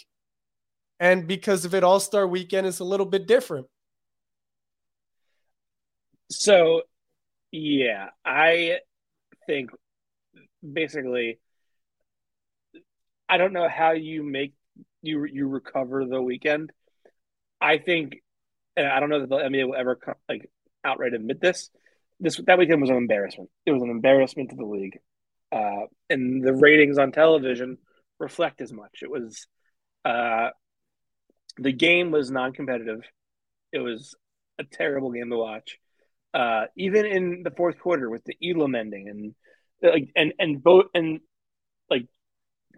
And 1.00 1.26
because 1.26 1.64
of 1.64 1.74
it, 1.74 1.82
All 1.82 2.00
Star 2.00 2.26
weekend 2.26 2.66
is 2.66 2.80
a 2.80 2.84
little 2.84 3.06
bit 3.06 3.26
different. 3.26 3.66
So, 6.30 6.82
yeah, 7.50 8.08
I 8.24 8.78
think 9.46 9.70
basically, 10.62 11.38
I 13.28 13.38
don't 13.38 13.52
know 13.52 13.68
how 13.68 13.92
you 13.92 14.22
make 14.22 14.54
you 15.02 15.24
you 15.24 15.48
recover 15.48 16.04
the 16.04 16.22
weekend. 16.22 16.72
I 17.62 17.78
think, 17.78 18.16
and 18.76 18.86
I 18.86 19.00
don't 19.00 19.10
know 19.10 19.20
that 19.20 19.28
the 19.28 19.36
NBA 19.36 19.66
will 19.66 19.76
ever 19.76 19.98
like 20.28 20.50
outright 20.84 21.14
admit 21.14 21.40
this. 21.40 21.70
This 22.20 22.40
that 22.46 22.58
weekend 22.58 22.80
was 22.80 22.90
an 22.90 22.96
embarrassment. 22.96 23.50
It 23.66 23.72
was 23.72 23.82
an 23.82 23.90
embarrassment 23.90 24.50
to 24.50 24.56
the 24.56 24.64
league, 24.64 24.98
uh, 25.50 25.86
and 26.10 26.44
the 26.44 26.54
ratings 26.54 26.98
on 26.98 27.12
television 27.12 27.78
reflect 28.18 28.60
as 28.60 28.72
much. 28.72 29.00
It 29.02 29.10
was, 29.10 29.46
uh, 30.04 30.50
the 31.58 31.72
game 31.72 32.10
was 32.10 32.30
non-competitive. 32.30 33.00
It 33.72 33.78
was 33.80 34.14
a 34.58 34.64
terrible 34.64 35.10
game 35.12 35.30
to 35.30 35.36
watch 35.36 35.78
uh, 36.34 36.64
even 36.76 37.06
in 37.06 37.42
the 37.42 37.50
fourth 37.50 37.78
quarter 37.78 38.08
with 38.08 38.24
the 38.24 38.36
Elam 38.42 38.74
ending 38.74 39.08
and 39.08 39.34
like 39.82 40.10
and 40.16 40.32
and 40.38 40.62
both 40.62 40.86
and 40.94 41.20
like 41.90 42.06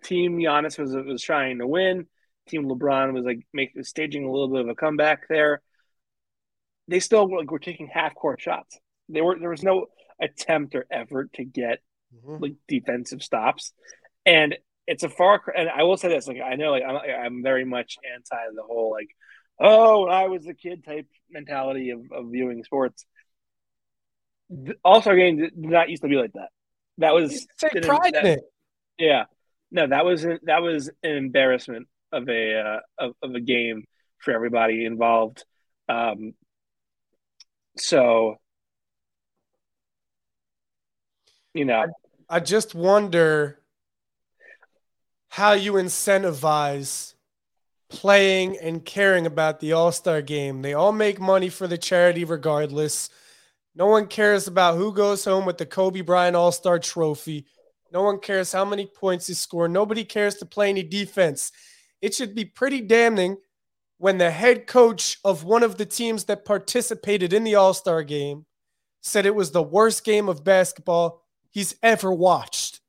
team 0.03 0.39
Giannis 0.39 0.79
was 0.79 0.95
was 0.95 1.23
trying 1.23 1.59
to 1.59 1.67
win. 1.67 2.07
Team 2.49 2.69
LeBron 2.69 3.13
was 3.13 3.25
like 3.25 3.47
making 3.53 3.83
staging 3.85 4.25
a 4.25 4.31
little 4.31 4.49
bit 4.49 4.61
of 4.61 4.69
a 4.69 4.75
comeback 4.75 5.29
there. 5.29 5.63
They 6.89 7.01
still 7.01 7.35
like, 7.35 7.51
were 7.51 7.59
taking 7.59 7.89
half 7.89 8.15
court 8.15 8.41
shots. 8.41 8.79
They 9.09 9.21
were 9.21 9.39
there 9.39 9.51
was 9.51 9.63
no 9.63 9.87
attempt 10.21 10.75
or 10.75 10.87
effort 10.91 11.33
to 11.35 11.45
get 11.45 11.81
mm-hmm. 12.15 12.43
like 12.43 12.55
defensive 12.69 13.23
stops, 13.23 13.73
and 14.27 14.57
it's 14.87 15.03
a 15.03 15.09
far. 15.09 15.39
cry- 15.39 15.55
And 15.57 15.69
I 15.69 15.85
will 15.85 15.97
say 15.97 16.09
this: 16.09 16.27
like 16.27 16.41
I 16.45 16.57
know, 16.57 16.71
like 16.71 16.83
I'm, 16.83 16.97
I'm 16.97 17.43
very 17.43 17.65
much 17.65 17.97
anti 18.15 18.37
the 18.55 18.63
whole 18.63 18.91
like, 18.91 19.09
oh, 19.59 20.05
when 20.05 20.13
I 20.13 20.27
was 20.29 20.47
a 20.47 20.55
kid 20.55 20.85
type 20.85 21.07
mentality 21.31 21.91
of, 21.91 22.01
of 22.13 22.31
viewing 22.31 22.63
sports. 22.65 23.07
All 24.85 25.01
Star 25.01 25.17
game 25.17 25.39
did 25.39 25.57
not 25.57 25.89
used 25.89 26.03
to 26.03 26.09
be 26.09 26.17
like 26.17 26.33
that. 26.35 26.49
That 26.99 27.15
was 27.15 27.47
Take 27.59 27.83
pride 27.83 28.15
in 28.15 28.27
it. 28.27 28.41
yeah, 28.99 29.25
no, 29.71 29.87
that 29.87 30.05
was 30.05 30.23
that 30.23 30.63
was 30.63 30.91
an 31.03 31.17
embarrassment 31.17 31.89
of 32.15 32.29
a 32.29 32.61
uh, 32.61 32.81
of, 32.99 33.13
of 33.23 33.35
a 33.35 33.41
game 33.41 33.85
for 34.19 34.33
everybody 34.33 34.85
involved. 34.85 35.45
Um, 35.89 36.35
so, 37.77 38.37
you 41.53 41.65
know, 41.65 41.87
I 42.29 42.41
just 42.41 42.75
wonder 42.75 43.61
how 45.29 45.53
you 45.53 45.73
incentivize 45.73 47.15
playing 47.89 48.57
and 48.59 48.85
caring 48.85 49.27
about 49.27 49.61
the 49.61 49.73
All 49.73 49.93
Star 49.93 50.23
game. 50.23 50.63
They 50.63 50.75
all 50.75 50.93
make 50.93 51.21
money 51.21 51.49
for 51.49 51.67
the 51.67 51.79
charity 51.79 52.25
regardless. 52.25 53.11
No 53.75 53.87
one 53.87 54.07
cares 54.07 54.47
about 54.47 54.77
who 54.77 54.93
goes 54.93 55.25
home 55.25 55.47
with 55.47 55.59
the 55.59 55.67
Kobe 55.67 56.01
Bryant 56.01 56.37
All 56.37 56.53
Star 56.53 56.79
trophy. 56.79 57.47
No 57.93 58.03
one 58.03 58.19
cares 58.19 58.53
how 58.53 58.65
many 58.65 58.87
points 58.87 59.27
he 59.27 59.35
scored. 59.35 59.71
Nobody 59.71 60.05
cares 60.05 60.37
to 60.37 60.47
play 60.47 60.71
any 60.71 60.83
defense. 60.83 61.53
It 62.01 62.15
should 62.15 62.35
be 62.35 62.45
pretty 62.45 62.81
damning 62.81 63.39
when 63.99 64.19
the 64.19 64.31
head 64.31 64.67
coach 64.67 65.19
of 65.25 65.45
one 65.45 65.63
of 65.63 65.79
the 65.79 65.87
teams 65.87 66.25
that 66.25 66.45
participated 66.45 67.33
in 67.33 67.45
the 67.45 67.55
All 67.55 67.75
Star 67.75 68.03
game 68.03 68.47
said 69.01 69.27
it 69.27 69.35
was 69.35 69.51
the 69.51 69.63
worst 69.63 70.05
game 70.05 70.29
of 70.29 70.45
basketball 70.45 71.23
he's 71.51 71.77
ever 71.83 72.13
watched. 72.13 72.81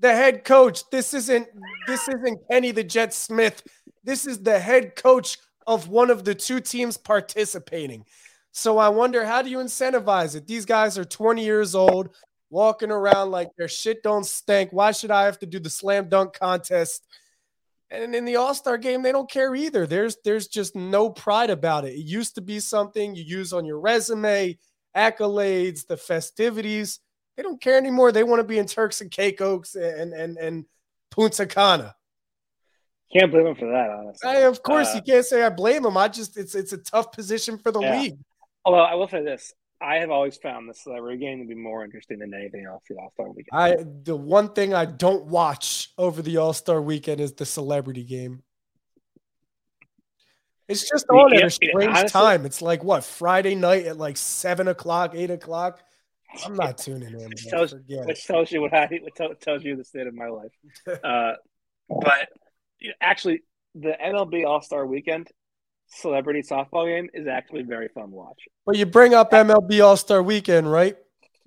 The 0.00 0.12
head 0.12 0.44
coach, 0.44 0.88
this 0.90 1.12
isn't 1.14 1.48
this 1.86 2.08
isn't 2.08 2.40
Kenny 2.50 2.72
the 2.72 2.84
Jet 2.84 3.12
Smith. 3.12 3.62
This 4.04 4.26
is 4.26 4.42
the 4.42 4.58
head 4.58 4.96
coach 4.96 5.38
of 5.66 5.88
one 5.88 6.10
of 6.10 6.24
the 6.24 6.34
two 6.34 6.60
teams 6.60 6.96
participating. 6.96 8.04
So 8.52 8.78
I 8.78 8.88
wonder 8.88 9.24
how 9.24 9.42
do 9.42 9.50
you 9.50 9.58
incentivize 9.58 10.34
it? 10.34 10.46
These 10.46 10.64
guys 10.64 10.98
are 10.98 11.04
20 11.04 11.44
years 11.44 11.74
old, 11.74 12.10
walking 12.50 12.90
around 12.90 13.30
like 13.30 13.48
their 13.56 13.68
shit 13.68 14.02
don't 14.02 14.24
stink. 14.24 14.72
Why 14.72 14.92
should 14.92 15.10
I 15.10 15.24
have 15.24 15.38
to 15.40 15.46
do 15.46 15.58
the 15.58 15.70
slam 15.70 16.08
dunk 16.08 16.32
contest? 16.38 17.06
And 17.90 18.14
in 18.14 18.24
the 18.26 18.36
All-Star 18.36 18.76
game, 18.76 19.02
they 19.02 19.12
don't 19.12 19.30
care 19.30 19.54
either. 19.54 19.86
There's 19.86 20.16
there's 20.22 20.46
just 20.46 20.76
no 20.76 21.08
pride 21.08 21.50
about 21.50 21.84
it. 21.86 21.94
It 21.94 22.04
used 22.04 22.34
to 22.34 22.42
be 22.42 22.60
something 22.60 23.14
you 23.14 23.24
use 23.24 23.52
on 23.52 23.64
your 23.64 23.80
resume, 23.80 24.58
accolades, 24.94 25.86
the 25.86 25.96
festivities. 25.96 27.00
They 27.36 27.42
don't 27.42 27.60
care 27.60 27.78
anymore. 27.78 28.12
They 28.12 28.24
want 28.24 28.40
to 28.40 28.44
be 28.44 28.58
in 28.58 28.66
Turks 28.66 29.00
and 29.00 29.10
Caicos 29.10 29.74
and 29.74 30.12
and 30.12 30.36
and 30.36 30.64
Punta 31.10 31.46
Cana. 31.46 31.94
Can't 33.10 33.30
blame 33.30 33.44
them 33.44 33.54
for 33.54 33.68
that, 33.68 33.88
honestly. 33.88 34.28
I, 34.28 34.34
of 34.40 34.62
course, 34.62 34.88
uh, 34.88 34.96
you 34.96 35.02
can't 35.02 35.24
say 35.24 35.42
I 35.42 35.48
blame 35.48 35.82
them. 35.82 35.96
I 35.96 36.08
just 36.08 36.36
it's 36.36 36.54
it's 36.54 36.74
a 36.74 36.78
tough 36.78 37.10
position 37.12 37.56
for 37.56 37.72
the 37.72 37.80
yeah. 37.80 38.00
league. 38.00 38.18
Although 38.66 38.80
I 38.80 38.94
will 38.96 39.08
say 39.08 39.22
this, 39.22 39.54
I 39.80 39.96
have 39.96 40.10
always 40.10 40.36
found 40.36 40.68
the 40.68 40.74
celebrity 40.74 41.18
game 41.18 41.40
to 41.40 41.46
be 41.46 41.54
more 41.54 41.84
interesting 41.84 42.18
than 42.18 42.34
anything 42.34 42.66
else 42.66 42.82
the 42.88 42.96
All 42.96 43.10
Star 43.12 43.28
weekend. 43.28 43.48
I 43.52 43.76
the 44.02 44.16
one 44.16 44.50
thing 44.50 44.74
I 44.74 44.84
don't 44.84 45.26
watch 45.26 45.90
over 45.96 46.20
the 46.22 46.38
All 46.38 46.52
Star 46.52 46.80
weekend 46.80 47.20
is 47.20 47.32
the 47.34 47.46
celebrity 47.46 48.04
game. 48.04 48.42
It's 50.66 50.88
just 50.88 51.06
on 51.08 51.32
yeah, 51.32 51.40
at 51.40 51.46
a 51.46 51.50
strange 51.50 51.90
honestly, 51.90 52.08
time. 52.08 52.44
It's 52.44 52.60
like 52.60 52.84
what 52.84 53.02
Friday 53.04 53.54
night 53.54 53.86
at 53.86 53.96
like 53.96 54.16
seven 54.16 54.68
o'clock, 54.68 55.12
eight 55.14 55.30
o'clock. 55.30 55.80
I'm 56.44 56.54
not 56.54 56.78
tuning 56.78 57.08
in. 57.08 57.28
Which 57.28 57.46
tells, 57.46 57.74
which 57.74 58.26
tells, 58.26 58.52
you 58.52 58.60
what 58.60 58.74
I 58.74 58.88
what 59.18 59.40
tells 59.40 59.64
you 59.64 59.76
the 59.76 59.84
state 59.84 60.06
of 60.06 60.14
my 60.14 60.28
life. 60.28 60.52
Uh, 61.04 61.34
but 61.88 62.28
actually, 63.00 63.42
the 63.74 63.96
MLB 64.02 64.44
All 64.44 64.60
Star 64.60 64.86
Weekend 64.86 65.28
celebrity 65.88 66.42
softball 66.42 66.86
game 66.86 67.08
is 67.14 67.26
actually 67.26 67.62
very 67.62 67.88
fun 67.88 68.10
to 68.10 68.16
watch. 68.16 68.40
But 68.66 68.76
you 68.76 68.86
bring 68.86 69.14
up 69.14 69.32
MLB 69.32 69.84
All 69.84 69.96
Star 69.96 70.22
Weekend, 70.22 70.70
right? 70.70 70.96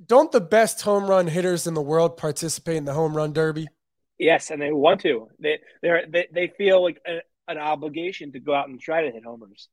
Don't 0.06 0.32
the 0.32 0.42
best 0.42 0.82
home 0.82 1.06
run 1.06 1.28
hitters 1.28 1.68
in 1.68 1.74
the 1.74 1.82
world 1.82 2.18
participate 2.18 2.78
in 2.78 2.86
the 2.86 2.94
home 2.94 3.16
run 3.16 3.34
derby? 3.34 3.68
Yes, 4.18 4.52
and 4.52 4.62
they 4.62 4.72
want 4.72 5.02
to. 5.02 5.30
They 5.40 5.60
they 5.82 6.28
they 6.32 6.48
feel 6.58 6.84
like 6.84 7.00
a, 7.08 7.20
an 7.48 7.58
obligation 7.58 8.32
to 8.34 8.40
go 8.40 8.54
out 8.54 8.68
and 8.68 8.80
try 8.80 9.04
to 9.04 9.12
hit 9.12 9.24
homers. 9.24 9.68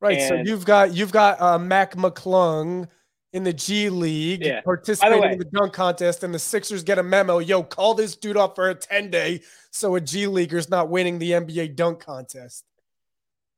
Right. 0.00 0.18
And, 0.18 0.28
so 0.28 0.34
you've 0.50 0.64
got 0.64 0.94
you've 0.94 1.12
got 1.12 1.40
uh, 1.40 1.58
Mac 1.58 1.94
McClung 1.94 2.88
in 3.32 3.44
the 3.44 3.52
G 3.52 3.90
League 3.90 4.44
yeah. 4.44 4.60
participating 4.62 5.20
way, 5.20 5.32
in 5.32 5.38
the 5.38 5.44
dunk 5.44 5.72
contest, 5.72 6.24
and 6.24 6.32
the 6.32 6.38
Sixers 6.38 6.82
get 6.82 6.98
a 6.98 7.02
memo. 7.02 7.38
Yo, 7.38 7.62
call 7.62 7.94
this 7.94 8.16
dude 8.16 8.36
up 8.36 8.54
for 8.54 8.70
a 8.70 8.74
10 8.74 9.10
day 9.10 9.42
so 9.70 9.94
a 9.96 10.00
G 10.00 10.26
Leaguer's 10.26 10.70
not 10.70 10.88
winning 10.88 11.18
the 11.18 11.32
NBA 11.32 11.76
dunk 11.76 12.00
contest. 12.00 12.64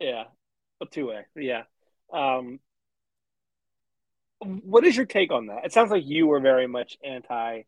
Yeah. 0.01 0.25
A 0.81 0.87
two 0.87 1.09
way. 1.09 1.25
Yeah. 1.37 1.63
Um, 2.13 2.61
what 4.41 4.85
is 4.85 4.97
your 4.97 5.07
take 5.07 5.33
on 5.33 5.47
that? 5.47 5.65
It 5.65 5.73
sounds 5.73 5.91
like 5.91 6.05
you 6.07 6.27
were 6.27 6.41
very 6.41 6.67
much 6.67 6.97
anti 7.05 7.63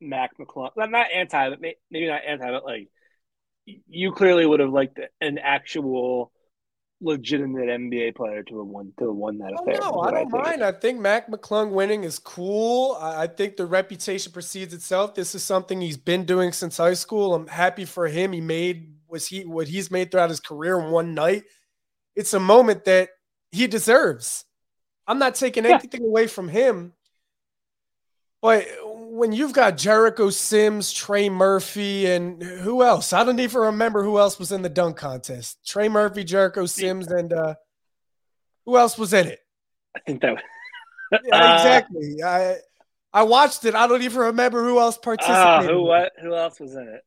Mac 0.00 0.38
McClung. 0.38 0.70
Not 0.76 1.06
anti, 1.12 1.50
but 1.50 1.60
maybe 1.60 2.06
not 2.06 2.22
anti, 2.26 2.50
but 2.50 2.64
like 2.64 2.88
you 3.66 4.12
clearly 4.12 4.46
would 4.46 4.60
have 4.60 4.70
liked 4.70 5.00
an 5.20 5.38
actual 5.38 6.30
legitimate 7.00 7.68
NBA 7.68 8.14
player 8.14 8.42
to 8.42 8.58
have 8.58 8.66
won 8.66 8.92
to 8.98 9.08
have 9.08 9.16
won 9.16 9.38
that 9.38 9.52
oh, 9.58 9.62
affair. 9.62 9.80
No, 9.80 10.00
I 10.00 10.10
don't 10.10 10.34
I 10.34 10.38
mind. 10.38 10.64
I 10.64 10.72
think 10.72 11.00
Mac 11.00 11.30
McClung 11.30 11.70
winning 11.70 12.04
is 12.04 12.18
cool. 12.18 12.96
I 13.00 13.26
think 13.26 13.56
the 13.56 13.66
reputation 13.66 14.32
precedes 14.32 14.72
itself. 14.72 15.14
This 15.14 15.34
is 15.34 15.42
something 15.42 15.80
he's 15.80 15.96
been 15.96 16.24
doing 16.24 16.52
since 16.52 16.76
high 16.76 16.94
school. 16.94 17.34
I'm 17.34 17.46
happy 17.46 17.84
for 17.84 18.06
him. 18.06 18.32
He 18.32 18.40
made 18.40 18.94
was 19.08 19.26
he 19.26 19.44
what 19.44 19.68
he's 19.68 19.90
made 19.90 20.10
throughout 20.10 20.30
his 20.30 20.40
career 20.40 20.80
in 20.80 20.90
one 20.90 21.14
night. 21.14 21.44
It's 22.16 22.34
a 22.34 22.40
moment 22.40 22.84
that 22.84 23.10
he 23.52 23.66
deserves. 23.66 24.44
I'm 25.06 25.18
not 25.18 25.34
taking 25.34 25.64
yeah. 25.64 25.74
anything 25.74 26.02
away 26.02 26.26
from 26.26 26.48
him. 26.48 26.92
But 28.40 28.66
when 28.84 29.32
you've 29.32 29.52
got 29.52 29.78
Jericho 29.78 30.28
Sims, 30.28 30.92
Trey 30.92 31.28
Murphy, 31.30 32.06
and 32.06 32.42
who 32.42 32.82
else? 32.82 33.12
I 33.12 33.24
don't 33.24 33.40
even 33.40 33.60
remember 33.60 34.02
who 34.02 34.18
else 34.18 34.38
was 34.38 34.52
in 34.52 34.62
the 34.62 34.68
dunk 34.68 34.96
contest. 34.96 35.66
Trey 35.66 35.88
Murphy, 35.88 36.24
Jericho 36.24 36.66
Sims, 36.66 37.06
and 37.06 37.32
uh, 37.32 37.54
who 38.66 38.76
else 38.76 38.98
was 38.98 39.14
in 39.14 39.28
it? 39.28 39.40
I 39.96 40.00
think 40.00 40.20
that. 40.20 40.32
Was, 40.32 40.42
yeah, 41.24 41.54
exactly. 41.54 42.22
I 42.22 42.56
I 43.12 43.22
watched 43.22 43.64
it. 43.64 43.74
I 43.74 43.86
don't 43.86 44.02
even 44.02 44.18
remember 44.18 44.64
who 44.64 44.80
else 44.80 44.98
participated. 44.98 45.70
Uh, 45.70 45.72
who 45.72 45.82
what? 45.82 46.12
Who 46.20 46.34
else 46.34 46.58
was 46.58 46.74
in 46.74 46.88
it? 46.88 47.02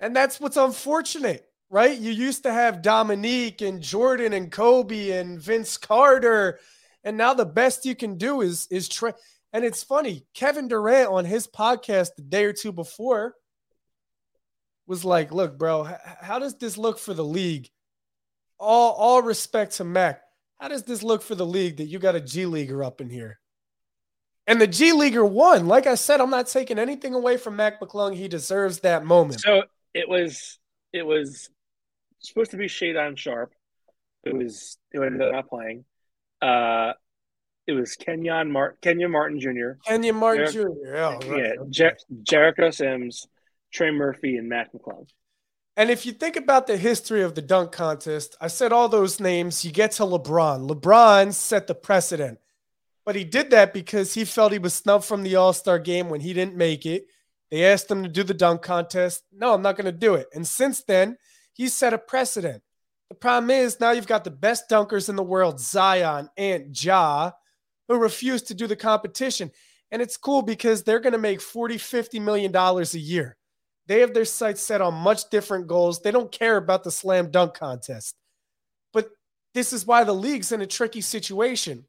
And 0.00 0.16
that's 0.16 0.40
what's 0.40 0.56
unfortunate, 0.56 1.46
right? 1.70 1.96
You 1.96 2.10
used 2.10 2.42
to 2.42 2.52
have 2.52 2.82
Dominique 2.82 3.62
and 3.62 3.80
Jordan 3.80 4.32
and 4.32 4.50
Kobe 4.50 5.10
and 5.10 5.40
Vince 5.40 5.76
Carter, 5.78 6.58
and 7.04 7.16
now 7.16 7.32
the 7.32 7.46
best 7.46 7.86
you 7.86 7.94
can 7.94 8.18
do 8.18 8.42
is 8.42 8.66
is 8.70 8.88
Trey. 8.88 9.12
And 9.52 9.64
it's 9.64 9.82
funny, 9.82 10.26
Kevin 10.34 10.68
Durant 10.68 11.08
on 11.08 11.24
his 11.24 11.46
podcast 11.46 12.10
the 12.16 12.22
day 12.22 12.44
or 12.44 12.52
two 12.52 12.72
before 12.72 13.34
was 14.86 15.04
like, 15.04 15.32
"Look, 15.32 15.56
bro, 15.56 15.88
how 16.20 16.38
does 16.38 16.56
this 16.58 16.76
look 16.76 16.98
for 16.98 17.14
the 17.14 17.24
league? 17.24 17.68
All 18.58 18.92
all 18.92 19.22
respect 19.22 19.76
to 19.76 19.84
Mac. 19.84 20.22
How 20.58 20.68
does 20.68 20.82
this 20.82 21.02
look 21.02 21.22
for 21.22 21.34
the 21.34 21.46
league 21.46 21.78
that 21.78 21.86
you 21.86 21.98
got 21.98 22.16
a 22.16 22.20
G 22.20 22.46
leaguer 22.46 22.84
up 22.84 23.00
in 23.00 23.08
here?" 23.08 23.40
And 24.46 24.60
the 24.60 24.66
G 24.66 24.92
leaguer 24.92 25.24
won. 25.24 25.68
Like 25.68 25.86
I 25.86 25.94
said, 25.94 26.20
I'm 26.20 26.30
not 26.30 26.48
taking 26.48 26.78
anything 26.78 27.14
away 27.14 27.36
from 27.36 27.56
Mac 27.56 27.80
McClung. 27.80 28.14
He 28.14 28.26
deserves 28.26 28.80
that 28.80 29.04
moment. 29.04 29.40
So 29.40 29.62
it 29.94 30.08
was 30.08 30.58
it 30.92 31.06
was 31.06 31.48
supposed 32.20 32.50
to 32.52 32.56
be 32.56 32.66
Shaedon 32.66 33.16
Sharpe, 33.16 33.52
It 34.24 34.34
was 34.34 34.78
it 34.92 35.00
ended 35.00 35.22
up 35.22 35.32
not 35.32 35.48
playing. 35.48 35.84
Uh, 36.40 36.92
it 37.66 37.72
was 37.72 37.94
Kenyon 37.94 38.50
Martin, 38.50 38.78
Kenyon 38.82 39.10
Martin 39.10 39.38
Jr. 39.40 39.78
Kenyon 39.86 40.16
Martin 40.16 40.52
Jer- 40.52 40.64
Jr. 40.64 40.96
Oh, 40.96 41.18
right. 41.26 41.44
Yeah, 41.44 41.52
Jer- 41.68 41.96
Jericho 42.22 42.70
Sims, 42.70 43.26
Trey 43.72 43.90
Murphy, 43.90 44.36
and 44.36 44.48
Mac 44.48 44.72
McClung. 44.72 45.06
And 45.76 45.90
if 45.90 46.04
you 46.04 46.12
think 46.12 46.36
about 46.36 46.66
the 46.66 46.76
history 46.76 47.22
of 47.22 47.34
the 47.34 47.42
dunk 47.42 47.72
contest, 47.72 48.36
I 48.40 48.48
said 48.48 48.72
all 48.72 48.88
those 48.88 49.20
names. 49.20 49.64
You 49.64 49.70
get 49.72 49.92
to 49.92 50.02
LeBron. 50.02 50.68
LeBron 50.68 51.32
set 51.32 51.66
the 51.66 51.74
precedent, 51.74 52.38
but 53.04 53.14
he 53.14 53.24
did 53.24 53.50
that 53.50 53.72
because 53.72 54.14
he 54.14 54.24
felt 54.24 54.52
he 54.52 54.58
was 54.58 54.74
snubbed 54.74 55.04
from 55.04 55.22
the 55.22 55.36
All 55.36 55.52
Star 55.52 55.78
game 55.78 56.08
when 56.08 56.20
he 56.20 56.32
didn't 56.32 56.56
make 56.56 56.86
it. 56.86 57.06
They 57.50 57.64
asked 57.64 57.90
him 57.90 58.02
to 58.02 58.08
do 58.08 58.22
the 58.22 58.34
dunk 58.34 58.62
contest. 58.62 59.24
No, 59.32 59.54
I'm 59.54 59.62
not 59.62 59.76
going 59.76 59.86
to 59.86 59.92
do 59.92 60.14
it. 60.14 60.28
And 60.34 60.46
since 60.46 60.82
then, 60.84 61.16
he 61.60 61.68
set 61.68 61.92
a 61.92 61.98
precedent. 61.98 62.62
The 63.10 63.14
problem 63.14 63.50
is 63.50 63.78
now 63.78 63.90
you've 63.90 64.06
got 64.06 64.24
the 64.24 64.30
best 64.30 64.70
dunkers 64.70 65.10
in 65.10 65.16
the 65.16 65.22
world, 65.22 65.60
Zion 65.60 66.30
and 66.38 66.82
Ja, 66.82 67.32
who 67.86 67.98
refuse 67.98 68.40
to 68.44 68.54
do 68.54 68.66
the 68.66 68.76
competition. 68.76 69.50
And 69.90 70.00
it's 70.00 70.16
cool 70.16 70.40
because 70.40 70.82
they're 70.84 71.00
going 71.00 71.12
to 71.12 71.18
make 71.18 71.42
40, 71.42 71.76
50 71.76 72.18
million 72.18 72.50
dollars 72.50 72.94
a 72.94 72.98
year. 72.98 73.36
They 73.88 74.00
have 74.00 74.14
their 74.14 74.24
sights 74.24 74.62
set 74.62 74.80
on 74.80 74.94
much 74.94 75.28
different 75.28 75.66
goals. 75.66 76.00
They 76.00 76.10
don't 76.10 76.32
care 76.32 76.56
about 76.56 76.82
the 76.82 76.90
slam 76.90 77.30
dunk 77.30 77.52
contest. 77.52 78.16
But 78.94 79.10
this 79.52 79.74
is 79.74 79.86
why 79.86 80.04
the 80.04 80.14
league's 80.14 80.52
in 80.52 80.62
a 80.62 80.66
tricky 80.66 81.02
situation. 81.02 81.84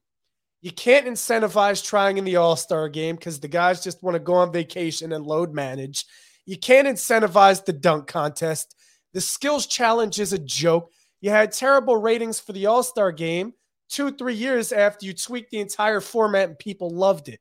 You 0.60 0.72
can't 0.74 1.08
incentivize 1.08 1.82
trying 1.82 2.18
in 2.18 2.26
the 2.26 2.36
All 2.36 2.58
Star 2.58 2.90
game 2.90 3.16
because 3.16 3.40
the 3.40 3.48
guys 3.48 3.82
just 3.82 4.04
want 4.04 4.16
to 4.16 4.20
go 4.20 4.34
on 4.34 4.52
vacation 4.52 5.14
and 5.14 5.26
load 5.26 5.54
manage. 5.54 6.04
You 6.46 6.58
can't 6.58 6.90
incentivize 6.90 7.64
the 7.64 7.72
dunk 7.72 8.08
contest. 8.08 8.76
The 9.14 9.22
skills 9.22 9.66
challenge 9.68 10.20
is 10.20 10.34
a 10.34 10.40
joke. 10.40 10.92
You 11.20 11.30
had 11.30 11.52
terrible 11.52 11.98
ratings 11.98 12.40
for 12.40 12.54
the 12.54 12.66
All 12.68 12.84
Star 12.84 13.12
game 13.12 13.54
two, 13.90 14.12
three 14.12 14.34
years 14.34 14.72
after 14.72 15.06
you 15.06 15.14
tweaked 15.14 15.52
the 15.52 15.60
entire 15.60 16.02
format 16.02 16.48
and 16.50 16.58
people 16.58 16.90
loved 16.90 17.28
it. 17.28 17.40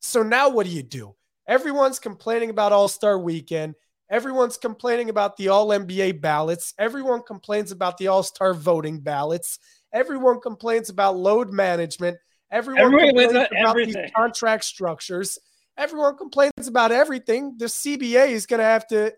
So 0.00 0.22
now 0.22 0.50
what 0.50 0.66
do 0.66 0.72
you 0.72 0.82
do? 0.82 1.14
Everyone's 1.48 1.98
complaining 1.98 2.50
about 2.50 2.72
All 2.72 2.88
Star 2.88 3.18
weekend. 3.18 3.74
Everyone's 4.10 4.56
complaining 4.56 5.10
about 5.10 5.36
the 5.36 5.48
All 5.48 5.68
NBA 5.68 6.20
ballots. 6.20 6.74
Everyone 6.78 7.22
complains 7.22 7.72
about 7.72 7.98
the 7.98 8.08
All 8.08 8.22
Star 8.22 8.54
voting 8.54 9.00
ballots. 9.00 9.58
Everyone 9.92 10.40
complains 10.40 10.90
about 10.90 11.16
load 11.16 11.52
management. 11.52 12.18
Everyone, 12.52 12.84
Everyone 12.84 13.08
complains 13.08 13.32
about 13.32 13.52
everything. 13.70 14.02
these 14.02 14.12
contract 14.14 14.64
structures. 14.64 15.38
Everyone 15.78 16.16
complains 16.16 16.66
about 16.66 16.90
everything. 16.90 17.56
The 17.58 17.66
CBA 17.66 18.28
is 18.30 18.46
going 18.46 18.60
to 18.60 18.64
have 18.64 18.86
to 18.88 19.12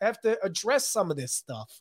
have 0.00 0.20
to 0.20 0.38
address 0.44 0.88
some 0.88 1.10
of 1.10 1.16
this 1.16 1.32
stuff. 1.32 1.80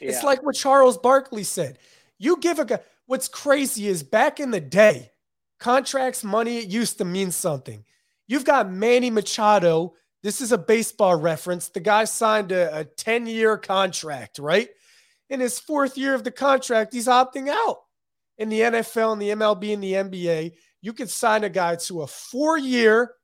Yeah. 0.00 0.10
It's 0.10 0.22
like 0.22 0.42
what 0.42 0.54
Charles 0.54 0.96
Barkley 0.96 1.44
said. 1.44 1.78
You 2.18 2.38
give 2.38 2.58
a 2.58 2.64
guy, 2.64 2.80
what's 3.06 3.28
crazy 3.28 3.86
is 3.86 4.02
back 4.02 4.40
in 4.40 4.50
the 4.50 4.60
day, 4.60 5.10
contracts, 5.58 6.24
money, 6.24 6.58
it 6.58 6.68
used 6.68 6.98
to 6.98 7.04
mean 7.04 7.30
something. 7.30 7.84
You've 8.26 8.44
got 8.44 8.70
Manny 8.70 9.10
Machado. 9.10 9.94
This 10.22 10.40
is 10.40 10.52
a 10.52 10.58
baseball 10.58 11.16
reference. 11.16 11.68
The 11.68 11.80
guy 11.80 12.04
signed 12.04 12.52
a 12.52 12.84
10 12.96 13.26
year 13.26 13.56
contract, 13.56 14.38
right? 14.38 14.68
In 15.30 15.40
his 15.40 15.58
fourth 15.58 15.98
year 15.98 16.14
of 16.14 16.24
the 16.24 16.30
contract, 16.30 16.92
he's 16.92 17.06
opting 17.06 17.48
out. 17.48 17.78
In 18.38 18.50
the 18.50 18.60
NFL 18.60 19.14
and 19.14 19.22
the 19.22 19.30
MLB 19.30 19.74
and 19.74 19.82
the 19.82 19.94
NBA, 19.94 20.52
you 20.80 20.92
could 20.92 21.10
sign 21.10 21.44
a 21.44 21.48
guy 21.48 21.76
to 21.76 22.02
a 22.02 22.06
four 22.06 22.56
year, 22.56 23.14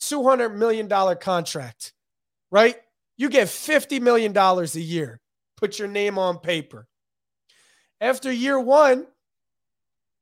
$200 0.00 0.54
million 0.54 0.88
contract, 1.18 1.92
right? 2.50 2.76
You 3.16 3.28
get 3.28 3.48
$50 3.48 4.00
million 4.00 4.36
a 4.36 4.64
year. 4.78 5.20
Put 5.56 5.78
your 5.78 5.88
name 5.88 6.18
on 6.18 6.38
paper. 6.38 6.88
After 8.00 8.32
year 8.32 8.58
one, 8.58 9.06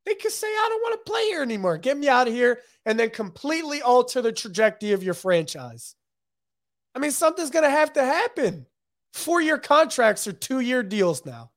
they 0.05 0.15
could 0.15 0.33
say, 0.33 0.47
I 0.47 0.67
don't 0.69 0.83
want 0.83 1.05
to 1.05 1.11
play 1.11 1.25
here 1.27 1.43
anymore. 1.43 1.79
Get 1.79 1.97
me 1.97 2.09
out 2.09 2.29
of 2.29 2.35
here. 2.35 2.61
And 2.85 2.99
then 2.99 3.11
completely 3.11 3.83
alter 3.83 4.23
the 4.23 4.33
trajectory 4.33 4.93
of 4.93 5.03
your 5.03 5.15
franchise. 5.15 5.95
I 6.95 6.99
mean, 6.99 7.11
something's 7.11 7.51
going 7.51 7.65
to 7.65 7.71
have 7.71 7.93
to 7.95 8.05
happen. 8.05 8.67
Four 9.13 9.41
year 9.41 9.59
contracts 9.59 10.27
are 10.27 10.33
two 10.33 10.61
year 10.61 10.83
deals 10.83 11.25
now. 11.27 11.51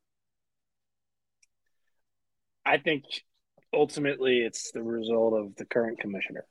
I 2.66 2.78
think 2.78 3.04
ultimately 3.74 4.40
it's 4.40 4.72
the 4.72 4.84
result 4.84 5.34
of 5.34 5.56
the 5.56 5.66
current 5.66 6.00
commissioner, 6.00 6.46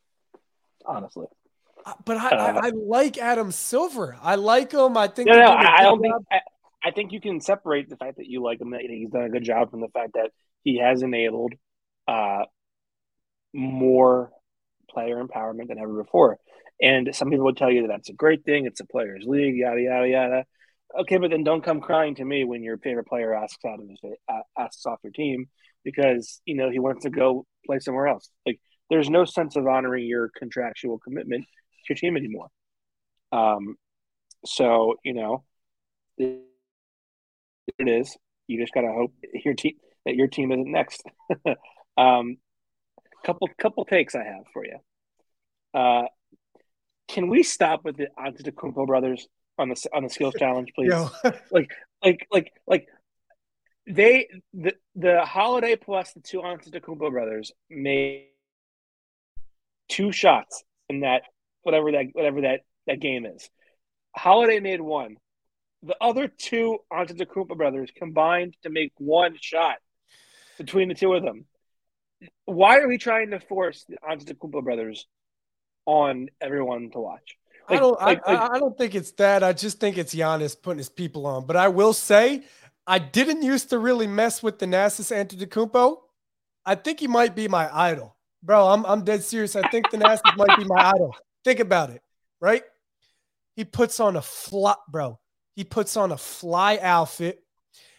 honestly. 0.84 1.26
Uh, 1.84 1.94
but 2.04 2.16
I, 2.16 2.28
uh, 2.28 2.36
I, 2.36 2.66
I, 2.66 2.70
like 2.70 3.18
Adam 3.18 3.50
Silver. 3.52 4.16
I 4.22 4.36
like 4.36 4.72
him. 4.72 4.96
I 4.96 5.08
think. 5.08 5.28
No, 5.28 5.34
no, 5.34 5.46
I, 5.46 5.78
I, 5.78 5.82
don't 5.82 6.00
think. 6.00 6.14
I, 6.30 6.40
I, 6.84 6.90
think 6.92 7.12
you 7.12 7.20
can 7.20 7.40
separate 7.40 7.88
the 7.88 7.96
fact 7.96 8.18
that 8.18 8.26
you 8.26 8.42
like 8.42 8.60
him, 8.60 8.70
that 8.70 8.82
he's 8.82 9.10
done 9.10 9.24
a 9.24 9.30
good 9.30 9.44
job, 9.44 9.70
from 9.70 9.80
the 9.80 9.88
fact 9.88 10.12
that 10.14 10.30
he 10.62 10.78
has 10.78 11.02
enabled 11.02 11.54
uh, 12.06 12.44
more 13.52 14.30
player 14.90 15.22
empowerment 15.22 15.68
than 15.68 15.78
ever 15.78 16.02
before. 16.02 16.38
And 16.80 17.14
some 17.14 17.30
people 17.30 17.46
would 17.46 17.56
tell 17.56 17.70
you 17.70 17.82
that 17.82 17.88
that's 17.88 18.10
a 18.10 18.14
great 18.14 18.44
thing. 18.44 18.66
It's 18.66 18.80
a 18.80 18.86
players' 18.86 19.24
league, 19.26 19.56
yada 19.56 19.80
yada 19.80 20.08
yada. 20.08 20.44
Okay, 21.00 21.16
but 21.16 21.30
then 21.30 21.42
don't 21.42 21.64
come 21.64 21.80
crying 21.80 22.14
to 22.16 22.24
me 22.24 22.44
when 22.44 22.62
your 22.62 22.76
favorite 22.78 23.06
player 23.06 23.34
asks 23.34 23.64
out 23.64 23.80
of 23.80 23.88
his 23.88 23.98
uh, 24.28 24.40
asks 24.58 24.84
off 24.86 25.00
your 25.02 25.12
team 25.12 25.48
because 25.84 26.40
you 26.44 26.54
know 26.54 26.70
he 26.70 26.78
wants 26.78 27.04
to 27.04 27.10
go 27.10 27.46
play 27.66 27.78
somewhere 27.78 28.08
else. 28.08 28.28
Like 28.46 28.60
there's 28.90 29.10
no 29.10 29.24
sense 29.24 29.56
of 29.56 29.66
honoring 29.66 30.06
your 30.06 30.30
contractual 30.36 30.98
commitment 30.98 31.44
to 31.44 31.94
your 31.94 31.96
team 31.96 32.16
anymore. 32.16 32.48
Um, 33.30 33.76
so 34.44 34.96
you 35.04 35.14
know, 35.14 35.44
it, 36.18 36.42
it 37.78 37.88
is. 37.88 38.16
You 38.46 38.60
just 38.60 38.74
gotta 38.74 38.92
hope 38.92 39.12
your 39.44 39.54
team 39.54 39.74
that 40.04 40.16
your 40.16 40.28
team 40.28 40.52
isn't 40.52 40.70
next. 40.70 41.02
um, 41.96 42.36
couple 43.24 43.48
couple 43.58 43.84
takes 43.84 44.14
I 44.14 44.24
have 44.24 44.44
for 44.52 44.64
you. 44.64 44.78
Uh, 45.74 46.06
can 47.08 47.28
we 47.28 47.42
stop 47.42 47.84
with 47.84 47.96
the 47.96 48.08
Antetokounmpo 48.18 48.86
brothers 48.86 49.26
on 49.58 49.68
the 49.68 49.88
on 49.92 50.02
the 50.02 50.10
skills 50.10 50.34
challenge, 50.38 50.72
please? 50.74 50.92
like, 51.50 51.70
like, 52.02 52.26
like, 52.30 52.52
like 52.66 52.86
they 53.86 54.28
the 54.54 54.74
the 54.94 55.24
Holiday 55.24 55.76
plus 55.76 56.12
the 56.12 56.20
two 56.20 56.40
Antetokounmpo 56.40 57.10
brothers 57.10 57.52
made 57.68 58.28
two 59.88 60.12
shots 60.12 60.62
in 60.88 61.00
that 61.00 61.22
whatever 61.62 61.92
that 61.92 62.06
whatever 62.12 62.42
that 62.42 62.60
that 62.86 63.00
game 63.00 63.26
is. 63.26 63.48
Holiday 64.14 64.60
made 64.60 64.80
one. 64.80 65.16
The 65.82 65.96
other 66.00 66.28
two 66.28 66.78
Antetokounmpo 66.92 67.56
brothers 67.56 67.90
combined 67.96 68.56
to 68.62 68.70
make 68.70 68.92
one 68.98 69.36
shot 69.40 69.76
between 70.58 70.88
the 70.88 70.94
two 70.94 71.12
of 71.14 71.22
them. 71.22 71.46
Why 72.44 72.78
are 72.78 72.88
we 72.88 72.98
trying 72.98 73.30
to 73.30 73.40
force 73.40 73.84
the 73.88 73.96
Antetokounmpo 74.08 74.62
brothers 74.62 75.06
on 75.86 76.28
everyone 76.40 76.90
to 76.92 77.00
watch? 77.00 77.36
Like, 77.68 77.78
I 77.78 77.80
don't. 77.80 78.00
Like, 78.00 78.20
I, 78.26 78.32
like, 78.32 78.50
I 78.52 78.58
don't 78.58 78.78
think 78.78 78.94
it's 78.94 79.12
that. 79.12 79.42
I 79.42 79.52
just 79.52 79.80
think 79.80 79.98
it's 79.98 80.14
Giannis 80.14 80.60
putting 80.60 80.78
his 80.78 80.88
people 80.88 81.26
on. 81.26 81.46
But 81.46 81.56
I 81.56 81.68
will 81.68 81.92
say 81.92 82.42
I 82.86 82.98
didn't 82.98 83.42
used 83.42 83.70
to 83.70 83.78
really 83.78 84.06
mess 84.06 84.42
with 84.42 84.58
Thanasis 84.58 85.12
Antetokounmpo. 85.12 85.96
I 86.64 86.74
think 86.74 87.00
he 87.00 87.06
might 87.06 87.34
be 87.34 87.48
my 87.48 87.68
idol, 87.72 88.16
bro. 88.42 88.68
I'm 88.68 88.84
I'm 88.86 89.04
dead 89.04 89.22
serious. 89.22 89.56
I 89.56 89.68
think 89.68 89.90
Thanasis 89.90 90.36
might 90.36 90.58
be 90.58 90.64
my 90.64 90.90
idol. 90.94 91.14
Think 91.44 91.60
about 91.60 91.90
it, 91.90 92.02
right? 92.40 92.62
He 93.54 93.64
puts 93.64 94.00
on 94.00 94.16
a 94.16 94.22
flop, 94.22 94.84
bro. 94.90 95.18
He 95.54 95.64
puts 95.64 95.96
on 95.96 96.12
a 96.12 96.16
fly 96.16 96.78
outfit 96.80 97.42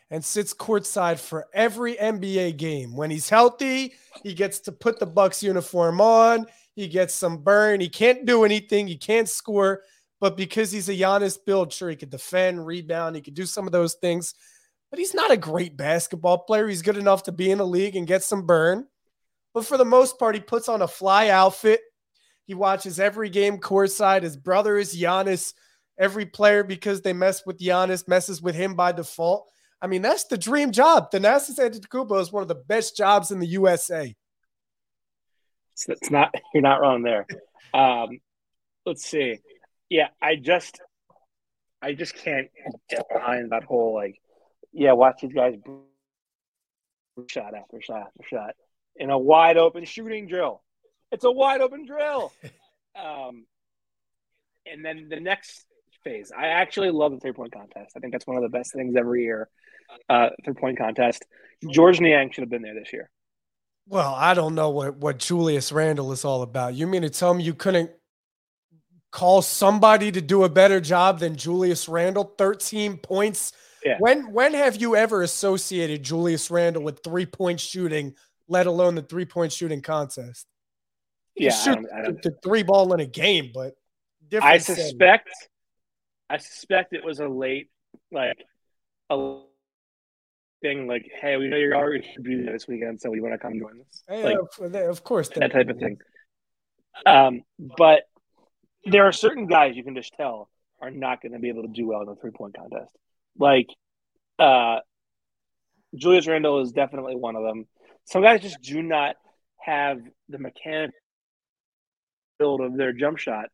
and 0.10 0.24
sits 0.24 0.54
courtside 0.54 1.20
for 1.20 1.48
every 1.54 1.96
NBA 1.96 2.58
game. 2.58 2.96
When 2.96 3.10
he's 3.10 3.30
healthy, 3.30 3.94
he 4.24 4.34
gets 4.34 4.60
to 4.62 4.72
put 4.72 5.00
the 5.00 5.06
Bucks 5.06 5.44
uniform 5.44 6.02
on. 6.02 6.46
He 6.76 6.88
gets 6.88 7.14
some 7.14 7.38
burn. 7.38 7.80
He 7.80 7.90
can't 7.90 8.26
do 8.26 8.44
anything. 8.44 8.88
He 8.88 8.98
can't 8.98 9.30
score, 9.30 9.84
but 10.20 10.36
because 10.36 10.72
he's 10.72 10.90
a 10.90 10.94
Giannis 10.94 11.38
build, 11.44 11.72
sure 11.72 11.90
he 11.90 11.96
could 11.96 12.10
defend, 12.10 12.66
rebound. 12.66 13.16
He 13.16 13.22
could 13.22 13.34
do 13.36 13.46
some 13.46 13.68
of 13.68 13.72
those 13.72 13.96
things 13.96 14.34
but 14.94 15.00
he's 15.00 15.16
not 15.16 15.32
a 15.32 15.38
great 15.38 15.76
basketball 15.76 16.38
player. 16.38 16.68
He's 16.68 16.84
good 16.84 16.98
enough 16.98 17.24
to 17.24 17.32
be 17.32 17.50
in 17.50 17.58
the 17.58 17.66
league 17.66 17.96
and 17.96 18.06
get 18.06 18.22
some 18.22 18.46
burn. 18.46 18.86
But 19.52 19.66
for 19.66 19.76
the 19.76 19.84
most 19.84 20.20
part, 20.20 20.36
he 20.36 20.42
puts 20.42 20.70
on 20.70 20.84
a 20.84 20.88
fly 20.88 21.30
outfit. 21.30 21.80
He 22.46 22.54
watches 22.54 23.00
every 23.00 23.32
game 23.32 23.58
courtside. 23.58 24.22
His 24.22 24.38
brother 24.38 24.78
is 24.78 24.96
Giannis. 24.96 25.56
Every 25.98 26.28
player, 26.28 26.64
because 26.64 27.02
they 27.02 27.12
mess 27.12 27.44
with 27.44 27.58
Giannis, 27.58 28.08
messes 28.08 28.40
with 28.40 28.54
him 28.54 28.76
by 28.76 28.92
default. 28.92 29.50
I 29.82 29.88
mean, 29.88 30.04
that's 30.04 30.26
the 30.26 30.38
dream 30.38 30.72
job. 30.72 31.10
Thanasis 31.10 31.58
Antetokounmpo 31.58 32.22
is 32.22 32.32
one 32.32 32.44
of 32.44 32.48
the 32.48 32.54
best 32.54 32.96
jobs 32.96 33.32
in 33.32 33.40
the 33.40 33.48
USA. 33.48 34.14
It's, 35.88 36.12
not 36.12 36.36
you're 36.54 36.62
not 36.62 36.82
wrong 36.82 37.02
there. 37.02 37.26
Um, 37.74 38.20
let's 38.86 39.08
see. 39.08 39.40
Yeah, 39.90 40.10
I 40.22 40.36
just 40.36 40.80
I 41.82 41.94
just 41.96 42.14
can't 42.14 42.50
get 42.92 43.10
behind 43.12 43.52
that 43.54 43.64
whole 43.64 43.96
like 43.96 44.20
yeah, 44.74 44.94
watch 44.94 45.22
these 45.22 45.34
guys 45.34 45.56
shot 47.28 47.54
after 47.54 47.80
shot 47.82 48.08
after 48.08 48.28
shot 48.28 48.56
in 48.96 49.10
a 49.10 49.18
wide 49.18 49.58
open 49.58 49.86
shooting 49.86 50.28
drill. 50.28 50.62
It's 51.12 51.24
a 51.24 51.32
wide 51.32 51.62
open 51.62 51.86
drill. 51.86 52.32
Um, 52.96 53.48
and 54.72 54.86
then 54.86 55.08
the 55.10 55.20
next 55.20 55.66
phase, 56.04 56.32
I 56.32 56.50
actually 56.50 56.92
love 56.92 57.12
the 57.12 57.20
three 57.20 57.32
point 57.32 57.52
contest. 57.52 57.94
I 57.98 58.00
think 58.00 58.14
that's 58.14 58.28
one 58.28 58.38
of 58.38 58.44
the 58.44 58.50
best 58.50 58.72
things 58.72 58.96
every 58.96 59.24
year. 59.24 59.50
Uh, 60.08 60.30
three 60.46 60.54
point 60.54 60.78
contest. 60.78 61.26
George 61.72 62.00
Niang 62.00 62.30
should 62.32 62.44
have 62.44 62.52
been 62.52 62.62
there 62.62 62.76
this 62.76 62.94
year. 62.94 63.10
Well, 63.88 64.14
I 64.14 64.36
don't 64.36 64.54
know 64.54 64.70
what 64.70 64.98
what 64.98 65.18
Julius 65.18 65.72
Randle 65.72 66.12
is 66.12 66.24
all 66.24 66.44
about. 66.44 66.76
You 66.76 66.86
mean 66.86 67.02
to 67.02 67.10
tell 67.10 67.34
me 67.34 67.44
you 67.44 67.56
couldn't 67.56 67.90
call 69.12 69.42
somebody 69.42 70.12
to 70.12 70.22
do 70.22 70.44
a 70.44 70.50
better 70.50 70.80
job 70.80 71.20
than 71.20 71.36
Julius 71.36 71.90
Randle? 71.90 72.34
13 72.38 72.98
points 72.98 73.54
yeah. 73.86 73.98
When 74.00 74.32
when 74.32 74.54
have 74.54 74.76
you 74.78 74.96
ever 74.96 75.22
associated 75.22 76.04
Julius 76.04 76.50
Randle 76.52 76.84
with 76.84 77.04
three 77.04 77.26
point 77.26 77.60
shooting, 77.60 78.16
let 78.48 78.68
alone 78.68 78.96
the 78.96 79.02
three 79.02 79.26
point 79.26 79.52
shooting 79.52 79.82
contest? 79.82 80.48
yeah, 81.36 81.52
shoot 81.52 81.72
I 81.72 81.76
don't, 81.76 81.94
I 81.94 82.02
don't, 82.04 82.22
the 82.22 82.36
three 82.44 82.64
ball 82.64 82.94
in 82.94 83.00
a 83.00 83.06
game, 83.06 83.52
but 83.54 83.74
I 84.42 84.58
suspect, 84.58 85.30
I 86.30 86.38
suspect 86.38 86.94
it 86.94 87.04
was 87.04 87.20
a 87.20 87.28
late 87.28 87.70
like 88.12 88.38
a 89.10 89.40
thing 90.62 90.88
like, 90.88 91.10
hey, 91.20 91.38
we 91.38 91.48
know 91.48 91.58
you're 91.58 91.76
already 91.76 92.08
be 92.22 92.42
there 92.42 92.54
this 92.54 92.68
weekend, 92.68 93.00
so 93.00 93.10
we 93.10 93.20
want 93.20 93.34
to 93.34 93.38
come 93.38 93.60
join 93.60 93.82
us. 93.82 94.04
Hey, 94.08 94.24
like, 94.24 94.84
of 94.84 95.04
course, 95.04 95.30
that 95.30 95.52
type 95.52 95.70
of 95.70 95.78
thing. 95.78 95.98
Um, 97.06 97.42
but 97.78 98.04
there 98.86 99.06
are 99.06 99.12
certain 99.12 99.48
guys 99.48 99.76
you 99.76 99.84
can 99.84 99.96
just 99.96 100.14
tell 100.14 100.50
are 100.82 100.92
not 100.92 101.22
going 101.22 101.32
to 101.32 101.40
be 101.40 101.50
able 101.50 101.64
to 101.64 101.70
do 101.70 101.88
well 101.88 102.02
in 102.02 102.10
a 102.10 102.16
three 102.16 102.32
point 102.32 102.56
contest. 102.56 102.96
Like, 103.38 103.68
uh, 104.40 104.80
Julius 105.96 106.28
Randle 106.28 106.62
is 106.62 106.72
definitely 106.72 107.16
one 107.16 107.36
of 107.36 107.44
them. 107.44 107.68
Some 108.06 108.24
guys 108.24 108.42
just 108.42 108.62
do 108.62 108.82
not 108.82 109.16
have 109.60 110.00
the 110.30 110.40
mechanical 110.40 110.94
build 112.40 112.62
of 112.62 112.76
their 112.76 112.94
jump 112.94 113.18
shot 113.18 113.46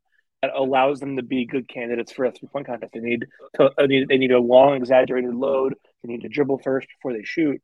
that 0.42 0.50
allows 0.54 1.00
them 1.00 1.16
to 1.16 1.22
be 1.22 1.44
good 1.44 1.68
candidates 1.68 2.12
for 2.12 2.24
a 2.24 2.32
three 2.32 2.48
point 2.48 2.66
contest. 2.66 2.92
They 2.92 3.00
need 3.00 3.26
to, 3.56 3.70
they 3.76 3.86
need, 3.86 4.08
they 4.08 4.18
need 4.18 4.32
a 4.32 4.38
long, 4.38 4.74
exaggerated 4.74 5.34
load. 5.34 5.74
They 6.02 6.12
need 6.12 6.22
to 6.22 6.28
dribble 6.28 6.58
first 6.64 6.88
before 6.88 7.12
they 7.12 7.24
shoot. 7.24 7.60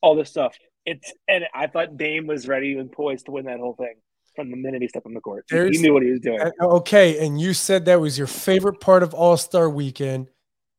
All 0.00 0.16
this 0.16 0.30
stuff. 0.30 0.56
It's 0.84 1.12
and 1.28 1.44
I 1.54 1.66
thought 1.66 1.96
Dame 1.96 2.26
was 2.26 2.48
ready 2.48 2.76
and 2.76 2.90
poised 2.90 3.26
to 3.26 3.32
win 3.32 3.44
that 3.44 3.58
whole 3.58 3.74
thing 3.74 3.94
from 4.34 4.50
the 4.50 4.56
minute 4.56 4.82
he 4.82 4.88
stepped 4.88 5.06
on 5.06 5.14
the 5.14 5.20
court. 5.20 5.44
There's, 5.50 5.76
he 5.76 5.82
knew 5.82 5.92
what 5.92 6.02
he 6.02 6.10
was 6.10 6.20
doing. 6.20 6.40
Okay, 6.60 7.24
and 7.24 7.40
you 7.40 7.52
said 7.52 7.84
that 7.84 8.00
was 8.00 8.16
your 8.16 8.26
favorite 8.26 8.80
part 8.80 9.02
of 9.02 9.12
All 9.12 9.36
Star 9.36 9.68
Weekend 9.68 10.28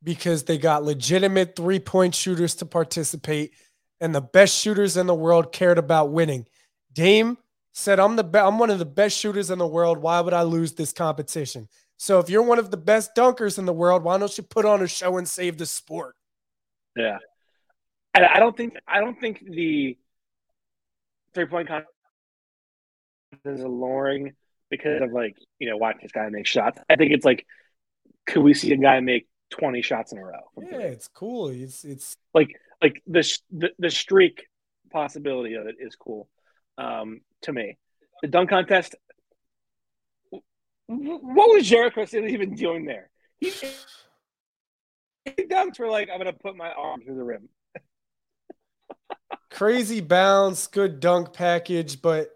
because 0.03 0.43
they 0.43 0.57
got 0.57 0.83
legitimate 0.83 1.55
three 1.55 1.79
point 1.79 2.15
shooters 2.15 2.55
to 2.55 2.65
participate, 2.65 3.53
and 3.99 4.13
the 4.13 4.21
best 4.21 4.57
shooters 4.57 4.97
in 4.97 5.07
the 5.07 5.15
world 5.15 5.51
cared 5.51 5.77
about 5.77 6.11
winning. 6.11 6.47
Dame 6.93 7.37
said, 7.73 7.99
"I'm 7.99 8.15
the 8.15 8.23
be- 8.23 8.39
I'm 8.39 8.59
one 8.59 8.69
of 8.69 8.79
the 8.79 8.85
best 8.85 9.17
shooters 9.17 9.51
in 9.51 9.59
the 9.59 9.67
world. 9.67 9.97
Why 9.99 10.21
would 10.21 10.33
I 10.33 10.43
lose 10.43 10.73
this 10.73 10.93
competition?" 10.93 11.67
So 11.97 12.19
if 12.19 12.29
you're 12.29 12.43
one 12.43 12.59
of 12.59 12.71
the 12.71 12.77
best 12.77 13.13
dunkers 13.15 13.59
in 13.59 13.65
the 13.65 13.73
world, 13.73 14.03
why 14.03 14.17
don't 14.17 14.35
you 14.37 14.43
put 14.43 14.65
on 14.65 14.81
a 14.81 14.87
show 14.87 15.17
and 15.17 15.27
save 15.27 15.57
the 15.57 15.65
sport? 15.65 16.15
Yeah, 16.95 17.17
I, 18.13 18.25
I 18.35 18.39
don't 18.39 18.55
think 18.55 18.75
I 18.87 19.01
don't 19.01 19.19
think 19.19 19.43
the 19.45 19.97
three 21.33 21.45
point 21.45 21.67
contest 21.67 21.89
is 23.45 23.61
alluring 23.61 24.33
because 24.69 25.01
of 25.01 25.11
like 25.11 25.35
you 25.59 25.69
know 25.69 25.77
watch 25.77 25.97
this 26.01 26.11
guy 26.11 26.29
make 26.29 26.47
shots. 26.47 26.79
I 26.89 26.95
think 26.95 27.11
it's 27.11 27.25
like 27.25 27.45
could 28.25 28.43
we 28.43 28.53
see 28.53 28.71
a 28.71 28.77
guy 28.77 28.99
make 28.99 29.27
twenty 29.49 29.81
shots 29.81 30.11
in 30.11 30.17
a 30.17 30.23
row? 30.23 30.51
Yeah, 30.57 30.79
it's 30.79 31.07
cool. 31.07 31.49
It's 31.49 31.83
it's 31.83 32.15
like 32.33 32.55
like 32.81 33.01
the 33.07 33.37
the, 33.51 33.69
the 33.79 33.89
streak 33.89 34.45
possibility 34.91 35.55
of 35.55 35.67
it 35.67 35.75
is 35.79 35.95
cool 35.95 36.29
um, 36.77 37.21
to 37.43 37.53
me. 37.53 37.77
The 38.21 38.27
dunk 38.27 38.49
contest. 38.49 38.95
What 40.87 41.55
was 41.55 41.67
Jericho 41.67 42.05
even 42.13 42.55
doing 42.55 42.85
there? 42.85 43.09
He, 43.39 43.51
he 45.23 45.43
dunked 45.45 45.77
for 45.77 45.87
like 45.87 46.09
I'm 46.11 46.17
gonna 46.17 46.33
put 46.33 46.55
my 46.55 46.71
arm 46.71 47.01
through 47.01 47.15
the 47.15 47.23
rim. 47.23 47.49
Crazy 49.51 50.01
bounce, 50.01 50.67
good 50.67 50.99
dunk 50.99 51.33
package, 51.33 52.01
but 52.01 52.29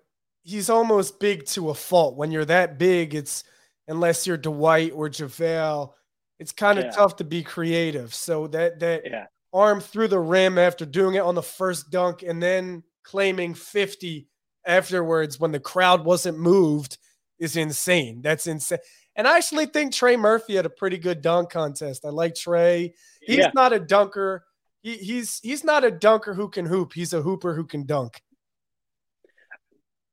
he's 0.43 0.69
almost 0.69 1.19
big 1.19 1.45
to 1.47 1.69
a 1.69 1.73
fault. 1.73 2.15
When 2.15 2.31
you're 2.31 2.45
that 2.45 2.77
big, 2.77 3.15
it's 3.15 3.43
unless 3.87 4.27
you're 4.27 4.37
Dwight 4.37 4.91
or 4.93 5.09
JaVale, 5.09 5.93
it's 6.39 6.51
kind 6.51 6.79
of 6.79 6.85
Yeah. 6.85 6.91
tough 6.91 7.15
to 7.17 7.23
be 7.23 7.43
creative. 7.43 8.13
So 8.13 8.47
that 8.47 8.79
that 8.79 9.03
Yeah, 9.05 9.27
arm 9.53 9.79
through 9.81 10.07
the 10.09 10.19
rim 10.19 10.57
after 10.57 10.85
doing 10.85 11.15
it 11.15 11.19
on 11.21 11.35
the 11.35 11.43
first 11.43 11.89
dunk 11.91 12.23
and 12.23 12.41
then 12.41 12.83
claiming 13.03 13.53
50 13.53 14.27
afterwards 14.65 15.39
when 15.39 15.51
the 15.51 15.59
crowd 15.59 16.05
wasn't 16.05 16.37
moved 16.39 16.97
is 17.39 17.55
insane. 17.57 18.21
That's 18.21 18.47
insane. 18.47 18.79
And 19.15 19.27
I 19.27 19.37
actually 19.37 19.67
think 19.67 19.93
Trey 19.93 20.15
Murphy 20.17 20.55
had 20.55 20.65
a 20.65 20.69
pretty 20.71 20.97
good 20.97 21.21
dunk 21.21 21.49
contest. 21.51 22.03
I 22.05 22.09
like 22.09 22.33
Trey. 22.35 22.93
He's 23.21 23.37
Yeah. 23.37 23.51
not 23.53 23.73
a 23.73 23.79
dunker. 23.79 24.43
He, 24.81 24.97
he's 24.97 25.39
he's 25.41 25.63
not 25.63 25.83
a 25.83 25.91
dunker 25.91 26.33
who 26.33 26.49
can 26.49 26.65
hoop. 26.65 26.93
He's 26.93 27.13
a 27.13 27.21
hooper 27.21 27.53
who 27.53 27.65
can 27.65 27.85
dunk. 27.85 28.21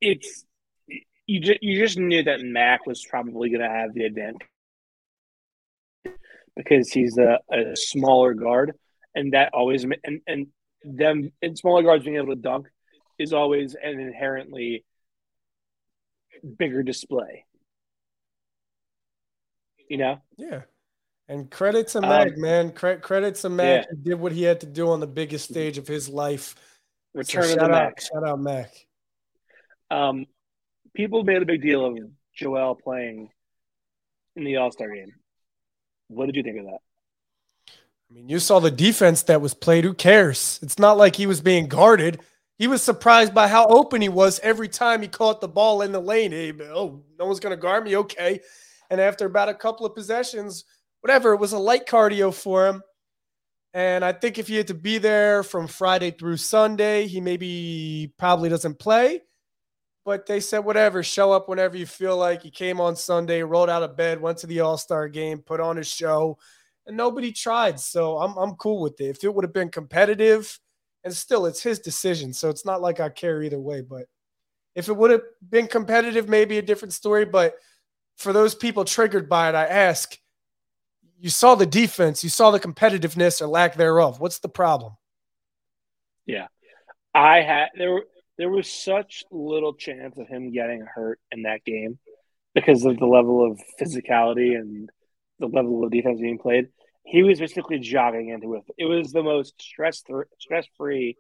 it's 0.00 0.44
you 1.26 1.40
just 1.40 1.62
you 1.62 1.78
just 1.78 1.98
knew 1.98 2.22
that 2.22 2.40
Mac 2.40 2.86
was 2.86 3.04
probably 3.04 3.50
gonna 3.50 3.68
have 3.68 3.94
the 3.94 4.04
advantage 4.04 4.46
because 6.57 6.90
he's 6.90 7.16
a, 7.18 7.38
a 7.53 7.74
smaller 7.76 8.34
guard, 8.34 8.72
and 9.14 9.32
that 9.34 9.53
always 9.55 9.84
and 9.84 10.20
and 10.26 10.46
them 10.84 11.30
and 11.42 11.59
smaller 11.59 11.82
guards 11.82 12.05
being 12.05 12.16
able 12.16 12.34
to 12.34 12.40
dunk 12.40 12.66
is 13.18 13.32
always 13.32 13.74
an 13.74 14.01
inherently 14.01 14.84
bigger 16.59 16.82
display. 16.82 17.44
You 19.88 19.96
know, 19.98 20.20
Yeah. 20.36 20.62
And 21.28 21.48
credit 21.51 21.88
to 21.88 21.98
Um, 21.98 22.09
Mac, 22.09 22.36
man. 22.36 22.72
Cre- 22.72 22.94
credit 22.94 23.36
to 23.36 23.48
Mac. 23.48 23.84
yeah. 23.84 23.96
He 23.96 24.11
did 24.11 24.20
what 24.20 24.32
he 24.32 24.42
had 24.42 24.61
to 24.61 24.66
do 24.66 24.88
on 24.88 24.98
the 25.01 25.07
biggest 25.07 25.48
stage 25.51 25.78
of 25.78 25.86
his 25.86 26.09
life. 26.09 26.55
So 27.14 27.18
return 27.18 27.44
of 27.44 27.51
the 27.59 27.64
out, 27.64 27.70
Mac. 27.70 28.01
shout 28.01 28.26
out 28.26 28.40
Mac. 28.40 28.72
Um, 29.90 30.26
people 30.94 31.22
made 31.24 31.42
a 31.42 31.46
big 31.46 31.62
deal 31.62 31.84
of 31.84 31.98
Joel 32.34 32.74
playing 32.76 33.30
in 34.36 34.44
the 34.44 34.57
All 34.57 34.70
Star 34.72 34.92
game. 34.92 35.12
What 36.11 36.26
did 36.26 36.36
you 36.36 36.42
think 36.42 36.58
of 36.58 36.64
that? 36.64 36.80
I 37.68 38.14
mean, 38.14 38.28
you 38.28 38.40
saw 38.40 38.58
the 38.58 38.70
defense 38.70 39.22
that 39.24 39.40
was 39.40 39.54
played. 39.54 39.84
Who 39.84 39.94
cares? 39.94 40.58
It's 40.62 40.78
not 40.78 40.98
like 40.98 41.14
he 41.14 41.26
was 41.26 41.40
being 41.40 41.68
guarded. 41.68 42.20
He 42.58 42.66
was 42.66 42.82
surprised 42.82 43.32
by 43.32 43.46
how 43.46 43.66
open 43.68 44.02
he 44.02 44.08
was 44.08 44.40
every 44.40 44.68
time 44.68 45.00
he 45.00 45.08
caught 45.08 45.40
the 45.40 45.48
ball 45.48 45.82
in 45.82 45.92
the 45.92 46.00
lane. 46.00 46.32
Hey, 46.32 46.52
oh, 46.74 47.04
no 47.18 47.26
one's 47.26 47.40
going 47.40 47.56
to 47.56 47.61
guard 47.62 47.84
me. 47.84 47.96
Okay. 47.96 48.40
And 48.90 49.00
after 49.00 49.24
about 49.24 49.48
a 49.48 49.54
couple 49.54 49.86
of 49.86 49.94
possessions, 49.94 50.64
whatever, 51.00 51.32
it 51.32 51.38
was 51.38 51.52
a 51.52 51.58
light 51.58 51.86
cardio 51.86 52.34
for 52.34 52.66
him. 52.66 52.82
And 53.72 54.04
I 54.04 54.12
think 54.12 54.38
if 54.38 54.48
he 54.48 54.56
had 54.56 54.66
to 54.66 54.74
be 54.74 54.98
there 54.98 55.44
from 55.44 55.68
Friday 55.68 56.11
through 56.11 56.38
Sunday, 56.38 57.06
he 57.06 57.20
maybe 57.20 58.12
probably 58.18 58.48
doesn't 58.48 58.80
play. 58.80 59.20
But 60.05 60.26
they 60.26 60.40
said, 60.40 60.61
whatever, 60.61 61.03
show 61.03 61.32
up 61.32 61.48
whenever 61.48 61.76
you 61.76 61.86
feel 61.86 62.16
like. 62.16 62.42
He 62.42 62.51
came 62.51 62.80
on 62.80 62.96
Sunday, 62.96 63.42
rolled 63.42 63.68
out 63.68 63.82
of 63.82 63.96
bed, 63.96 64.20
went 64.20 64.38
to 64.38 64.46
the 64.46 64.61
All 64.61 64.78
Star 64.78 65.09
game, 65.09 65.38
put 65.38 65.61
on 65.61 65.76
his 65.76 65.88
show, 65.88 66.38
and 66.86 66.96
nobody 66.96 67.32
tried. 67.32 67.78
So 67.78 68.18
I'm, 68.18 68.36
I'm 68.36 68.55
cool 68.57 68.80
with 68.80 69.01
it. 69.01 69.16
If 69.16 69.24
it 69.24 69.34
would 69.34 69.44
have 69.44 69.53
been 69.53 69.68
competitive, 69.68 70.59
and 71.05 71.14
still 71.14 71.46
it's 71.46 71.62
his 71.62 71.78
decision. 71.78 72.32
So 72.32 72.48
it's 72.48 72.64
not 72.64 72.80
like 72.80 73.01
I 73.01 73.09
care 73.09 73.42
either 73.42 73.61
way. 73.61 73.82
But 73.82 74.07
if 74.74 74.88
it 74.88 74.96
would 74.96 75.11
have 75.11 75.22
been 75.48 75.66
competitive, 75.66 76.28
maybe 76.28 76.59
a 76.59 76.62
different 76.62 76.92
story. 76.92 77.24
But 77.24 77.55
for 78.16 78.32
those 78.32 78.55
people 78.55 78.84
triggered 78.84 79.28
by 79.28 79.48
it, 79.48 79.55
I 79.55 79.66
ask, 79.66 80.16
you 81.18 81.30
saw 81.30 81.55
the 81.55 81.66
defense, 81.66 82.24
you 82.24 82.30
saw 82.30 82.51
the 82.51 82.61
competitiveness 82.61 83.42
or 83.42 83.46
lack 83.46 83.76
thereof. 83.76 84.20
What's 84.20 84.38
the 84.38 84.48
problem? 84.48 84.94
Yeah. 86.26 86.46
I 87.14 87.42
had 87.42 87.68
there 87.76 88.03
there 88.41 88.49
was 88.49 88.70
such 88.70 89.22
little 89.30 89.74
chance 89.74 90.16
of 90.16 90.26
him 90.26 90.51
getting 90.51 90.80
hurt 90.80 91.20
in 91.30 91.43
that 91.43 91.62
game 91.62 91.99
because 92.55 92.86
of 92.86 92.99
the 92.99 93.05
level 93.05 93.45
of 93.45 93.61
physicality 93.78 94.57
and 94.59 94.88
the 95.41 95.47
level 95.47 95.84
of 95.84 95.91
defense 95.91 96.18
being 96.22 96.38
played. 96.38 96.68
He 97.05 97.22
was 97.22 97.38
basically 97.38 97.80
jogging 97.80 98.30
into 98.30 98.55
it. 98.55 98.62
It 98.78 98.86
was 98.86 99.12
the 99.12 99.22
most 99.22 99.61
stress 99.61 100.03
stress 100.38 100.66
free, 100.78 101.18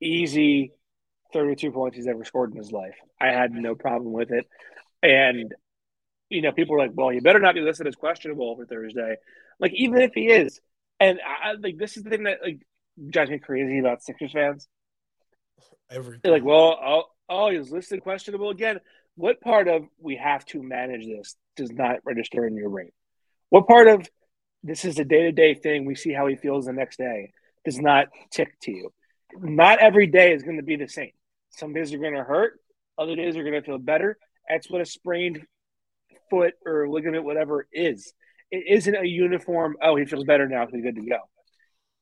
easy 0.00 0.72
thirty 1.34 1.54
two 1.54 1.70
points 1.70 1.98
he's 1.98 2.06
ever 2.06 2.24
scored 2.24 2.52
in 2.52 2.56
his 2.56 2.72
life. 2.72 2.96
I 3.20 3.26
had 3.26 3.52
no 3.52 3.74
problem 3.74 4.12
with 4.12 4.30
it, 4.30 4.46
and 5.02 5.54
you 6.30 6.40
know 6.40 6.52
people 6.52 6.76
were 6.76 6.80
like, 6.80 6.92
"Well, 6.94 7.12
you 7.12 7.20
better 7.20 7.40
not 7.40 7.54
be 7.54 7.60
listed 7.60 7.86
as 7.86 7.94
questionable 7.94 8.56
for 8.56 8.64
Thursday." 8.64 9.16
Like 9.60 9.72
even 9.74 10.00
if 10.00 10.12
he 10.14 10.28
is, 10.28 10.62
and 10.98 11.20
I- 11.20 11.56
like 11.60 11.76
this 11.76 11.98
is 11.98 12.04
the 12.04 12.10
thing 12.10 12.22
that 12.22 12.38
like 12.42 12.62
drives 13.10 13.30
me 13.30 13.38
crazy 13.38 13.80
about 13.80 14.02
Sixers 14.02 14.32
fans. 14.32 14.66
Everything. 15.92 16.20
They're 16.22 16.32
like, 16.32 16.44
well, 16.44 16.78
oh, 16.84 17.02
oh, 17.28 17.50
he's 17.50 17.70
listed 17.70 18.02
questionable 18.02 18.50
again. 18.50 18.80
What 19.16 19.40
part 19.40 19.68
of 19.68 19.84
we 19.98 20.16
have 20.16 20.44
to 20.46 20.62
manage 20.62 21.06
this 21.06 21.36
does 21.56 21.70
not 21.70 21.96
register 22.04 22.46
in 22.46 22.56
your 22.56 22.70
brain? 22.70 22.90
What 23.50 23.68
part 23.68 23.88
of 23.88 24.08
this 24.62 24.84
is 24.84 24.98
a 24.98 25.04
day 25.04 25.22
to 25.22 25.32
day 25.32 25.54
thing? 25.54 25.84
We 25.84 25.94
see 25.94 26.12
how 26.12 26.26
he 26.26 26.36
feels 26.36 26.66
the 26.66 26.72
next 26.72 26.96
day 26.96 27.32
does 27.64 27.78
not 27.78 28.08
tick 28.30 28.58
to 28.62 28.72
you. 28.72 28.92
Not 29.38 29.78
every 29.78 30.06
day 30.06 30.32
is 30.32 30.42
going 30.42 30.56
to 30.56 30.62
be 30.62 30.76
the 30.76 30.88
same. 30.88 31.12
Some 31.50 31.74
days 31.74 31.92
are 31.92 31.98
going 31.98 32.14
to 32.14 32.24
hurt, 32.24 32.58
other 32.98 33.14
days 33.14 33.36
are 33.36 33.42
going 33.42 33.60
to 33.60 33.62
feel 33.62 33.78
better. 33.78 34.18
That's 34.48 34.70
what 34.70 34.80
a 34.80 34.86
sprained 34.86 35.44
foot 36.30 36.54
or 36.66 36.88
ligament, 36.88 37.24
whatever, 37.24 37.66
is. 37.72 38.12
It 38.50 38.64
isn't 38.68 38.94
a 38.94 39.06
uniform, 39.06 39.76
oh, 39.82 39.96
he 39.96 40.04
feels 40.04 40.24
better 40.24 40.48
now, 40.48 40.66
he's 40.66 40.82
good 40.82 40.96
to 40.96 41.06
go. 41.06 41.18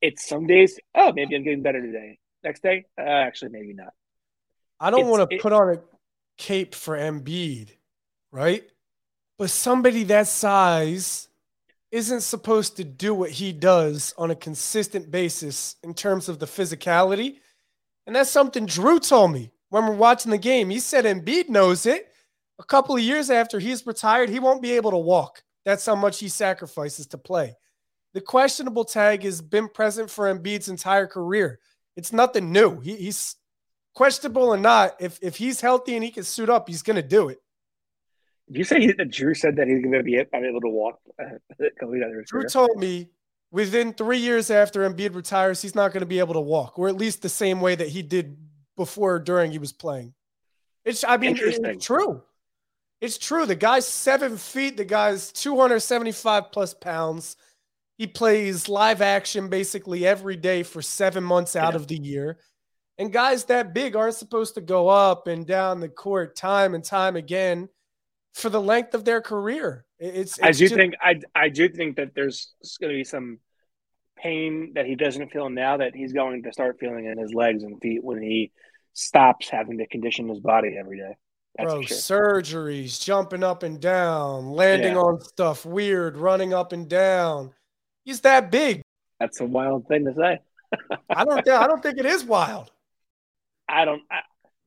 It's 0.01 0.27
some 0.27 0.47
days, 0.47 0.79
oh, 0.95 1.13
maybe 1.13 1.35
I'm 1.35 1.43
getting 1.43 1.61
better 1.61 1.81
today. 1.81 2.17
Next 2.43 2.63
day, 2.63 2.85
uh, 2.97 3.03
actually, 3.03 3.51
maybe 3.51 3.73
not. 3.73 3.93
I 4.79 4.89
don't 4.89 5.07
want 5.07 5.29
to 5.29 5.37
put 5.37 5.53
on 5.53 5.75
a 5.75 5.79
cape 6.37 6.73
for 6.73 6.97
Embiid, 6.97 7.69
right? 8.31 8.63
But 9.37 9.51
somebody 9.51 10.03
that 10.05 10.27
size 10.27 11.29
isn't 11.91 12.21
supposed 12.21 12.77
to 12.77 12.83
do 12.83 13.13
what 13.13 13.31
he 13.31 13.51
does 13.51 14.13
on 14.17 14.31
a 14.31 14.35
consistent 14.35 15.11
basis 15.11 15.75
in 15.83 15.93
terms 15.93 16.29
of 16.29 16.39
the 16.39 16.45
physicality. 16.45 17.37
And 18.07 18.15
that's 18.15 18.29
something 18.29 18.65
Drew 18.65 18.99
told 18.99 19.33
me 19.33 19.51
when 19.69 19.85
we're 19.85 19.95
watching 19.95 20.31
the 20.31 20.37
game. 20.37 20.69
He 20.69 20.79
said 20.79 21.05
Embiid 21.05 21.49
knows 21.49 21.85
it. 21.85 22.07
A 22.59 22.63
couple 22.63 22.95
of 22.95 23.01
years 23.01 23.29
after 23.29 23.59
he's 23.59 23.85
retired, 23.85 24.29
he 24.29 24.39
won't 24.39 24.61
be 24.61 24.71
able 24.73 24.91
to 24.91 24.97
walk. 24.97 25.43
That's 25.65 25.85
how 25.85 25.95
much 25.95 26.19
he 26.19 26.29
sacrifices 26.29 27.07
to 27.07 27.17
play. 27.17 27.55
The 28.13 28.21
questionable 28.21 28.85
tag 28.85 29.23
has 29.23 29.41
been 29.41 29.67
present 29.67 30.09
for 30.09 30.33
Embiid's 30.33 30.69
entire 30.69 31.07
career. 31.07 31.59
It's 31.95 32.13
nothing 32.13 32.51
new. 32.51 32.79
He, 32.79 32.95
he's 32.95 33.35
questionable 33.93 34.43
or 34.43 34.57
not. 34.57 34.95
If 34.99 35.19
if 35.21 35.37
he's 35.37 35.61
healthy 35.61 35.95
and 35.95 36.03
he 36.03 36.11
can 36.11 36.23
suit 36.23 36.49
up, 36.49 36.67
he's 36.67 36.81
going 36.81 36.95
to 36.95 37.01
do 37.01 37.29
it. 37.29 37.41
Did 38.47 38.57
you 38.57 38.63
say 38.63 38.91
that 38.91 39.11
Drew 39.11 39.33
said 39.33 39.55
that 39.57 39.67
he's 39.67 39.81
going 39.81 39.93
to 39.93 40.03
be 40.03 40.23
unable 40.33 40.61
to 40.61 40.69
walk 40.69 40.99
uh, 41.19 41.25
going 41.79 42.03
out 42.03 42.09
of 42.09 42.17
his 42.17 42.29
Drew 42.29 42.43
told 42.43 42.77
me 42.77 43.09
within 43.51 43.93
three 43.93 44.17
years 44.17 44.49
after 44.49 44.89
Embiid 44.89 45.13
retires, 45.13 45.61
he's 45.61 45.75
not 45.75 45.91
going 45.93 46.01
to 46.01 46.07
be 46.07 46.19
able 46.19 46.33
to 46.33 46.41
walk, 46.41 46.79
or 46.79 46.87
at 46.87 46.95
least 46.95 47.21
the 47.21 47.29
same 47.29 47.61
way 47.61 47.75
that 47.75 47.89
he 47.89 48.01
did 48.01 48.37
before 48.75 49.15
or 49.15 49.19
during 49.19 49.51
he 49.51 49.59
was 49.59 49.73
playing. 49.73 50.13
It's 50.83 51.03
I 51.07 51.17
mean 51.17 51.37
it's 51.39 51.85
true. 51.85 52.23
It's 52.99 53.17
true. 53.17 53.45
The 53.45 53.55
guy's 53.55 53.87
seven 53.87 54.37
feet. 54.37 54.77
The 54.77 54.85
guy's 54.85 55.31
275 55.31 56.51
plus 56.51 56.73
pounds. 56.73 57.35
He 58.01 58.07
plays 58.07 58.67
live 58.67 58.99
action 58.99 59.47
basically 59.47 60.07
every 60.07 60.35
day 60.35 60.63
for 60.63 60.81
seven 60.81 61.23
months 61.23 61.55
out 61.55 61.73
Yeah. 61.73 61.79
of 61.81 61.87
the 61.87 61.97
year. 61.97 62.39
And 62.97 63.13
guys 63.13 63.43
that 63.45 63.75
big 63.75 63.95
aren't 63.95 64.15
supposed 64.15 64.55
to 64.55 64.61
go 64.61 64.89
up 64.89 65.27
and 65.27 65.45
down 65.45 65.79
the 65.81 65.87
court 65.87 66.35
time 66.35 66.73
and 66.73 66.83
time 66.83 67.15
again 67.15 67.69
for 68.33 68.49
the 68.49 68.59
length 68.59 68.95
of 68.95 69.05
their 69.05 69.21
career. 69.21 69.85
It- 69.99 70.15
It's, 70.15 70.41
I 70.41 70.47
do 70.47 70.57
just- 70.57 70.73
think 70.73 70.95
I 70.99 71.19
I 71.35 71.49
do 71.49 71.69
think 71.69 71.97
that 71.97 72.15
there's 72.15 72.55
going 72.79 72.89
to 72.91 72.97
be 72.97 73.03
some 73.03 73.39
pain 74.17 74.71
that 74.73 74.87
he 74.87 74.95
doesn't 74.95 75.31
feel 75.31 75.51
now 75.51 75.77
that 75.77 75.93
he's 75.95 76.11
going 76.11 76.41
to 76.41 76.51
start 76.51 76.79
feeling 76.79 77.05
in 77.05 77.19
his 77.19 77.35
legs 77.35 77.61
and 77.61 77.79
feet 77.83 78.03
when 78.03 78.19
he 78.19 78.51
stops 78.93 79.47
having 79.47 79.77
to 79.77 79.85
condition 79.85 80.27
his 80.27 80.39
body 80.39 80.75
every 80.75 80.97
day. 80.97 81.15
That's 81.55 81.71
Bro, 81.71 81.81
sure. 81.83 81.97
surgeries, 81.97 82.99
jumping 82.99 83.43
up 83.43 83.61
and 83.61 83.79
down, 83.79 84.49
landing 84.49 84.93
Yeah. 84.93 85.01
on 85.01 85.21
stuff 85.21 85.67
weird, 85.67 86.17
running 86.17 86.51
up 86.51 86.71
and 86.73 86.89
down. 86.89 87.53
He's 88.03 88.21
that 88.21 88.51
big. 88.51 88.81
That's 89.19 89.39
a 89.39 89.45
wild 89.45 89.87
thing 89.87 90.05
to 90.05 90.13
say. 90.15 90.39
I 91.09 91.25
don't 91.25 91.43
think 91.43 91.55
I 91.55 91.67
don't 91.67 91.83
think 91.83 91.97
it 91.97 92.05
is 92.05 92.23
wild. 92.23 92.71
I 93.67 93.85
don't. 93.85 94.01
I, 94.09 94.21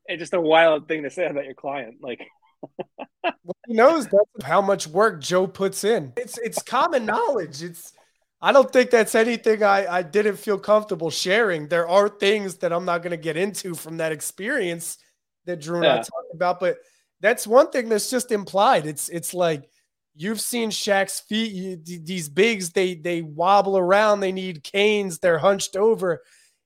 it's 0.07 0.21
just 0.21 0.35
a 0.35 0.41
wild 0.41 0.87
thing 0.87 1.03
to 1.03 1.11
say 1.11 1.27
about 1.27 1.45
your 1.45 1.55
client. 1.55 1.97
Like 2.01 2.21
well, 3.23 3.57
he 3.67 3.75
knows 3.75 4.05
that's 4.05 4.45
how 4.45 4.61
much 4.61 4.87
work 4.87 5.21
Joe 5.21 5.47
puts 5.47 5.85
in. 5.85 6.13
It's 6.17 6.39
it's 6.39 6.63
common 6.63 7.07
knowledge. 7.07 7.63
It's 7.63 7.93
I 8.41 8.53
don't 8.53 8.71
think 8.71 8.91
that's 8.91 9.15
anything 9.15 9.63
I, 9.63 9.87
I 9.87 10.03
didn't 10.03 10.37
feel 10.37 10.59
comfortable 10.59 11.11
sharing. 11.11 11.69
There 11.69 11.89
are 11.89 12.09
things 12.09 12.59
that 12.59 12.73
I'm 12.73 12.85
not 12.85 13.03
going 13.03 13.13
to 13.13 13.17
get 13.17 13.37
into 13.37 13.75
from 13.75 13.97
that 13.99 14.13
experience 14.13 14.99
that 15.47 15.61
Drew 15.61 15.77
and 15.77 15.85
yeah. 15.85 15.95
I 15.95 15.97
talked 15.97 16.35
about, 16.35 16.61
but 16.61 16.77
that's 17.21 17.47
one 17.47 17.71
thing 17.71 17.89
that's 17.89 18.11
just 18.11 18.33
implied. 18.33 18.87
It's 18.87 19.09
it's 19.09 19.33
like 19.33 19.69
you've 20.15 20.41
seen 20.41 20.71
Shaq's 20.71 21.21
feet. 21.21 21.53
You, 21.53 21.77
these 21.77 22.29
bigs, 22.29 22.71
they 22.71 22.95
they 22.95 23.23
wobble 23.23 23.77
around. 23.77 24.21
They 24.21 24.33
need 24.33 24.65
canes. 24.65 25.19
They're 25.19 25.39
hunched 25.39 25.77
over. 25.77 26.23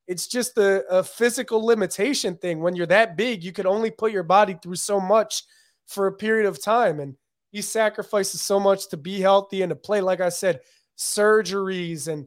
It's 0.07 0.27
just 0.27 0.57
a, 0.57 0.87
a 0.89 1.03
physical 1.05 1.65
limitation 1.65 2.37
thing. 2.37 2.61
When 2.61 2.75
you're 2.75 2.87
that 2.87 3.17
big, 3.17 3.45
you 3.45 3.53
can 3.53 3.67
only 3.67 3.91
put 3.91 4.13
your 4.13 4.23
body 4.23 4.59
through 4.63 4.77
so 4.77 5.01
much 5.01 5.43
for 5.87 6.07
a 6.07 6.13
period 6.13 6.47
of 6.47 6.63
time. 6.63 6.99
And 7.01 7.17
he 7.51 7.61
sacrifices 7.61 8.41
so 8.41 8.59
much 8.59 8.89
to 8.89 8.97
be 8.97 9.21
healthy 9.21 9.63
and 9.63 9.71
to 9.71 9.77
play. 9.77 10.01
Like 10.01 10.21
I 10.21 10.31
said, 10.31 10.61
surgeries 10.97 12.09
and 12.09 12.27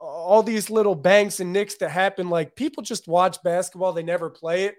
all 0.00 0.42
these 0.42 0.70
little 0.70 0.94
banks 0.94 1.40
and 1.40 1.52
nicks 1.52 1.76
that 1.76 1.90
happen. 1.90 2.30
Like 2.30 2.56
people 2.56 2.82
just 2.82 3.06
watch 3.06 3.42
basketball, 3.42 3.92
they 3.92 4.02
never 4.02 4.30
play 4.30 4.64
it, 4.64 4.76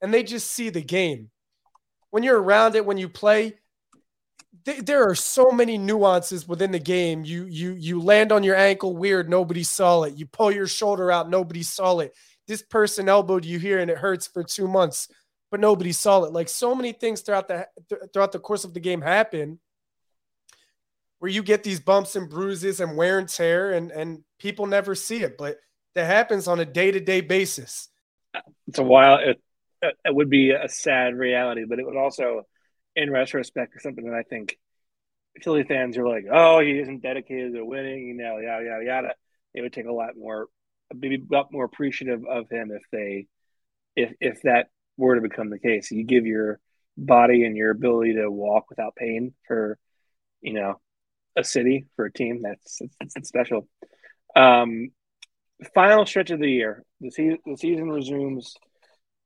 and 0.00 0.12
they 0.12 0.22
just 0.22 0.50
see 0.50 0.70
the 0.70 0.80
game. 0.80 1.30
When 2.10 2.22
you're 2.22 2.40
around 2.40 2.74
it, 2.74 2.86
when 2.86 2.96
you 2.96 3.10
play, 3.10 3.58
th- 4.64 4.84
there 4.84 5.08
are 5.08 5.14
so 5.14 5.50
many 5.50 5.78
nuances 5.78 6.46
within 6.46 6.72
the 6.72 6.78
game. 6.78 7.24
You 7.24 7.44
you 7.44 7.72
you 7.72 8.00
land 8.00 8.32
on 8.32 8.42
your 8.42 8.56
ankle 8.56 8.96
weird, 8.96 9.28
nobody 9.28 9.62
saw 9.62 10.02
it. 10.02 10.16
You 10.16 10.26
pull 10.26 10.50
your 10.50 10.66
shoulder 10.66 11.10
out, 11.10 11.30
nobody 11.30 11.62
saw 11.62 12.00
it. 12.00 12.14
This 12.46 12.62
person 12.62 13.08
elbowed 13.08 13.44
you 13.44 13.58
here 13.58 13.78
and 13.78 13.90
it 13.90 13.98
hurts 13.98 14.26
for 14.26 14.42
two 14.42 14.68
months, 14.68 15.08
but 15.50 15.60
nobody 15.60 15.92
saw 15.92 16.24
it. 16.24 16.32
Like 16.32 16.48
so 16.48 16.74
many 16.74 16.92
things 16.92 17.20
throughout 17.20 17.48
the 17.48 17.68
th- 17.88 18.02
throughout 18.12 18.32
the 18.32 18.38
course 18.38 18.64
of 18.64 18.74
the 18.74 18.80
game 18.80 19.00
happen 19.00 19.58
where 21.18 21.30
you 21.30 21.42
get 21.42 21.64
these 21.64 21.80
bumps 21.80 22.14
and 22.14 22.30
bruises 22.30 22.80
and 22.80 22.96
wear 22.96 23.18
and 23.18 23.28
tear 23.28 23.72
and 23.72 23.90
and 23.90 24.22
people 24.38 24.66
never 24.66 24.94
see 24.94 25.22
it, 25.22 25.36
but 25.36 25.58
that 25.94 26.06
happens 26.06 26.46
on 26.46 26.60
a 26.60 26.64
day-to-day 26.64 27.22
basis. 27.22 27.88
It's 28.68 28.78
a 28.78 28.84
while 28.84 29.18
it, 29.18 29.40
it 29.82 30.14
would 30.14 30.30
be 30.30 30.50
a 30.50 30.68
sad 30.68 31.16
reality, 31.16 31.64
but 31.68 31.78
it 31.78 31.86
would 31.86 31.96
also 31.96 32.46
in 32.98 33.10
retrospect, 33.10 33.76
is 33.76 33.82
something 33.82 34.04
that 34.06 34.14
I 34.14 34.24
think 34.24 34.58
Philly 35.40 35.62
fans 35.62 35.96
are 35.96 36.08
like, 36.08 36.24
oh, 36.30 36.58
he 36.58 36.80
isn't 36.80 37.02
dedicated 37.02 37.54
to 37.54 37.64
winning, 37.64 38.08
you 38.08 38.14
know, 38.14 38.38
yada 38.38 38.64
yada 38.64 38.84
yada. 38.84 39.14
It 39.54 39.62
would 39.62 39.72
take 39.72 39.86
a 39.86 39.92
lot 39.92 40.16
more, 40.16 40.48
maybe 40.92 41.16
a 41.16 41.34
lot 41.34 41.52
more 41.52 41.64
appreciative 41.64 42.24
of 42.26 42.50
him 42.50 42.72
if 42.72 42.82
they, 42.90 43.26
if 43.94 44.12
if 44.20 44.42
that 44.42 44.66
were 44.96 45.14
to 45.14 45.20
become 45.20 45.48
the 45.48 45.60
case. 45.60 45.92
You 45.92 46.04
give 46.04 46.26
your 46.26 46.58
body 46.96 47.44
and 47.44 47.56
your 47.56 47.70
ability 47.70 48.14
to 48.14 48.28
walk 48.28 48.68
without 48.68 48.96
pain 48.96 49.32
for, 49.46 49.78
you 50.40 50.54
know, 50.54 50.80
a 51.36 51.44
city 51.44 51.86
for 51.94 52.06
a 52.06 52.12
team. 52.12 52.42
That's 52.42 52.80
it's, 53.00 53.28
special. 53.28 53.68
Um, 54.34 54.90
final 55.72 56.04
stretch 56.04 56.30
of 56.30 56.40
the 56.40 56.50
year. 56.50 56.84
The 57.00 57.38
the 57.46 57.56
season 57.56 57.90
resumes 57.90 58.56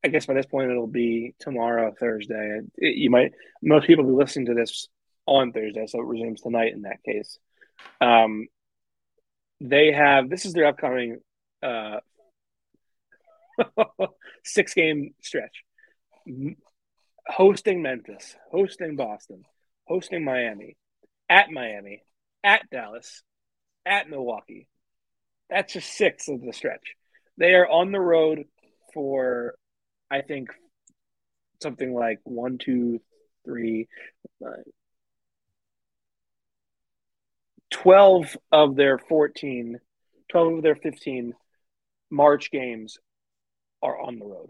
I 0.03 0.09
guess 0.09 0.25
by 0.25 0.33
this 0.33 0.45
point 0.45 0.69
it'll 0.69 0.87
be 0.87 1.33
tomorrow, 1.39 1.93
Thursday. 1.97 2.59
It, 2.77 2.97
you 2.97 3.09
might 3.09 3.31
most 3.61 3.87
people 3.87 4.03
will 4.03 4.17
be 4.17 4.23
listening 4.23 4.47
to 4.47 4.53
this 4.53 4.87
on 5.25 5.53
Thursday, 5.53 5.87
so 5.87 5.99
it 5.99 6.05
resumes 6.05 6.41
tonight 6.41 6.73
in 6.73 6.81
that 6.81 7.03
case. 7.03 7.39
Um, 8.01 8.47
they 9.61 9.93
have 9.93 10.29
this 10.29 10.45
is 10.45 10.53
their 10.53 10.67
upcoming 10.67 11.19
uh, 11.61 11.99
six 14.43 14.73
game 14.73 15.13
stretch. 15.21 15.63
Hosting 17.25 17.81
Memphis, 17.81 18.35
hosting 18.51 18.97
Boston, 18.97 19.43
hosting 19.85 20.25
Miami, 20.25 20.75
at 21.29 21.49
Miami, 21.49 22.03
at 22.43 22.69
Dallas, 22.69 23.23
at 23.85 24.09
Milwaukee. 24.09 24.67
That's 25.49 25.73
just 25.73 25.95
six 25.95 26.27
of 26.27 26.41
the 26.41 26.51
stretch. 26.51 26.95
They 27.37 27.53
are 27.53 27.67
on 27.67 27.91
the 27.91 27.99
road 27.99 28.43
for 28.93 29.55
I 30.13 30.21
think 30.21 30.49
something 31.63 31.91
like 31.91 32.19
one, 32.23 32.59
two, 32.59 33.01
three, 33.45 33.87
uh, 34.45 34.61
12 37.71 38.37
of 38.51 38.75
their 38.75 38.99
14, 38.99 39.79
12 40.29 40.53
of 40.53 40.61
their 40.61 40.75
15 40.75 41.33
March 42.11 42.51
games 42.51 42.99
are 43.81 43.99
on 43.99 44.19
the 44.19 44.25
road. 44.25 44.49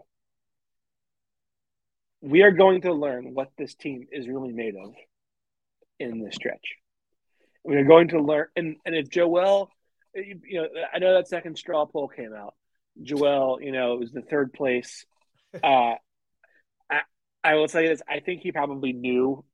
We 2.20 2.42
are 2.42 2.52
going 2.52 2.82
to 2.82 2.92
learn 2.92 3.32
what 3.32 3.48
this 3.56 3.74
team 3.74 4.06
is 4.12 4.28
really 4.28 4.52
made 4.52 4.74
of 4.76 4.92
in 5.98 6.22
this 6.22 6.34
stretch. 6.34 6.74
We 7.64 7.76
are 7.76 7.84
going 7.84 8.08
to 8.08 8.20
learn, 8.20 8.48
and, 8.54 8.76
and 8.84 8.94
if 8.94 9.08
Joel, 9.08 9.70
you 10.14 10.60
know, 10.60 10.68
I 10.92 10.98
know 10.98 11.14
that 11.14 11.28
second 11.28 11.56
straw 11.56 11.86
poll 11.86 12.08
came 12.08 12.34
out. 12.34 12.54
Joel, 13.02 13.62
you 13.62 13.72
know, 13.72 13.94
it 13.94 14.00
was 14.00 14.12
the 14.12 14.20
third 14.20 14.52
place 14.52 15.06
uh, 15.62 15.94
I, 16.90 17.00
I 17.42 17.54
will 17.54 17.68
you 17.82 17.88
this: 17.88 18.02
I 18.08 18.20
think 18.20 18.42
he 18.42 18.52
probably 18.52 18.92
knew 18.92 19.44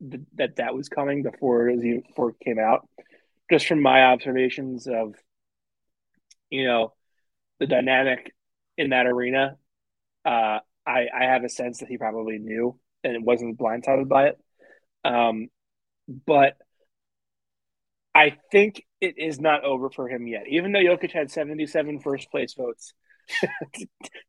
th- 0.00 0.22
that 0.34 0.56
that 0.56 0.74
was 0.74 0.88
coming 0.88 1.22
before 1.22 1.68
it, 1.68 2.06
before 2.06 2.30
it 2.30 2.40
came 2.40 2.58
out. 2.58 2.88
Just 3.50 3.66
from 3.66 3.80
my 3.80 4.02
observations 4.04 4.86
of, 4.88 5.14
you 6.50 6.66
know, 6.66 6.94
the 7.60 7.66
dynamic 7.66 8.34
in 8.76 8.90
that 8.90 9.06
arena, 9.06 9.56
uh, 10.24 10.58
I, 10.86 11.06
I 11.14 11.24
have 11.24 11.44
a 11.44 11.48
sense 11.48 11.78
that 11.78 11.88
he 11.88 11.98
probably 11.98 12.38
knew 12.38 12.78
and 13.04 13.24
wasn't 13.24 13.58
blindsided 13.58 14.08
by 14.08 14.28
it. 14.28 14.38
Um, 15.04 15.48
but 16.26 16.56
I 18.14 18.36
think 18.50 18.82
it 19.00 19.18
is 19.18 19.38
not 19.38 19.64
over 19.64 19.90
for 19.90 20.08
him 20.08 20.26
yet. 20.26 20.44
Even 20.48 20.72
though 20.72 20.80
Jokic 20.80 21.12
had 21.12 21.30
77 21.30 22.00
first 22.00 22.30
place 22.30 22.54
votes, 22.54 22.94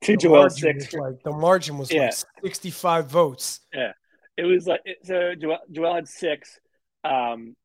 to 0.02 0.18
Joel 0.18 0.50
six. 0.50 0.94
Like, 0.94 1.22
the 1.24 1.32
margin 1.32 1.78
was 1.78 1.92
yeah. 1.92 2.06
like 2.06 2.14
65 2.44 3.10
votes. 3.10 3.60
Yeah. 3.74 3.94
It 4.38 4.44
was 4.44 4.68
like 4.68 4.82
so 5.04 5.34
Joel, 5.36 5.60
Joel 5.72 5.96
had 5.96 6.08
six. 6.08 6.60
Um 7.04 7.56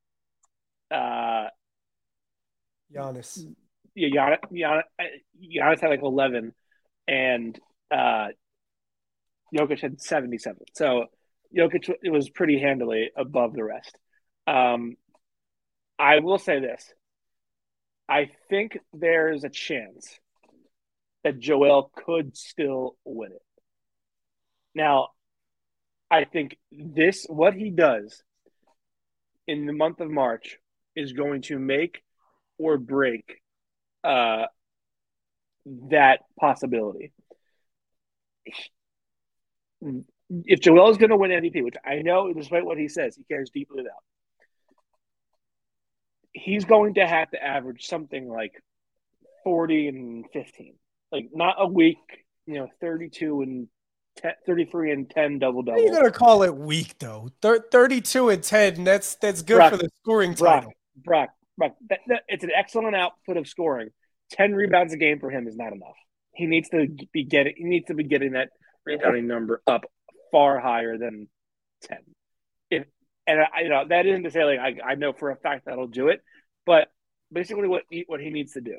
uh 0.90 1.46
Giannis. 2.94 3.46
Yeah, 3.94 4.08
Giannis, 4.08 4.82
Giannis, 5.40 5.80
had 5.80 5.90
like 5.90 6.02
11 6.02 6.52
and 7.08 7.58
uh 7.90 8.28
Jokic 9.54 9.80
had 9.80 10.00
77. 10.00 10.58
So 10.74 11.06
Jokic 11.56 11.90
it 12.02 12.10
was 12.10 12.30
pretty 12.30 12.58
handily 12.58 13.10
above 13.16 13.54
the 13.54 13.64
rest. 13.64 13.96
Um 14.46 14.96
I 15.98 16.20
will 16.20 16.38
say 16.38 16.60
this. 16.60 16.92
I 18.08 18.30
think 18.48 18.78
there's 18.92 19.44
a 19.44 19.48
chance 19.48 20.18
that 21.24 21.38
Joel 21.38 21.90
could 21.94 22.36
still 22.36 22.96
win 23.04 23.32
it. 23.32 23.42
Now, 24.74 25.08
I 26.10 26.24
think 26.24 26.58
this, 26.70 27.26
what 27.28 27.54
he 27.54 27.70
does 27.70 28.22
in 29.46 29.66
the 29.66 29.72
month 29.72 30.00
of 30.00 30.10
March, 30.10 30.58
is 30.94 31.12
going 31.12 31.42
to 31.42 31.58
make 31.58 32.02
or 32.58 32.76
break 32.76 33.40
uh, 34.04 34.44
that 35.90 36.20
possibility. 36.38 37.12
If 39.80 40.60
Joel 40.60 40.90
is 40.90 40.98
going 40.98 41.10
to 41.10 41.16
win 41.16 41.30
MVP, 41.30 41.64
which 41.64 41.76
I 41.84 42.02
know, 42.02 42.32
despite 42.32 42.64
what 42.64 42.78
he 42.78 42.88
says, 42.88 43.16
he 43.16 43.24
cares 43.24 43.50
deeply 43.50 43.80
about, 43.80 44.02
he's 46.32 46.64
going 46.64 46.94
to 46.94 47.06
have 47.06 47.30
to 47.30 47.42
average 47.42 47.86
something 47.86 48.28
like 48.28 48.52
40 49.44 49.88
and 49.88 50.24
15 50.32 50.74
like 51.12 51.28
not 51.32 51.56
a 51.58 51.66
week, 51.66 51.98
you 52.46 52.54
know, 52.54 52.68
32 52.80 53.42
and 53.42 53.68
10, 54.16 54.32
33 54.46 54.92
and 54.92 55.10
10 55.10 55.38
double 55.38 55.62
double. 55.62 55.80
You're 55.80 55.92
going 55.92 56.04
to 56.04 56.10
call 56.10 56.42
it 56.42 56.56
weak 56.56 56.98
though. 56.98 57.28
Thir- 57.40 57.64
32 57.70 58.30
and 58.30 58.42
10, 58.42 58.84
that's 58.84 59.14
that's 59.16 59.42
good 59.42 59.56
Brock, 59.56 59.70
for 59.72 59.76
the 59.76 59.90
scoring 60.02 60.34
title. 60.34 60.72
Brock, 60.96 61.30
Brock, 61.56 61.76
that, 61.90 62.00
that, 62.08 62.22
it's 62.28 62.44
an 62.44 62.50
excellent 62.56 62.96
output 62.96 63.36
of 63.36 63.46
scoring. 63.46 63.90
10 64.32 64.54
rebounds 64.54 64.94
a 64.94 64.96
game 64.96 65.20
for 65.20 65.30
him 65.30 65.46
is 65.46 65.56
not 65.56 65.72
enough. 65.72 65.96
He 66.34 66.46
needs 66.46 66.70
to 66.70 66.88
be 67.12 67.24
getting 67.24 67.52
he 67.56 67.64
needs 67.64 67.88
to 67.88 67.94
be 67.94 68.04
getting 68.04 68.32
that 68.32 68.48
rebounding 68.86 69.26
number 69.26 69.60
up 69.66 69.82
far 70.30 70.58
higher 70.58 70.96
than 70.96 71.28
10. 71.82 71.98
If 72.70 72.86
and 73.26 73.40
I, 73.40 73.60
you 73.60 73.68
know 73.68 73.84
that 73.86 74.06
isn't 74.06 74.22
to 74.22 74.30
say 74.30 74.44
like 74.44 74.58
I, 74.58 74.92
I 74.92 74.94
know 74.94 75.12
for 75.12 75.30
a 75.30 75.36
fact 75.36 75.66
that'll 75.66 75.88
do 75.88 76.08
it, 76.08 76.22
but 76.64 76.88
basically 77.30 77.68
what 77.68 77.82
he, 77.90 78.04
what 78.06 78.20
he 78.20 78.30
needs 78.30 78.54
to 78.54 78.62
do 78.62 78.78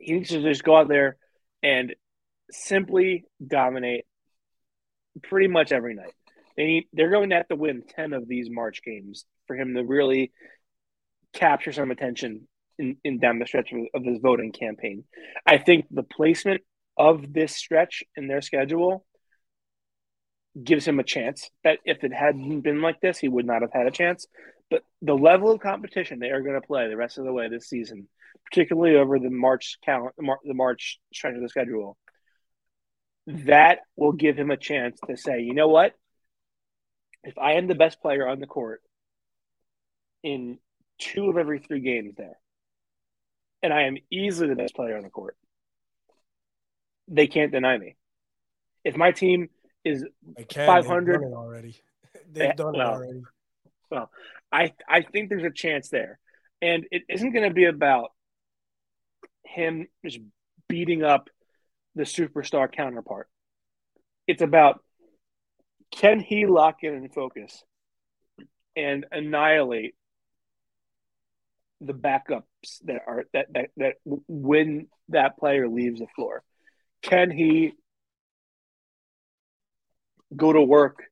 he 0.00 0.14
needs 0.14 0.30
to 0.30 0.42
just 0.42 0.64
go 0.64 0.76
out 0.76 0.88
there 0.88 1.16
and 1.62 1.94
simply 2.50 3.24
dominate 3.44 4.06
pretty 5.22 5.48
much 5.48 5.72
every 5.72 5.94
night. 5.94 6.14
They 6.56 6.64
need, 6.64 6.88
they're 6.92 7.10
going 7.10 7.30
to 7.30 7.36
have 7.36 7.48
to 7.48 7.56
win 7.56 7.82
10 7.86 8.12
of 8.12 8.26
these 8.26 8.48
March 8.50 8.82
games 8.82 9.24
for 9.46 9.56
him 9.56 9.74
to 9.74 9.84
really 9.84 10.32
capture 11.32 11.72
some 11.72 11.90
attention 11.90 12.48
in, 12.78 12.96
in 13.04 13.18
down 13.18 13.38
the 13.38 13.46
stretch 13.46 13.72
of, 13.72 13.80
of 13.94 14.20
voting 14.20 14.52
campaign. 14.52 15.04
I 15.46 15.58
think 15.58 15.86
the 15.90 16.02
placement 16.02 16.62
of 16.96 17.32
this 17.32 17.54
stretch 17.54 18.02
in 18.16 18.26
their 18.26 18.42
schedule 18.42 19.04
gives 20.62 20.86
him 20.86 20.98
a 20.98 21.04
chance 21.04 21.48
that 21.62 21.78
if 21.84 22.02
it 22.02 22.12
hadn't 22.12 22.62
been 22.62 22.82
like 22.82 23.00
this, 23.00 23.18
he 23.18 23.28
would 23.28 23.46
not 23.46 23.62
have 23.62 23.72
had 23.72 23.86
a 23.86 23.92
chance. 23.92 24.26
But 24.70 24.82
the 25.02 25.14
level 25.14 25.50
of 25.50 25.60
competition 25.60 26.18
they 26.18 26.30
are 26.30 26.42
going 26.42 26.60
to 26.60 26.66
play 26.66 26.88
the 26.88 26.96
rest 26.96 27.18
of 27.18 27.24
the 27.24 27.32
way 27.32 27.48
this 27.48 27.68
season, 27.68 28.08
particularly 28.44 28.96
over 28.96 29.18
the 29.18 29.30
March 29.30 29.78
count, 29.84 30.14
the 30.16 30.54
March 30.54 30.98
stretch 31.12 31.34
of 31.34 31.42
the 31.42 31.48
schedule, 31.48 31.96
that 33.26 33.80
will 33.96 34.12
give 34.12 34.36
him 34.36 34.50
a 34.50 34.56
chance 34.56 34.98
to 35.06 35.16
say, 35.16 35.40
you 35.40 35.54
know 35.54 35.68
what? 35.68 35.94
If 37.22 37.38
I 37.38 37.52
am 37.52 37.66
the 37.66 37.74
best 37.74 38.00
player 38.00 38.26
on 38.26 38.40
the 38.40 38.46
court 38.46 38.82
in 40.22 40.58
two 40.98 41.28
of 41.28 41.36
every 41.36 41.58
three 41.58 41.80
games 41.80 42.14
there, 42.16 42.38
and 43.62 43.72
I 43.72 43.82
am 43.82 43.96
easily 44.10 44.48
the 44.48 44.56
best 44.56 44.74
player 44.74 44.96
on 44.96 45.02
the 45.02 45.10
court, 45.10 45.36
they 47.08 47.26
can't 47.26 47.52
deny 47.52 47.76
me. 47.76 47.96
If 48.84 48.96
my 48.96 49.12
team 49.12 49.50
is 49.84 50.04
five 50.54 50.86
hundred 50.86 51.22
already, 51.22 51.76
they've 52.32 52.56
done 52.56 52.74
well, 52.74 52.94
it 52.94 52.94
already. 52.94 53.22
Well, 53.90 54.10
I 54.50 54.72
I 54.88 55.02
think 55.02 55.28
there's 55.28 55.44
a 55.44 55.50
chance 55.50 55.90
there, 55.90 56.18
and 56.62 56.86
it 56.90 57.02
isn't 57.08 57.32
going 57.32 57.48
to 57.48 57.54
be 57.54 57.66
about 57.66 58.12
him 59.44 59.86
just 60.04 60.18
beating 60.68 61.02
up 61.02 61.28
the 61.94 62.04
superstar 62.04 62.70
counterpart. 62.70 63.28
It's 64.26 64.42
about 64.42 64.82
can 65.90 66.20
he 66.20 66.46
lock 66.46 66.78
in 66.82 66.94
and 66.94 67.12
focus 67.12 67.64
and 68.76 69.06
annihilate 69.10 69.94
the 71.80 71.92
backups 71.92 72.78
that 72.84 73.02
are 73.06 73.24
that 73.32 73.46
that, 73.52 73.70
that 73.76 73.94
when 74.04 74.86
that 75.08 75.36
player 75.38 75.66
leaves 75.66 75.98
the 75.98 76.06
floor 76.14 76.44
can 77.02 77.30
he 77.30 77.72
go 80.36 80.52
to 80.52 80.62
work 80.62 81.04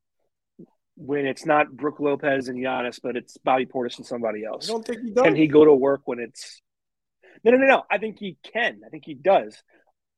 when 0.97 1.26
it's 1.26 1.47
not 1.47 1.70
Brook 1.70 2.01
Lopez 2.01 2.49
and 2.49 2.59
Giannis, 2.59 2.99
but 3.03 3.16
it's 3.16 3.37
Bobby 3.39 3.66
Portis 3.66 3.99
and 3.99 4.07
somebody 4.07 4.45
else? 4.45 4.68
I 4.68 4.72
don't 4.72 4.85
think 4.85 5.03
he 5.03 5.11
does. 5.11 5.24
Can 5.24 5.37
he 5.37 5.47
go 5.47 5.64
to 5.64 5.72
work 5.72 6.03
when 6.05 6.18
it's 6.18 6.61
no, 7.45 7.53
no, 7.53 7.59
no, 7.59 7.66
no. 7.66 7.82
I 7.91 7.99
think 7.99 8.18
he 8.18 8.36
can. 8.43 8.80
I 8.84 8.89
think 8.89 9.05
he 9.05 9.14
does. 9.14 9.57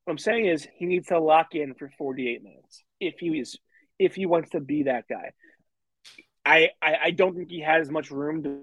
What 0.05 0.13
I'm 0.13 0.19
saying 0.19 0.47
is 0.47 0.67
he 0.77 0.87
needs 0.87 1.09
to 1.09 1.19
lock 1.19 1.55
in 1.55 1.75
for 1.75 1.91
48 1.99 2.43
minutes 2.43 2.83
if 3.01 3.15
he 3.19 3.39
is 3.39 3.57
if 3.99 4.15
he 4.15 4.27
wants 4.27 4.51
to 4.51 4.61
be 4.61 4.85
that 4.85 5.05
guy. 5.09 5.33
I 6.45 6.71
I, 6.81 6.97
I 7.05 7.11
don't 7.11 7.37
think 7.37 7.51
he 7.51 7.61
has 7.61 7.83
as 7.83 7.91
much 7.91 8.11
room 8.11 8.43
to 8.45 8.61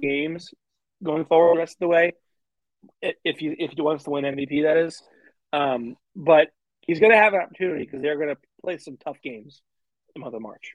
games 0.00 0.52
going 1.02 1.24
forward 1.24 1.56
the 1.56 1.60
rest 1.60 1.76
of 1.76 1.80
the 1.80 1.88
way. 1.88 2.12
If 3.00 3.38
he 3.38 3.54
if 3.58 3.72
he 3.72 3.82
wants 3.82 4.04
to 4.04 4.10
win 4.10 4.24
MVP, 4.24 4.64
that 4.64 4.76
is. 4.76 5.02
Um, 5.52 5.96
but 6.16 6.48
he's 6.80 6.98
going 6.98 7.12
to 7.12 7.18
have 7.18 7.34
an 7.34 7.40
opportunity 7.40 7.84
because 7.84 8.02
they're 8.02 8.16
going 8.16 8.34
to 8.34 8.38
play 8.62 8.78
some 8.78 8.96
tough 8.96 9.18
games 9.22 9.62
in 10.14 10.22
month 10.22 10.34
of 10.34 10.42
March. 10.42 10.74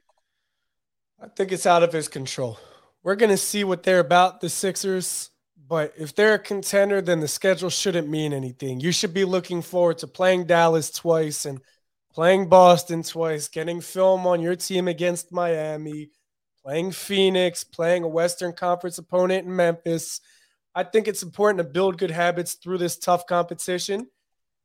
I 1.20 1.28
think 1.28 1.52
it's 1.52 1.66
out 1.66 1.82
of 1.82 1.92
his 1.92 2.08
control. 2.08 2.58
We're 3.02 3.16
going 3.16 3.30
to 3.30 3.36
see 3.36 3.64
what 3.64 3.82
they're 3.82 3.98
about, 3.98 4.40
the 4.40 4.48
Sixers. 4.48 5.30
But 5.68 5.92
if 5.98 6.14
they're 6.14 6.34
a 6.34 6.38
contender, 6.38 7.02
then 7.02 7.20
the 7.20 7.28
schedule 7.28 7.68
shouldn't 7.68 8.08
mean 8.08 8.32
anything. 8.32 8.80
You 8.80 8.90
should 8.90 9.12
be 9.12 9.26
looking 9.26 9.60
forward 9.60 9.98
to 9.98 10.06
playing 10.06 10.46
Dallas 10.46 10.90
twice 10.90 11.44
and 11.44 11.60
playing 12.10 12.48
Boston 12.48 13.02
twice, 13.02 13.48
getting 13.48 13.82
film 13.82 14.26
on 14.26 14.40
your 14.40 14.56
team 14.56 14.88
against 14.88 15.30
Miami, 15.30 16.10
playing 16.62 16.92
Phoenix, 16.92 17.64
playing 17.64 18.02
a 18.02 18.08
Western 18.08 18.54
Conference 18.54 18.96
opponent 18.96 19.46
in 19.46 19.54
Memphis. 19.54 20.22
I 20.74 20.84
think 20.84 21.06
it's 21.06 21.22
important 21.22 21.58
to 21.58 21.64
build 21.64 21.98
good 21.98 22.10
habits 22.10 22.54
through 22.54 22.78
this 22.78 22.96
tough 22.96 23.26
competition 23.26 24.06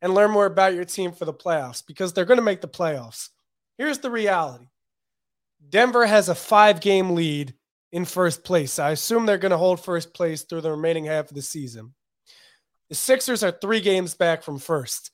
and 0.01 0.14
learn 0.14 0.32
more 0.32 0.45
about 0.45 0.74
your 0.74 0.86
team 0.86 1.12
for 1.12 1.26
the 1.26 1.34
playoffs 1.34 1.86
because 1.86 2.14
they're 2.14 2.24
going 2.24 2.38
to 2.38 2.43
make 2.43 2.62
the 2.62 2.68
playoffs. 2.68 3.30
Here's 3.78 3.99
the 3.99 4.12
reality 4.12 4.68
Denver 5.70 6.06
has 6.06 6.30
a 6.30 6.36
five 6.36 6.80
game 6.80 7.12
lead 7.12 7.56
in 7.94 8.06
first 8.06 8.44
place. 8.44 8.80
I 8.80 8.89
assume 8.89 9.26
they're 9.26 9.38
going 9.38 9.52
to 9.52 9.58
hold 9.58 9.80
first 9.80 10.16
place 10.16 10.41
through 10.41 10.62
the 10.62 10.72
remaining 10.72 11.06
half 11.06 11.30
of 11.30 11.36
the 11.36 11.44
season. 11.44 11.94
The 12.89 12.96
Sixers 12.96 13.44
are 13.44 13.52
three 13.52 13.80
games 13.80 14.16
back 14.16 14.41
from 14.41 14.58
first. 14.58 15.12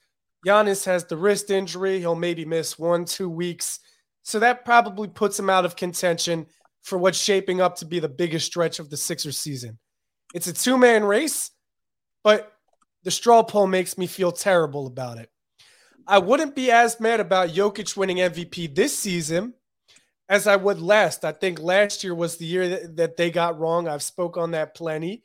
Giannis 0.47 0.85
has 0.85 1.03
the 1.03 1.17
wrist 1.17 1.51
injury. 1.51 1.99
He'll 1.99 2.15
maybe 2.15 2.45
miss 2.45 2.79
one, 2.79 3.03
two 3.03 3.29
weeks. 3.29 3.81
So 4.23 4.39
that 4.39 4.63
probably 4.63 5.09
puts 5.09 5.37
him 5.37 5.49
out 5.49 5.65
of 5.65 5.75
contention 5.75 6.47
for 6.81 6.97
what's 6.97 7.21
shaping 7.21 7.59
up 7.59 7.75
to 7.77 7.85
be 7.85 7.99
the 7.99 8.07
biggest 8.07 8.45
stretch 8.45 8.79
of 8.79 8.89
the 8.89 8.97
Sixers 8.97 9.37
season. 9.37 9.77
It's 10.33 10.47
a 10.47 10.53
two 10.53 10.77
man 10.77 11.03
race, 11.03 11.51
but 12.23 12.49
the 13.03 13.11
straw 13.11 13.43
poll 13.43 13.67
makes 13.67 13.97
me 13.97 14.07
feel 14.07 14.31
terrible 14.31 14.87
about 14.87 15.17
it. 15.17 15.29
I 16.07 16.19
wouldn't 16.19 16.55
be 16.55 16.71
as 16.71 17.01
mad 17.01 17.19
about 17.19 17.49
Jokic 17.49 17.97
winning 17.97 18.17
MVP 18.17 18.73
this 18.73 18.97
season 18.97 19.53
as 20.29 20.45
I 20.45 20.55
would 20.55 20.79
last. 20.79 21.25
I 21.25 21.31
think 21.31 21.59
last 21.59 22.03
year 22.03 22.13
was 22.13 22.37
the 22.37 22.45
year 22.45 22.69
that, 22.69 22.95
that 22.97 23.17
they 23.17 23.31
got 23.31 23.59
wrong. 23.59 23.87
I've 23.87 24.03
spoke 24.03 24.37
on 24.37 24.51
that 24.51 24.75
plenty, 24.75 25.23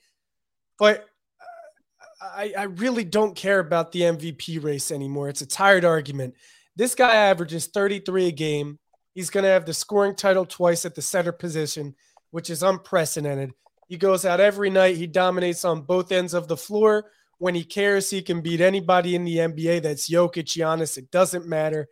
but 0.79 1.07
uh, 1.41 2.31
I, 2.35 2.55
I 2.59 2.63
really 2.65 3.05
don't 3.05 3.37
care 3.37 3.61
about 3.61 3.93
the 3.93 4.01
MVP 4.01 4.65
race 4.65 4.91
anymore. 4.91 5.29
It's 5.29 5.43
a 5.43 5.47
tired 5.47 5.85
argument. 5.85 6.35
This 6.75 6.95
guy 6.95 7.15
averages 7.15 7.67
33 7.67 8.29
a 8.29 8.33
game. 8.33 8.79
He's 9.15 9.31
going 9.31 9.45
to 9.45 9.51
have 9.51 9.67
the 9.67 9.75
scoring 9.75 10.17
title 10.17 10.47
twice 10.47 10.85
at 10.85 10.95
the 10.95 11.03
center 11.03 11.31
position, 11.31 11.95
which 12.31 12.51
is 12.51 12.63
unprecedented. 12.63 13.53
He 13.87 13.97
goes 13.97 14.25
out 14.25 14.41
every 14.41 14.71
night. 14.71 14.97
He 14.97 15.07
dominates 15.07 15.65
on 15.65 15.83
both 15.83 16.11
ends 16.11 16.35
of 16.35 16.49
the 16.49 16.57
floor. 16.57 17.11
When 17.39 17.55
he 17.55 17.63
cares, 17.63 18.11
he 18.11 18.23
can 18.23 18.41
beat 18.41 18.61
anybody 18.61 19.15
in 19.15 19.25
the 19.25 19.37
NBA. 19.37 19.83
That's 19.83 20.11
Jokic, 20.11 20.47
Giannis. 20.47 20.97
It 20.97 21.11
doesn't 21.11 21.47
matter. 21.47 21.89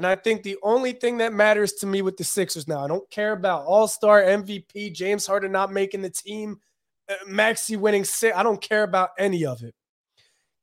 And 0.00 0.06
I 0.06 0.16
think 0.16 0.42
the 0.42 0.56
only 0.62 0.92
thing 0.92 1.18
that 1.18 1.34
matters 1.34 1.74
to 1.74 1.86
me 1.86 2.00
with 2.00 2.16
the 2.16 2.24
Sixers 2.24 2.66
now, 2.66 2.82
I 2.82 2.88
don't 2.88 3.10
care 3.10 3.32
about 3.32 3.66
All 3.66 3.86
Star, 3.86 4.22
MVP, 4.22 4.94
James 4.94 5.26
Harden 5.26 5.52
not 5.52 5.74
making 5.74 6.00
the 6.00 6.08
team, 6.08 6.58
uh, 7.06 7.16
Maxey 7.26 7.76
winning 7.76 8.04
six. 8.04 8.34
I 8.34 8.42
don't 8.42 8.62
care 8.62 8.82
about 8.82 9.10
any 9.18 9.44
of 9.44 9.62
it. 9.62 9.74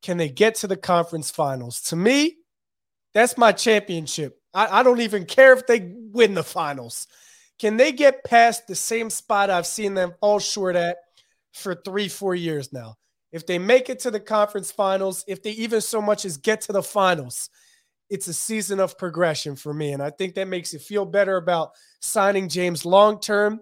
Can 0.01 0.17
they 0.17 0.27
get 0.27 0.55
to 0.55 0.67
the 0.67 0.75
conference 0.75 1.29
finals? 1.29 1.81
To 1.81 1.95
me, 1.95 2.37
that's 3.13 3.37
my 3.37 3.51
championship. 3.51 4.41
I, 4.55 4.79
I 4.79 4.81
don't 4.81 5.01
even 5.01 5.25
care 5.25 5.53
if 5.53 5.67
they 5.67 5.93
win 5.93 6.33
the 6.33 6.41
finals. 6.41 7.05
Can 7.59 7.77
they 7.77 7.91
get 7.91 8.23
past 8.23 8.65
the 8.65 8.73
same 8.73 9.11
spot 9.11 9.51
I've 9.51 9.67
seen 9.67 9.93
them 9.93 10.15
fall 10.19 10.39
short 10.39 10.75
at 10.75 10.97
for 11.53 11.75
three, 11.75 12.07
four 12.07 12.33
years 12.33 12.73
now? 12.73 12.95
If 13.31 13.45
they 13.45 13.59
make 13.59 13.91
it 13.91 13.99
to 13.99 14.09
the 14.09 14.19
conference 14.19 14.71
finals, 14.71 15.23
if 15.27 15.43
they 15.43 15.51
even 15.51 15.81
so 15.81 16.01
much 16.01 16.25
as 16.25 16.37
get 16.37 16.61
to 16.61 16.73
the 16.73 16.81
finals, 16.81 17.51
it's 18.09 18.27
a 18.27 18.33
season 18.33 18.79
of 18.79 18.97
progression 18.97 19.55
for 19.55 19.73
me. 19.73 19.93
And 19.93 20.01
I 20.01 20.09
think 20.09 20.35
that 20.35 20.47
makes 20.47 20.73
you 20.73 20.79
feel 20.79 21.05
better 21.05 21.37
about 21.37 21.71
signing 21.99 22.49
James 22.49 22.85
long 22.85 23.19
term. 23.19 23.59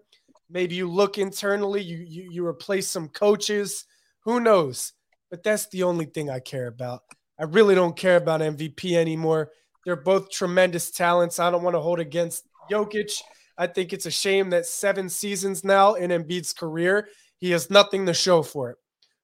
Maybe 0.50 0.76
you 0.76 0.90
look 0.90 1.18
internally, 1.18 1.82
you, 1.82 1.98
you, 1.98 2.30
you 2.32 2.46
replace 2.46 2.88
some 2.88 3.10
coaches. 3.10 3.86
Who 4.22 4.40
knows? 4.40 4.94
But 5.32 5.44
that's 5.44 5.68
the 5.70 5.84
only 5.84 6.06
thing 6.06 6.30
I 6.30 6.40
care 6.40 6.68
about. 6.68 7.02
I 7.40 7.44
really 7.44 7.76
don't 7.76 7.98
care 7.98 8.18
about 8.18 8.42
MVP 8.42 8.94
anymore. 8.94 9.52
They're 9.86 9.96
both 9.96 10.32
tremendous 10.32 10.92
talents. 10.92 11.40
I 11.40 11.50
don't 11.52 11.64
want 11.64 11.76
to 11.76 11.82
hold 11.82 12.00
against 12.00 12.46
Jokic. 12.72 13.22
I 13.58 13.68
think 13.68 13.94
it's 13.94 14.06
a 14.06 14.12
shame 14.12 14.52
that 14.52 14.66
seven 14.66 15.10
seasons 15.10 15.64
now 15.64 15.96
in 15.96 16.12
Embiid's 16.12 16.54
career, 16.54 17.10
he 17.38 17.52
has 17.52 17.70
nothing 17.70 18.06
to 18.06 18.14
show 18.14 18.44
for 18.44 18.72
it. 18.72 18.78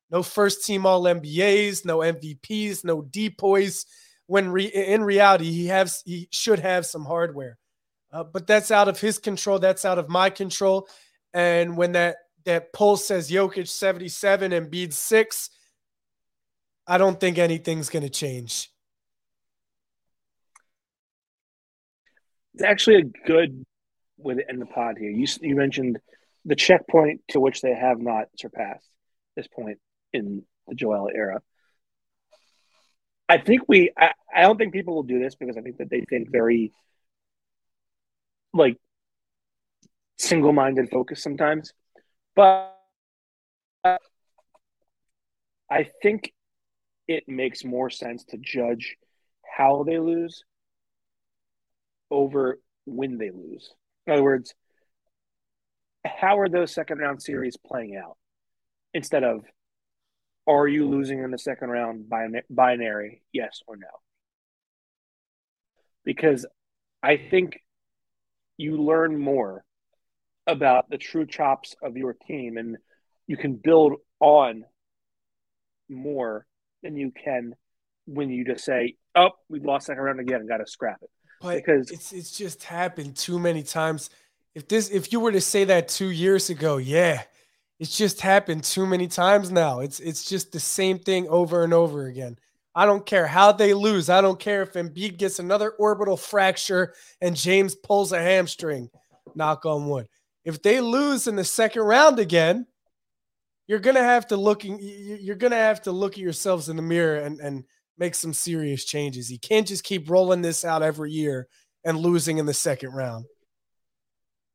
No 0.10 0.24
first 0.24 0.66
team 0.66 0.86
All 0.86 1.04
NBAs, 1.04 1.86
no 1.86 2.00
MVPs, 2.00 2.84
no 2.84 3.02
DPOYs 3.02 3.86
when 4.32 4.50
re- 4.50 4.64
in 4.64 5.04
reality 5.04 5.52
he 5.52 5.68
has 5.68 6.02
he 6.06 6.30
should 6.32 6.60
have 6.60 6.86
some 6.86 7.04
hardware. 7.04 7.58
Uh, 8.14 8.24
but 8.24 8.48
that's 8.48 8.72
out 8.72 8.88
of 8.88 8.98
his 8.98 9.20
control. 9.20 9.60
That's 9.60 9.84
out 9.84 10.00
of 10.00 10.08
my 10.08 10.30
control. 10.30 10.88
And 11.34 11.76
when 11.76 11.92
that 11.92 12.16
that 12.46 12.72
poll 12.72 12.96
says 12.96 13.30
Jokic 13.30 13.68
77 13.68 14.54
and 14.54 14.72
Embiid 14.72 14.94
6, 14.94 15.50
I 16.88 16.98
don't 16.98 17.20
think 17.20 17.40
anything's 17.40 17.90
going 17.90 18.04
to 18.04 18.10
change. 18.10 18.72
It's 22.54 22.64
actually 22.64 23.00
a 23.00 23.28
good 23.28 23.66
with 24.18 24.40
in 24.48 24.60
the 24.60 24.66
pod 24.66 24.96
here. 24.98 25.12
You 25.12 25.28
you 25.42 25.56
mentioned 25.56 26.00
the 26.46 26.56
checkpoint 26.56 27.20
to 27.32 27.42
which 27.42 27.60
they 27.60 27.76
have 27.76 28.00
not 28.00 28.28
surpassed 28.38 28.88
this 29.36 29.48
point 29.48 29.80
in 30.14 30.44
the 30.70 30.76
Joel 30.76 31.10
era. 31.14 31.42
I 33.32 33.38
think 33.38 33.62
we. 33.70 33.92
I, 33.98 34.12
I 34.36 34.42
don't 34.42 34.58
think 34.58 34.74
people 34.74 34.94
will 34.94 35.04
do 35.04 35.18
this 35.18 35.36
because 35.36 35.56
I 35.56 35.62
think 35.62 35.78
that 35.78 35.90
they 35.90 36.02
think 36.02 36.30
very 36.30 36.74
like 38.54 38.76
single-minded 40.18 40.90
focus 40.90 41.24
sometimes, 41.24 41.72
but 42.36 42.76
I 43.86 44.00
think 46.02 46.34
it 47.08 47.24
makes 47.30 47.64
more 47.64 47.90
sense 47.90 48.26
to 48.26 48.38
judge 48.38 48.98
how 49.58 49.84
they 49.84 49.98
lose 49.98 50.44
over 52.10 52.60
when 52.86 53.18
they 53.18 53.30
lose. 53.30 53.74
In 54.08 54.12
other 54.12 54.24
words, 54.24 54.54
how 56.06 56.40
are 56.40 56.50
those 56.50 56.74
second 56.74 56.98
round 56.98 57.24
series 57.24 57.56
playing 57.56 57.96
out 57.96 58.18
instead 58.94 59.24
of 59.24 59.46
are 60.48 60.68
you 60.68 60.88
losing 60.88 61.24
in 61.24 61.32
the 61.32 61.38
second 61.38 61.70
round 61.70 62.10
binary, 62.50 63.22
yes 63.32 63.62
or 63.68 63.76
no? 63.78 63.88
Because 66.04 66.46
I 67.04 67.18
think 67.18 67.60
you 68.58 68.78
learn 68.78 69.18
more 69.18 69.64
about 70.48 70.90
the 70.90 70.98
true 70.98 71.26
chops 71.26 71.76
of 71.82 71.98
your 71.98 72.14
team 72.28 72.58
and 72.58 72.78
you 73.28 73.38
can 73.38 73.56
build 73.56 73.94
on 74.20 74.66
more 75.90 76.46
than 76.84 76.98
you 76.98 77.12
can 77.12 77.56
when 78.06 78.30
you 78.30 78.44
just 78.44 78.66
say, 78.66 78.96
"Oh, 79.16 79.32
we 79.50 79.60
lost 79.60 79.86
second 79.86 80.02
round 80.04 80.20
again 80.20 80.42
and 80.42 80.50
got 80.50 80.58
to 80.58 80.68
scrap 80.68 81.00
it." 81.02 81.10
But 81.40 81.58
because 81.58 81.92
it's 81.92 82.12
it's 82.12 82.38
just 82.38 82.64
happened 82.64 83.16
too 83.16 83.40
many 83.40 83.64
times. 83.64 84.10
If 84.54 84.68
this 84.68 84.90
if 84.90 85.14
you 85.14 85.20
were 85.20 85.32
to 85.32 85.42
say 85.42 85.64
that 85.66 85.88
2 85.88 86.10
years 86.10 86.50
ago, 86.50 86.78
yeah, 86.78 87.24
it's 87.82 87.98
just 87.98 88.22
happened 88.22 88.64
too 88.64 88.86
many 88.86 89.08
times 89.08 89.52
now. 89.52 89.80
It's 89.80 90.00
it's 90.00 90.24
just 90.24 90.52
the 90.52 90.60
same 90.60 91.00
thing 91.00 91.28
over 91.30 91.64
and 91.64 91.74
over 91.74 92.06
again. 92.06 92.38
I 92.76 92.86
don't 92.86 93.04
care 93.08 93.26
how 93.26 93.52
they 93.52 93.74
lose. 93.74 94.08
I 94.08 94.22
don't 94.22 94.40
care 94.40 94.62
if 94.62 94.74
Embiid 94.74 95.18
gets 95.18 95.40
another 95.40 95.72
orbital 95.72 96.16
fracture 96.16 96.94
and 97.22 97.36
James 97.36 97.74
pulls 97.74 98.12
a 98.12 98.22
hamstring. 98.22 98.92
Knock 99.34 99.66
on 99.66 99.90
wood. 99.90 100.08
If 100.46 100.62
they 100.62 100.80
lose 100.80 101.26
in 101.26 101.36
the 101.36 101.44
second 101.44 101.82
round 101.82 102.20
again, 102.20 102.68
you're 103.66 103.80
gonna 103.80 104.04
have 104.04 104.28
to 104.28 104.38
looking. 104.38 104.78
You're 104.80 105.36
gonna 105.36 105.56
have 105.56 105.82
to 105.82 105.92
look 105.92 106.14
at 106.14 106.20
yourselves 106.20 106.70
in 106.70 106.76
the 106.76 106.84
mirror 106.84 107.18
and 107.18 107.40
and 107.40 107.64
make 107.98 108.14
some 108.14 108.32
serious 108.34 108.86
changes. 108.86 109.32
You 109.32 109.40
can't 109.40 109.68
just 109.68 109.84
keep 109.84 110.08
rolling 110.08 110.44
this 110.44 110.64
out 110.64 110.84
every 110.84 111.12
year 111.12 111.48
and 111.84 111.98
losing 111.98 112.38
in 112.38 112.46
the 112.46 112.54
second 112.54 112.92
round. 112.92 113.26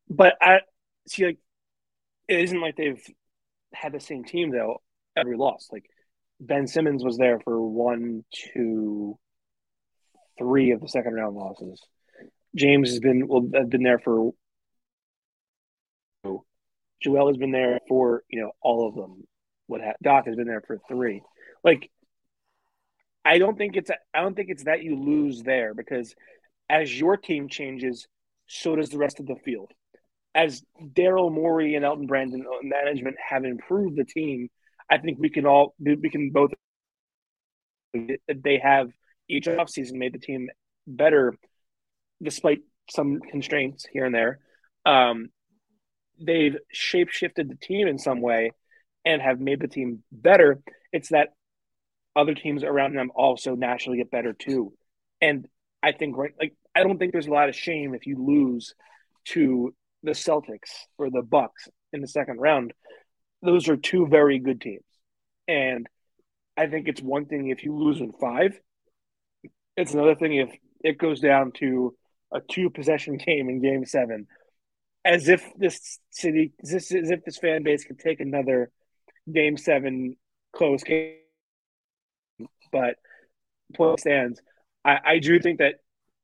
But 0.08 0.36
I 0.40 0.60
see, 1.08 1.26
like, 1.26 1.38
it 2.28 2.40
isn't 2.40 2.60
like 2.60 2.76
they've 2.76 3.04
had 3.72 3.92
the 3.92 4.00
same 4.00 4.24
team 4.24 4.50
though 4.50 4.82
every 5.16 5.36
loss. 5.36 5.68
Like 5.70 5.84
Ben 6.40 6.66
Simmons 6.66 7.04
was 7.04 7.16
there 7.16 7.40
for 7.40 7.60
one, 7.60 8.24
two, 8.52 9.18
three 10.38 10.72
of 10.72 10.80
the 10.80 10.88
second 10.88 11.14
round 11.14 11.36
losses. 11.36 11.80
James 12.54 12.90
has 12.90 13.00
been 13.00 13.26
well 13.26 13.48
have 13.54 13.70
been 13.70 13.82
there 13.82 13.98
for 13.98 14.32
Joel 17.02 17.28
has 17.28 17.36
been 17.36 17.52
there 17.52 17.80
for 17.88 18.22
you 18.28 18.40
know 18.40 18.52
all 18.60 18.88
of 18.88 18.94
them. 18.94 19.26
What 19.66 19.80
ha- 19.80 19.92
Doc 20.02 20.26
has 20.26 20.36
been 20.36 20.46
there 20.46 20.62
for 20.66 20.78
three. 20.88 21.22
Like, 21.64 21.90
I 23.24 23.38
don't 23.38 23.58
think 23.58 23.76
it's 23.76 23.90
I 24.14 24.20
don't 24.20 24.34
think 24.34 24.48
it's 24.50 24.64
that 24.64 24.82
you 24.82 24.96
lose 24.96 25.42
there 25.42 25.74
because 25.74 26.14
as 26.68 26.98
your 26.98 27.16
team 27.16 27.48
changes, 27.48 28.06
so 28.46 28.76
does 28.76 28.90
the 28.90 28.98
rest 28.98 29.20
of 29.20 29.26
the 29.26 29.36
field. 29.44 29.72
As 30.36 30.62
Daryl 30.80 31.32
Morey 31.32 31.76
and 31.76 31.84
Elton 31.84 32.06
Brand 32.06 32.34
and 32.34 32.44
management 32.62 33.16
have 33.26 33.44
improved 33.44 33.96
the 33.96 34.04
team, 34.04 34.50
I 34.90 34.98
think 34.98 35.18
we 35.18 35.30
can 35.30 35.46
all 35.46 35.74
we 35.80 36.10
can 36.10 36.30
both 36.30 36.50
they 37.94 38.58
have 38.62 38.90
each 39.28 39.46
offseason 39.46 39.94
made 39.94 40.12
the 40.12 40.18
team 40.18 40.48
better 40.86 41.34
despite 42.22 42.60
some 42.90 43.20
constraints 43.20 43.86
here 43.90 44.04
and 44.04 44.14
there. 44.14 44.38
Um, 44.84 45.30
they've 46.20 46.56
shape 46.70 47.10
shifted 47.10 47.48
the 47.48 47.56
team 47.56 47.88
in 47.88 47.98
some 47.98 48.20
way 48.20 48.52
and 49.04 49.22
have 49.22 49.40
made 49.40 49.60
the 49.60 49.68
team 49.68 50.02
better. 50.12 50.60
It's 50.92 51.08
that 51.08 51.30
other 52.14 52.34
teams 52.34 52.62
around 52.62 52.94
them 52.94 53.10
also 53.14 53.54
naturally 53.54 53.98
get 53.98 54.10
better 54.10 54.32
too. 54.32 54.72
And 55.20 55.46
I 55.82 55.92
think 55.92 56.16
right 56.16 56.32
like 56.38 56.54
I 56.74 56.82
don't 56.82 56.98
think 56.98 57.12
there's 57.12 57.26
a 57.26 57.32
lot 57.32 57.48
of 57.48 57.56
shame 57.56 57.94
if 57.94 58.06
you 58.06 58.22
lose 58.22 58.74
to 59.28 59.74
the 60.06 60.12
Celtics 60.12 60.70
or 60.96 61.10
the 61.10 61.22
Bucks 61.22 61.68
in 61.92 62.00
the 62.00 62.08
second 62.08 62.38
round. 62.38 62.72
Those 63.42 63.68
are 63.68 63.76
two 63.76 64.06
very 64.06 64.38
good 64.38 64.60
teams. 64.60 64.84
And 65.46 65.86
I 66.56 66.68
think 66.68 66.88
it's 66.88 67.02
one 67.02 67.26
thing 67.26 67.48
if 67.48 67.64
you 67.64 67.76
lose 67.76 68.00
in 68.00 68.12
five. 68.12 68.58
It's 69.76 69.92
another 69.92 70.14
thing 70.14 70.34
if 70.34 70.56
it 70.82 70.96
goes 70.96 71.20
down 71.20 71.52
to 71.58 71.94
a 72.32 72.40
two 72.40 72.70
possession 72.70 73.16
game 73.26 73.50
in 73.50 73.60
game 73.60 73.84
seven 73.84 74.26
as 75.04 75.28
if 75.28 75.44
this 75.56 76.00
city, 76.10 76.52
as 76.62 76.90
if 76.90 77.24
this 77.24 77.38
fan 77.38 77.62
base 77.62 77.84
could 77.84 77.98
take 77.98 78.20
another 78.20 78.70
game 79.32 79.56
seven 79.56 80.16
close 80.52 80.82
game. 80.82 81.16
But 82.72 82.96
point 83.74 84.00
stands, 84.00 84.40
I, 84.84 84.98
I 85.04 85.18
do 85.18 85.38
think 85.38 85.58
that 85.58 85.76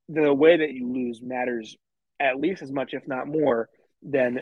the 0.09 0.33
way 0.33 0.57
that 0.57 0.73
you 0.73 0.93
lose 0.93 1.21
matters 1.23 1.77
at 2.23 2.41
least 2.41 2.63
as 2.63 2.71
much, 2.71 2.95
if 2.95 3.07
not 3.07 3.27
more, 3.27 3.69
than 4.03 4.41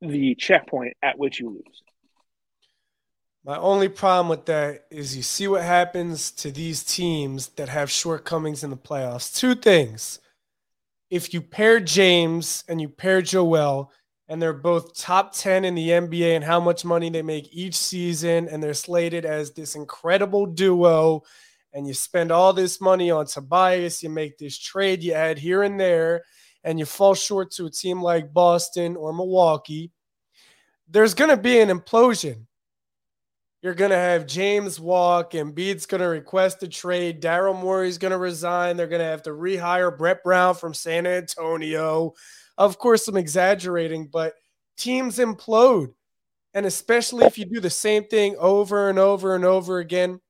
the 0.00 0.34
checkpoint 0.34 0.96
at 1.02 1.18
which 1.18 1.40
you 1.40 1.50
lose. 1.50 1.82
My 3.44 3.56
only 3.56 3.88
problem 3.88 4.28
with 4.28 4.46
that 4.46 4.86
is 4.90 5.16
you 5.16 5.22
see 5.22 5.48
what 5.48 5.62
happens 5.62 6.30
to 6.32 6.50
these 6.50 6.84
teams 6.84 7.48
that 7.50 7.70
have 7.70 7.90
shortcomings 7.90 8.62
in 8.62 8.70
the 8.70 8.76
playoffs. 8.76 9.34
Two 9.34 9.54
things 9.54 10.20
if 11.10 11.34
you 11.34 11.40
pair 11.40 11.80
James 11.80 12.64
and 12.68 12.80
you 12.80 12.88
pair 12.88 13.20
Joel, 13.20 13.90
and 14.28 14.40
they're 14.40 14.52
both 14.52 14.96
top 14.96 15.34
10 15.34 15.64
in 15.64 15.74
the 15.74 15.88
NBA 15.88 16.36
and 16.36 16.44
how 16.44 16.60
much 16.60 16.84
money 16.84 17.10
they 17.10 17.22
make 17.22 17.48
each 17.52 17.74
season, 17.74 18.48
and 18.48 18.62
they're 18.62 18.74
slated 18.74 19.24
as 19.24 19.52
this 19.52 19.74
incredible 19.74 20.46
duo, 20.46 21.22
and 21.72 21.86
you 21.86 21.94
spend 21.94 22.30
all 22.30 22.52
this 22.52 22.80
money 22.80 23.10
on 23.10 23.26
Tobias, 23.26 24.02
you 24.02 24.08
make 24.08 24.38
this 24.38 24.56
trade, 24.56 25.02
you 25.02 25.14
add 25.14 25.38
here 25.38 25.64
and 25.64 25.80
there, 25.80 26.22
and 26.64 26.78
you 26.78 26.84
fall 26.84 27.14
short 27.14 27.50
to 27.52 27.66
a 27.66 27.70
team 27.70 28.02
like 28.02 28.32
Boston 28.32 28.96
or 28.96 29.12
Milwaukee, 29.12 29.92
there's 30.88 31.14
going 31.14 31.30
to 31.30 31.36
be 31.36 31.60
an 31.60 31.68
implosion. 31.68 32.46
You're 33.62 33.74
going 33.74 33.90
to 33.90 33.96
have 33.96 34.26
James 34.26 34.80
walk, 34.80 35.34
and 35.34 35.54
Embiid's 35.54 35.84
going 35.84 36.00
to 36.00 36.06
request 36.06 36.62
a 36.62 36.68
trade. 36.68 37.20
Daryl 37.20 37.54
Morey's 37.54 37.98
going 37.98 38.12
to 38.12 38.18
resign. 38.18 38.76
They're 38.76 38.86
going 38.86 39.00
to 39.00 39.04
have 39.04 39.22
to 39.24 39.30
rehire 39.30 39.96
Brett 39.96 40.24
Brown 40.24 40.54
from 40.54 40.72
San 40.72 41.06
Antonio. 41.06 42.14
Of 42.56 42.78
course, 42.78 43.06
I'm 43.06 43.18
exaggerating, 43.18 44.08
but 44.10 44.32
teams 44.78 45.18
implode. 45.18 45.92
And 46.54 46.66
especially 46.66 47.26
if 47.26 47.38
you 47.38 47.44
do 47.44 47.60
the 47.60 47.70
same 47.70 48.04
thing 48.04 48.34
over 48.38 48.88
and 48.88 48.98
over 48.98 49.34
and 49.34 49.44
over 49.44 49.78
again, 49.78 50.20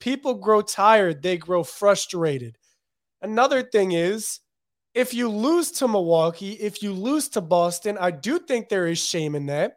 people 0.00 0.34
grow 0.34 0.62
tired, 0.62 1.22
they 1.22 1.36
grow 1.36 1.62
frustrated. 1.62 2.56
Another 3.22 3.62
thing 3.62 3.92
is, 3.92 4.40
if 4.94 5.14
you 5.14 5.28
lose 5.28 5.70
to 5.72 5.88
Milwaukee, 5.88 6.52
if 6.52 6.82
you 6.82 6.92
lose 6.92 7.28
to 7.30 7.40
Boston, 7.40 7.96
I 7.98 8.10
do 8.10 8.38
think 8.38 8.68
there 8.68 8.86
is 8.86 8.98
shame 8.98 9.34
in 9.34 9.46
that 9.46 9.76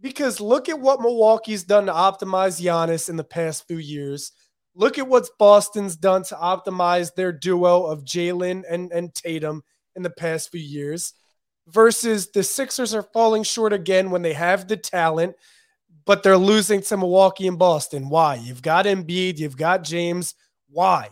because 0.00 0.40
look 0.40 0.68
at 0.68 0.78
what 0.78 1.00
Milwaukee's 1.00 1.64
done 1.64 1.86
to 1.86 1.92
optimize 1.92 2.60
Giannis 2.60 3.08
in 3.08 3.16
the 3.16 3.24
past 3.24 3.66
few 3.66 3.78
years. 3.78 4.32
Look 4.74 4.98
at 4.98 5.08
what 5.08 5.28
Boston's 5.38 5.96
done 5.96 6.22
to 6.24 6.36
optimize 6.36 7.14
their 7.14 7.32
duo 7.32 7.86
of 7.86 8.04
Jalen 8.04 8.62
and, 8.68 8.92
and 8.92 9.12
Tatum 9.14 9.62
in 9.96 10.02
the 10.02 10.10
past 10.10 10.50
few 10.50 10.60
years. 10.60 11.12
Versus 11.66 12.30
the 12.30 12.42
Sixers 12.42 12.94
are 12.94 13.02
falling 13.02 13.42
short 13.42 13.72
again 13.72 14.10
when 14.10 14.22
they 14.22 14.32
have 14.32 14.66
the 14.66 14.76
talent, 14.76 15.34
but 16.04 16.22
they're 16.22 16.38
losing 16.38 16.80
to 16.82 16.96
Milwaukee 16.96 17.46
and 17.46 17.58
Boston. 17.58 18.08
Why? 18.08 18.36
You've 18.36 18.62
got 18.62 18.86
Embiid, 18.86 19.38
you've 19.38 19.56
got 19.56 19.84
James. 19.84 20.34
Why? 20.68 21.10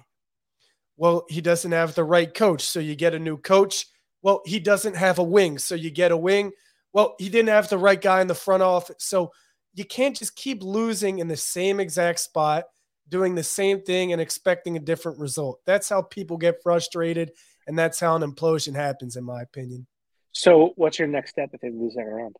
Well, 0.98 1.24
he 1.28 1.40
doesn't 1.40 1.70
have 1.70 1.94
the 1.94 2.02
right 2.02 2.32
coach, 2.34 2.62
so 2.62 2.80
you 2.80 2.96
get 2.96 3.14
a 3.14 3.20
new 3.20 3.36
coach. 3.38 3.86
Well, 4.20 4.42
he 4.44 4.58
doesn't 4.58 4.96
have 4.96 5.20
a 5.20 5.22
wing, 5.22 5.58
so 5.58 5.76
you 5.76 5.90
get 5.90 6.10
a 6.10 6.16
wing. 6.16 6.50
Well, 6.92 7.14
he 7.20 7.28
didn't 7.28 7.50
have 7.50 7.68
the 7.68 7.78
right 7.78 8.00
guy 8.00 8.20
in 8.20 8.26
the 8.26 8.34
front 8.34 8.64
office. 8.64 8.96
So 8.98 9.30
you 9.74 9.84
can't 9.84 10.16
just 10.16 10.34
keep 10.34 10.60
losing 10.60 11.20
in 11.20 11.28
the 11.28 11.36
same 11.36 11.78
exact 11.78 12.18
spot, 12.18 12.64
doing 13.08 13.36
the 13.36 13.44
same 13.44 13.82
thing 13.82 14.12
and 14.12 14.20
expecting 14.20 14.76
a 14.76 14.80
different 14.80 15.20
result. 15.20 15.60
That's 15.66 15.88
how 15.88 16.02
people 16.02 16.36
get 16.36 16.62
frustrated. 16.64 17.30
And 17.68 17.78
that's 17.78 18.00
how 18.00 18.16
an 18.16 18.22
implosion 18.22 18.74
happens, 18.74 19.14
in 19.14 19.22
my 19.22 19.42
opinion. 19.42 19.86
So, 20.32 20.72
what's 20.74 20.98
your 20.98 21.06
next 21.06 21.30
step 21.30 21.50
if 21.52 21.60
they 21.60 21.70
lose 21.70 21.94
second 21.94 22.12
round? 22.12 22.36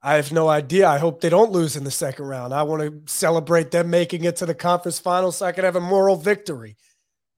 I 0.00 0.14
have 0.14 0.32
no 0.32 0.48
idea. 0.48 0.88
I 0.88 0.98
hope 0.98 1.20
they 1.20 1.28
don't 1.28 1.52
lose 1.52 1.76
in 1.76 1.84
the 1.84 1.90
second 1.90 2.26
round. 2.26 2.54
I 2.54 2.62
want 2.62 2.82
to 2.82 3.12
celebrate 3.12 3.70
them 3.70 3.90
making 3.90 4.24
it 4.24 4.36
to 4.36 4.46
the 4.46 4.54
conference 4.54 4.98
finals 4.98 5.38
so 5.38 5.46
I 5.46 5.52
can 5.52 5.64
have 5.64 5.76
a 5.76 5.80
moral 5.80 6.16
victory. 6.16 6.76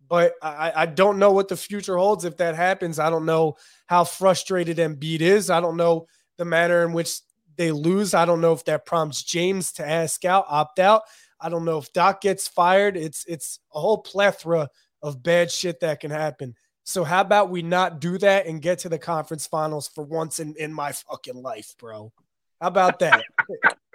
But 0.08 0.34
I, 0.40 0.72
I 0.74 0.86
don't 0.86 1.18
know 1.18 1.32
what 1.32 1.48
the 1.48 1.56
future 1.56 1.96
holds 1.96 2.24
if 2.24 2.36
that 2.36 2.54
happens. 2.54 2.98
I 2.98 3.10
don't 3.10 3.26
know 3.26 3.56
how 3.86 4.04
frustrated 4.04 4.78
Embiid 4.78 5.20
is. 5.20 5.50
I 5.50 5.60
don't 5.60 5.76
know 5.76 6.06
the 6.36 6.44
manner 6.44 6.84
in 6.84 6.92
which 6.92 7.20
they 7.56 7.72
lose. 7.72 8.14
I 8.14 8.24
don't 8.24 8.40
know 8.40 8.52
if 8.52 8.64
that 8.66 8.86
prompts 8.86 9.22
James 9.22 9.72
to 9.72 9.88
ask 9.88 10.24
out, 10.24 10.44
opt 10.48 10.78
out. 10.78 11.02
I 11.40 11.48
don't 11.48 11.64
know 11.64 11.78
if 11.78 11.92
Doc 11.92 12.20
gets 12.20 12.48
fired. 12.48 12.96
It's 12.96 13.24
it's 13.26 13.58
a 13.74 13.80
whole 13.80 13.98
plethora 13.98 14.68
of 15.02 15.22
bad 15.22 15.50
shit 15.50 15.80
that 15.80 16.00
can 16.00 16.10
happen. 16.10 16.54
So 16.84 17.02
how 17.02 17.20
about 17.20 17.50
we 17.50 17.62
not 17.62 18.00
do 18.00 18.16
that 18.18 18.46
and 18.46 18.62
get 18.62 18.80
to 18.80 18.88
the 18.88 18.98
conference 18.98 19.46
finals 19.46 19.88
for 19.88 20.04
once 20.04 20.38
in, 20.38 20.54
in 20.56 20.72
my 20.72 20.92
fucking 20.92 21.42
life, 21.42 21.74
bro? 21.78 22.12
How 22.60 22.68
about 22.68 23.00
that? 23.00 23.24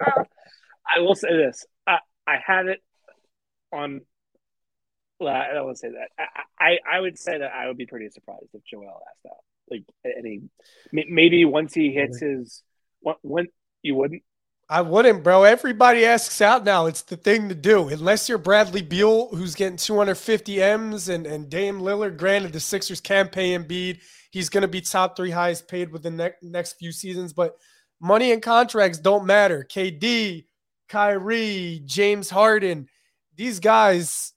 I 0.00 1.00
will 1.00 1.14
say 1.14 1.34
this. 1.34 1.64
I, 1.86 1.98
I 2.26 2.36
had 2.44 2.66
it 2.66 2.82
on 3.72 4.02
well, 5.22 5.34
I 5.34 5.52
don't 5.52 5.64
want 5.64 5.76
to 5.76 5.80
say 5.80 5.90
that. 5.90 6.10
I, 6.18 6.64
I, 6.64 6.96
I 6.96 7.00
would 7.00 7.18
say 7.18 7.38
that 7.38 7.52
I 7.52 7.68
would 7.68 7.76
be 7.76 7.86
pretty 7.86 8.08
surprised 8.10 8.48
if 8.54 8.64
Joel 8.64 9.02
asked 9.08 9.26
out 9.26 9.38
like 9.70 9.84
any 10.04 10.42
maybe 10.92 11.44
once 11.44 11.72
he 11.72 11.92
hits 11.92 12.20
his 12.20 12.62
when 13.22 13.46
you 13.82 13.94
wouldn't 13.94 14.22
I 14.68 14.80
wouldn't, 14.80 15.22
bro. 15.22 15.42
Everybody 15.42 16.06
asks 16.06 16.40
out 16.40 16.64
now. 16.64 16.86
It's 16.86 17.02
the 17.02 17.18
thing 17.18 17.50
to 17.50 17.54
do. 17.54 17.88
Unless 17.88 18.28
you're 18.30 18.38
Bradley 18.38 18.80
Beal, 18.80 19.28
who's 19.28 19.54
getting 19.54 19.76
250 19.76 20.62
M's, 20.62 21.10
and, 21.10 21.26
and 21.26 21.50
Dame 21.50 21.80
Lillard. 21.80 22.16
Granted, 22.16 22.54
the 22.54 22.60
Sixers 22.60 22.98
can 22.98 23.28
pay 23.28 23.50
Embiid. 23.50 24.00
He's 24.30 24.48
going 24.48 24.62
to 24.62 24.68
be 24.68 24.80
top 24.80 25.14
three 25.14 25.30
highest 25.30 25.68
paid 25.68 25.92
within 25.92 26.16
the 26.16 26.28
ne- 26.40 26.50
next 26.50 26.78
few 26.78 26.90
seasons. 26.90 27.34
But 27.34 27.54
money 28.00 28.32
and 28.32 28.40
contracts 28.40 28.98
don't 28.98 29.26
matter. 29.26 29.66
KD, 29.68 30.46
Kyrie, 30.88 31.82
James 31.84 32.30
Harden, 32.30 32.88
these 33.36 33.60
guys, 33.60 34.32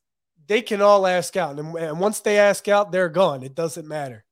they 0.48 0.62
can 0.62 0.82
all 0.82 1.08
ask 1.08 1.36
out. 1.36 1.60
And, 1.60 1.76
and 1.76 2.00
once 2.00 2.20
they 2.20 2.38
ask 2.38 2.68
out, 2.68 2.92
they're 2.92 3.10
gone. 3.10 3.44
It 3.44 3.56
doesn't 3.56 3.88
matter. 3.88 4.24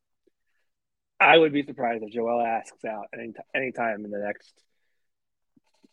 I 1.19 1.37
would 1.37 1.53
be 1.53 1.63
surprised 1.63 2.03
if 2.03 2.11
Joel 2.11 2.41
asks 2.41 2.83
out 2.85 3.05
any 3.13 3.33
anytime 3.55 4.03
in 4.03 4.11
the 4.11 4.19
next 4.19 4.53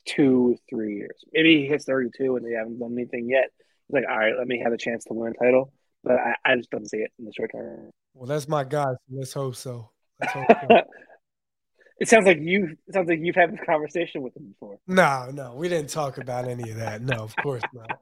two, 0.05 0.57
three 0.68 0.97
years. 0.97 1.25
Maybe 1.33 1.62
he 1.62 1.66
hits 1.66 1.85
32 1.85 2.37
and 2.37 2.45
they 2.45 2.57
haven't 2.57 2.79
done 2.79 2.93
anything 2.93 3.29
yet. 3.29 3.51
He's 3.87 3.95
like, 3.95 4.05
all 4.11 4.18
right, 4.18 4.35
let 4.37 4.47
me 4.47 4.61
have 4.62 4.73
a 4.73 4.79
chance 4.79 5.05
to 5.05 5.14
win 5.14 5.33
a 5.39 5.45
title. 5.45 5.73
But 6.03 6.14
I, 6.14 6.35
I 6.45 6.57
just 6.57 6.71
don't 6.71 6.89
see 6.89 6.99
it 6.99 7.12
in 7.18 7.27
the 7.27 7.33
short 7.33 7.53
term. 7.53 7.91
Well, 8.14 8.27
that's 8.27 8.49
my 8.49 8.64
guy. 8.64 8.85
So 8.85 9.16
let's 9.16 9.33
hope 9.33 9.55
so. 9.55 9.91
Let's 10.21 10.33
hope 10.33 10.47
so. 10.49 10.77
it 12.01 12.09
sounds 12.09 12.27
like 12.27 12.39
you 12.41 12.77
it 12.89 12.95
sounds 12.95 13.09
like 13.09 13.21
you've 13.21 13.37
had 13.37 13.53
this 13.53 13.61
conversation 13.64 14.23
with 14.23 14.37
him 14.37 14.49
before. 14.49 14.79
No, 14.87 15.31
no, 15.33 15.55
we 15.55 15.68
didn't 15.68 15.91
talk 15.91 16.18
about 16.18 16.49
any 16.49 16.71
of 16.71 16.77
that. 16.77 17.03
No, 17.03 17.16
of 17.16 17.37
course 17.37 17.62
not. 17.73 18.01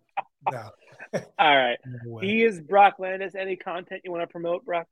No. 0.50 0.70
All 1.38 1.56
right. 1.56 1.78
He 2.20 2.42
is 2.42 2.60
Brock 2.60 2.96
Landes. 2.98 3.34
Any 3.34 3.56
content 3.56 4.02
you 4.04 4.12
want 4.12 4.22
to 4.22 4.26
promote, 4.26 4.64
Brock? 4.64 4.86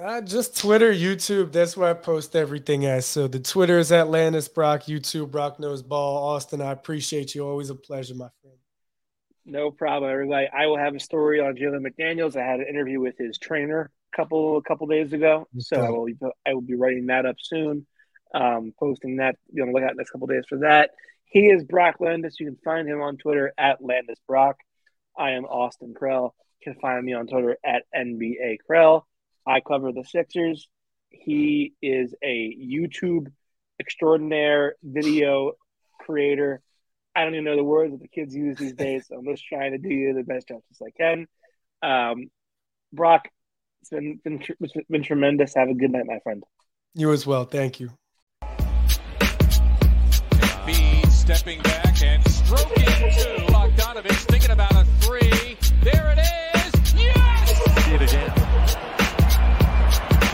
Uh, 0.00 0.20
just 0.20 0.56
Twitter, 0.56 0.92
YouTube. 0.92 1.50
That's 1.50 1.76
where 1.76 1.90
I 1.90 1.94
post 1.94 2.36
everything 2.36 2.86
at. 2.86 3.02
So 3.04 3.26
the 3.26 3.40
Twitter 3.40 3.78
is 3.78 3.90
at 3.90 4.08
Landes 4.08 4.46
Brock, 4.46 4.84
YouTube 4.84 5.30
Brock 5.30 5.58
Knows 5.58 5.82
Ball. 5.82 6.34
Austin, 6.34 6.60
I 6.60 6.70
appreciate 6.70 7.34
you. 7.34 7.44
Always 7.44 7.70
a 7.70 7.74
pleasure, 7.74 8.14
my 8.14 8.28
friend. 8.40 8.56
No 9.44 9.70
problem, 9.70 10.10
everybody. 10.10 10.46
I 10.46 10.66
will 10.66 10.78
have 10.78 10.94
a 10.94 11.00
story 11.00 11.40
on 11.40 11.56
Jalen 11.56 11.84
McDaniels. 11.84 12.36
I 12.36 12.44
had 12.44 12.60
an 12.60 12.66
interview 12.68 13.00
with 13.00 13.16
his 13.18 13.38
trainer 13.38 13.90
a 14.12 14.16
couple 14.16 14.58
a 14.58 14.62
couple 14.62 14.86
days 14.86 15.12
ago, 15.12 15.48
so 15.58 15.80
I 15.80 15.90
will 15.90 16.04
be, 16.04 16.16
I 16.46 16.54
will 16.54 16.60
be 16.60 16.74
writing 16.74 17.06
that 17.06 17.26
up 17.26 17.36
soon. 17.40 17.86
Um, 18.34 18.74
posting 18.78 19.16
that. 19.16 19.36
Be 19.52 19.62
on 19.62 19.68
the 19.68 19.74
lookout 19.74 19.96
next 19.96 20.10
couple 20.10 20.26
days 20.26 20.44
for 20.48 20.58
that. 20.58 20.90
He 21.24 21.46
is 21.46 21.64
Brock 21.64 21.96
Landes. 21.98 22.38
You 22.38 22.46
can 22.46 22.58
find 22.62 22.86
him 22.86 23.00
on 23.00 23.16
Twitter 23.16 23.52
at 23.58 23.82
Landes 23.82 24.20
Brock. 24.28 24.58
I 25.18 25.32
am 25.32 25.44
Austin 25.44 25.94
Krell. 26.00 26.30
You 26.60 26.72
can 26.72 26.80
find 26.80 27.04
me 27.04 27.12
on 27.12 27.26
Twitter 27.26 27.58
at 27.64 27.82
NBA 27.94 28.58
Krell. 28.68 29.02
I 29.46 29.60
cover 29.60 29.92
the 29.92 30.04
Sixers. 30.04 30.68
He 31.10 31.74
is 31.82 32.14
a 32.22 32.54
YouTube 32.56 33.32
extraordinaire 33.80 34.76
video 34.82 35.52
creator. 35.98 36.62
I 37.16 37.24
don't 37.24 37.34
even 37.34 37.44
know 37.44 37.56
the 37.56 37.64
words 37.64 37.92
that 37.92 38.00
the 38.00 38.08
kids 38.08 38.34
use 38.34 38.56
these 38.58 38.72
days, 38.74 39.08
so 39.08 39.16
I'm 39.16 39.24
just 39.24 39.44
trying 39.46 39.72
to 39.72 39.78
do 39.78 39.88
you 39.88 40.14
the 40.14 40.22
best 40.22 40.48
justice 40.48 40.80
I 40.80 40.90
can. 40.90 41.26
Um, 41.82 42.30
Brock, 42.92 43.28
it's 43.80 43.90
been, 43.90 44.20
been 44.22 44.42
it's 44.60 44.74
been 44.88 45.02
tremendous. 45.02 45.54
Have 45.54 45.68
a 45.68 45.74
good 45.74 45.90
night, 45.90 46.06
my 46.06 46.20
friend. 46.20 46.44
You 46.94 47.12
as 47.12 47.26
well. 47.26 47.44
Thank 47.44 47.80
you. 47.80 47.90
Embiid 50.32 51.10
stepping 51.10 51.60
back 51.62 52.02
and 52.02 52.24
stroking 52.30 52.84
two. 52.84 53.52
Bogdanovich 53.52 54.24
thinking 54.26 54.50
about 54.50 54.67
three. 55.08 55.56
There 55.82 56.12
it 56.12 56.18
is. 56.18 56.94
Yes! 56.94 57.84
See 57.84 57.94
it 57.94 58.02
again. 58.02 58.32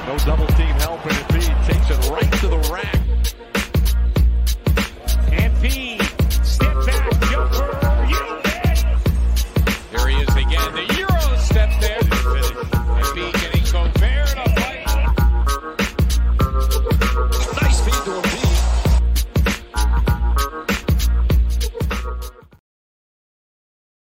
No 0.08 0.18
double 0.26 0.48
team 0.58 0.74
helping. 0.82 1.12
It 1.12 1.28
Embiid 1.28 1.66
takes 1.66 1.90
it 1.90 2.10
right 2.10 2.32
to 2.40 2.48
the 2.48 2.58
rack. 2.72 3.03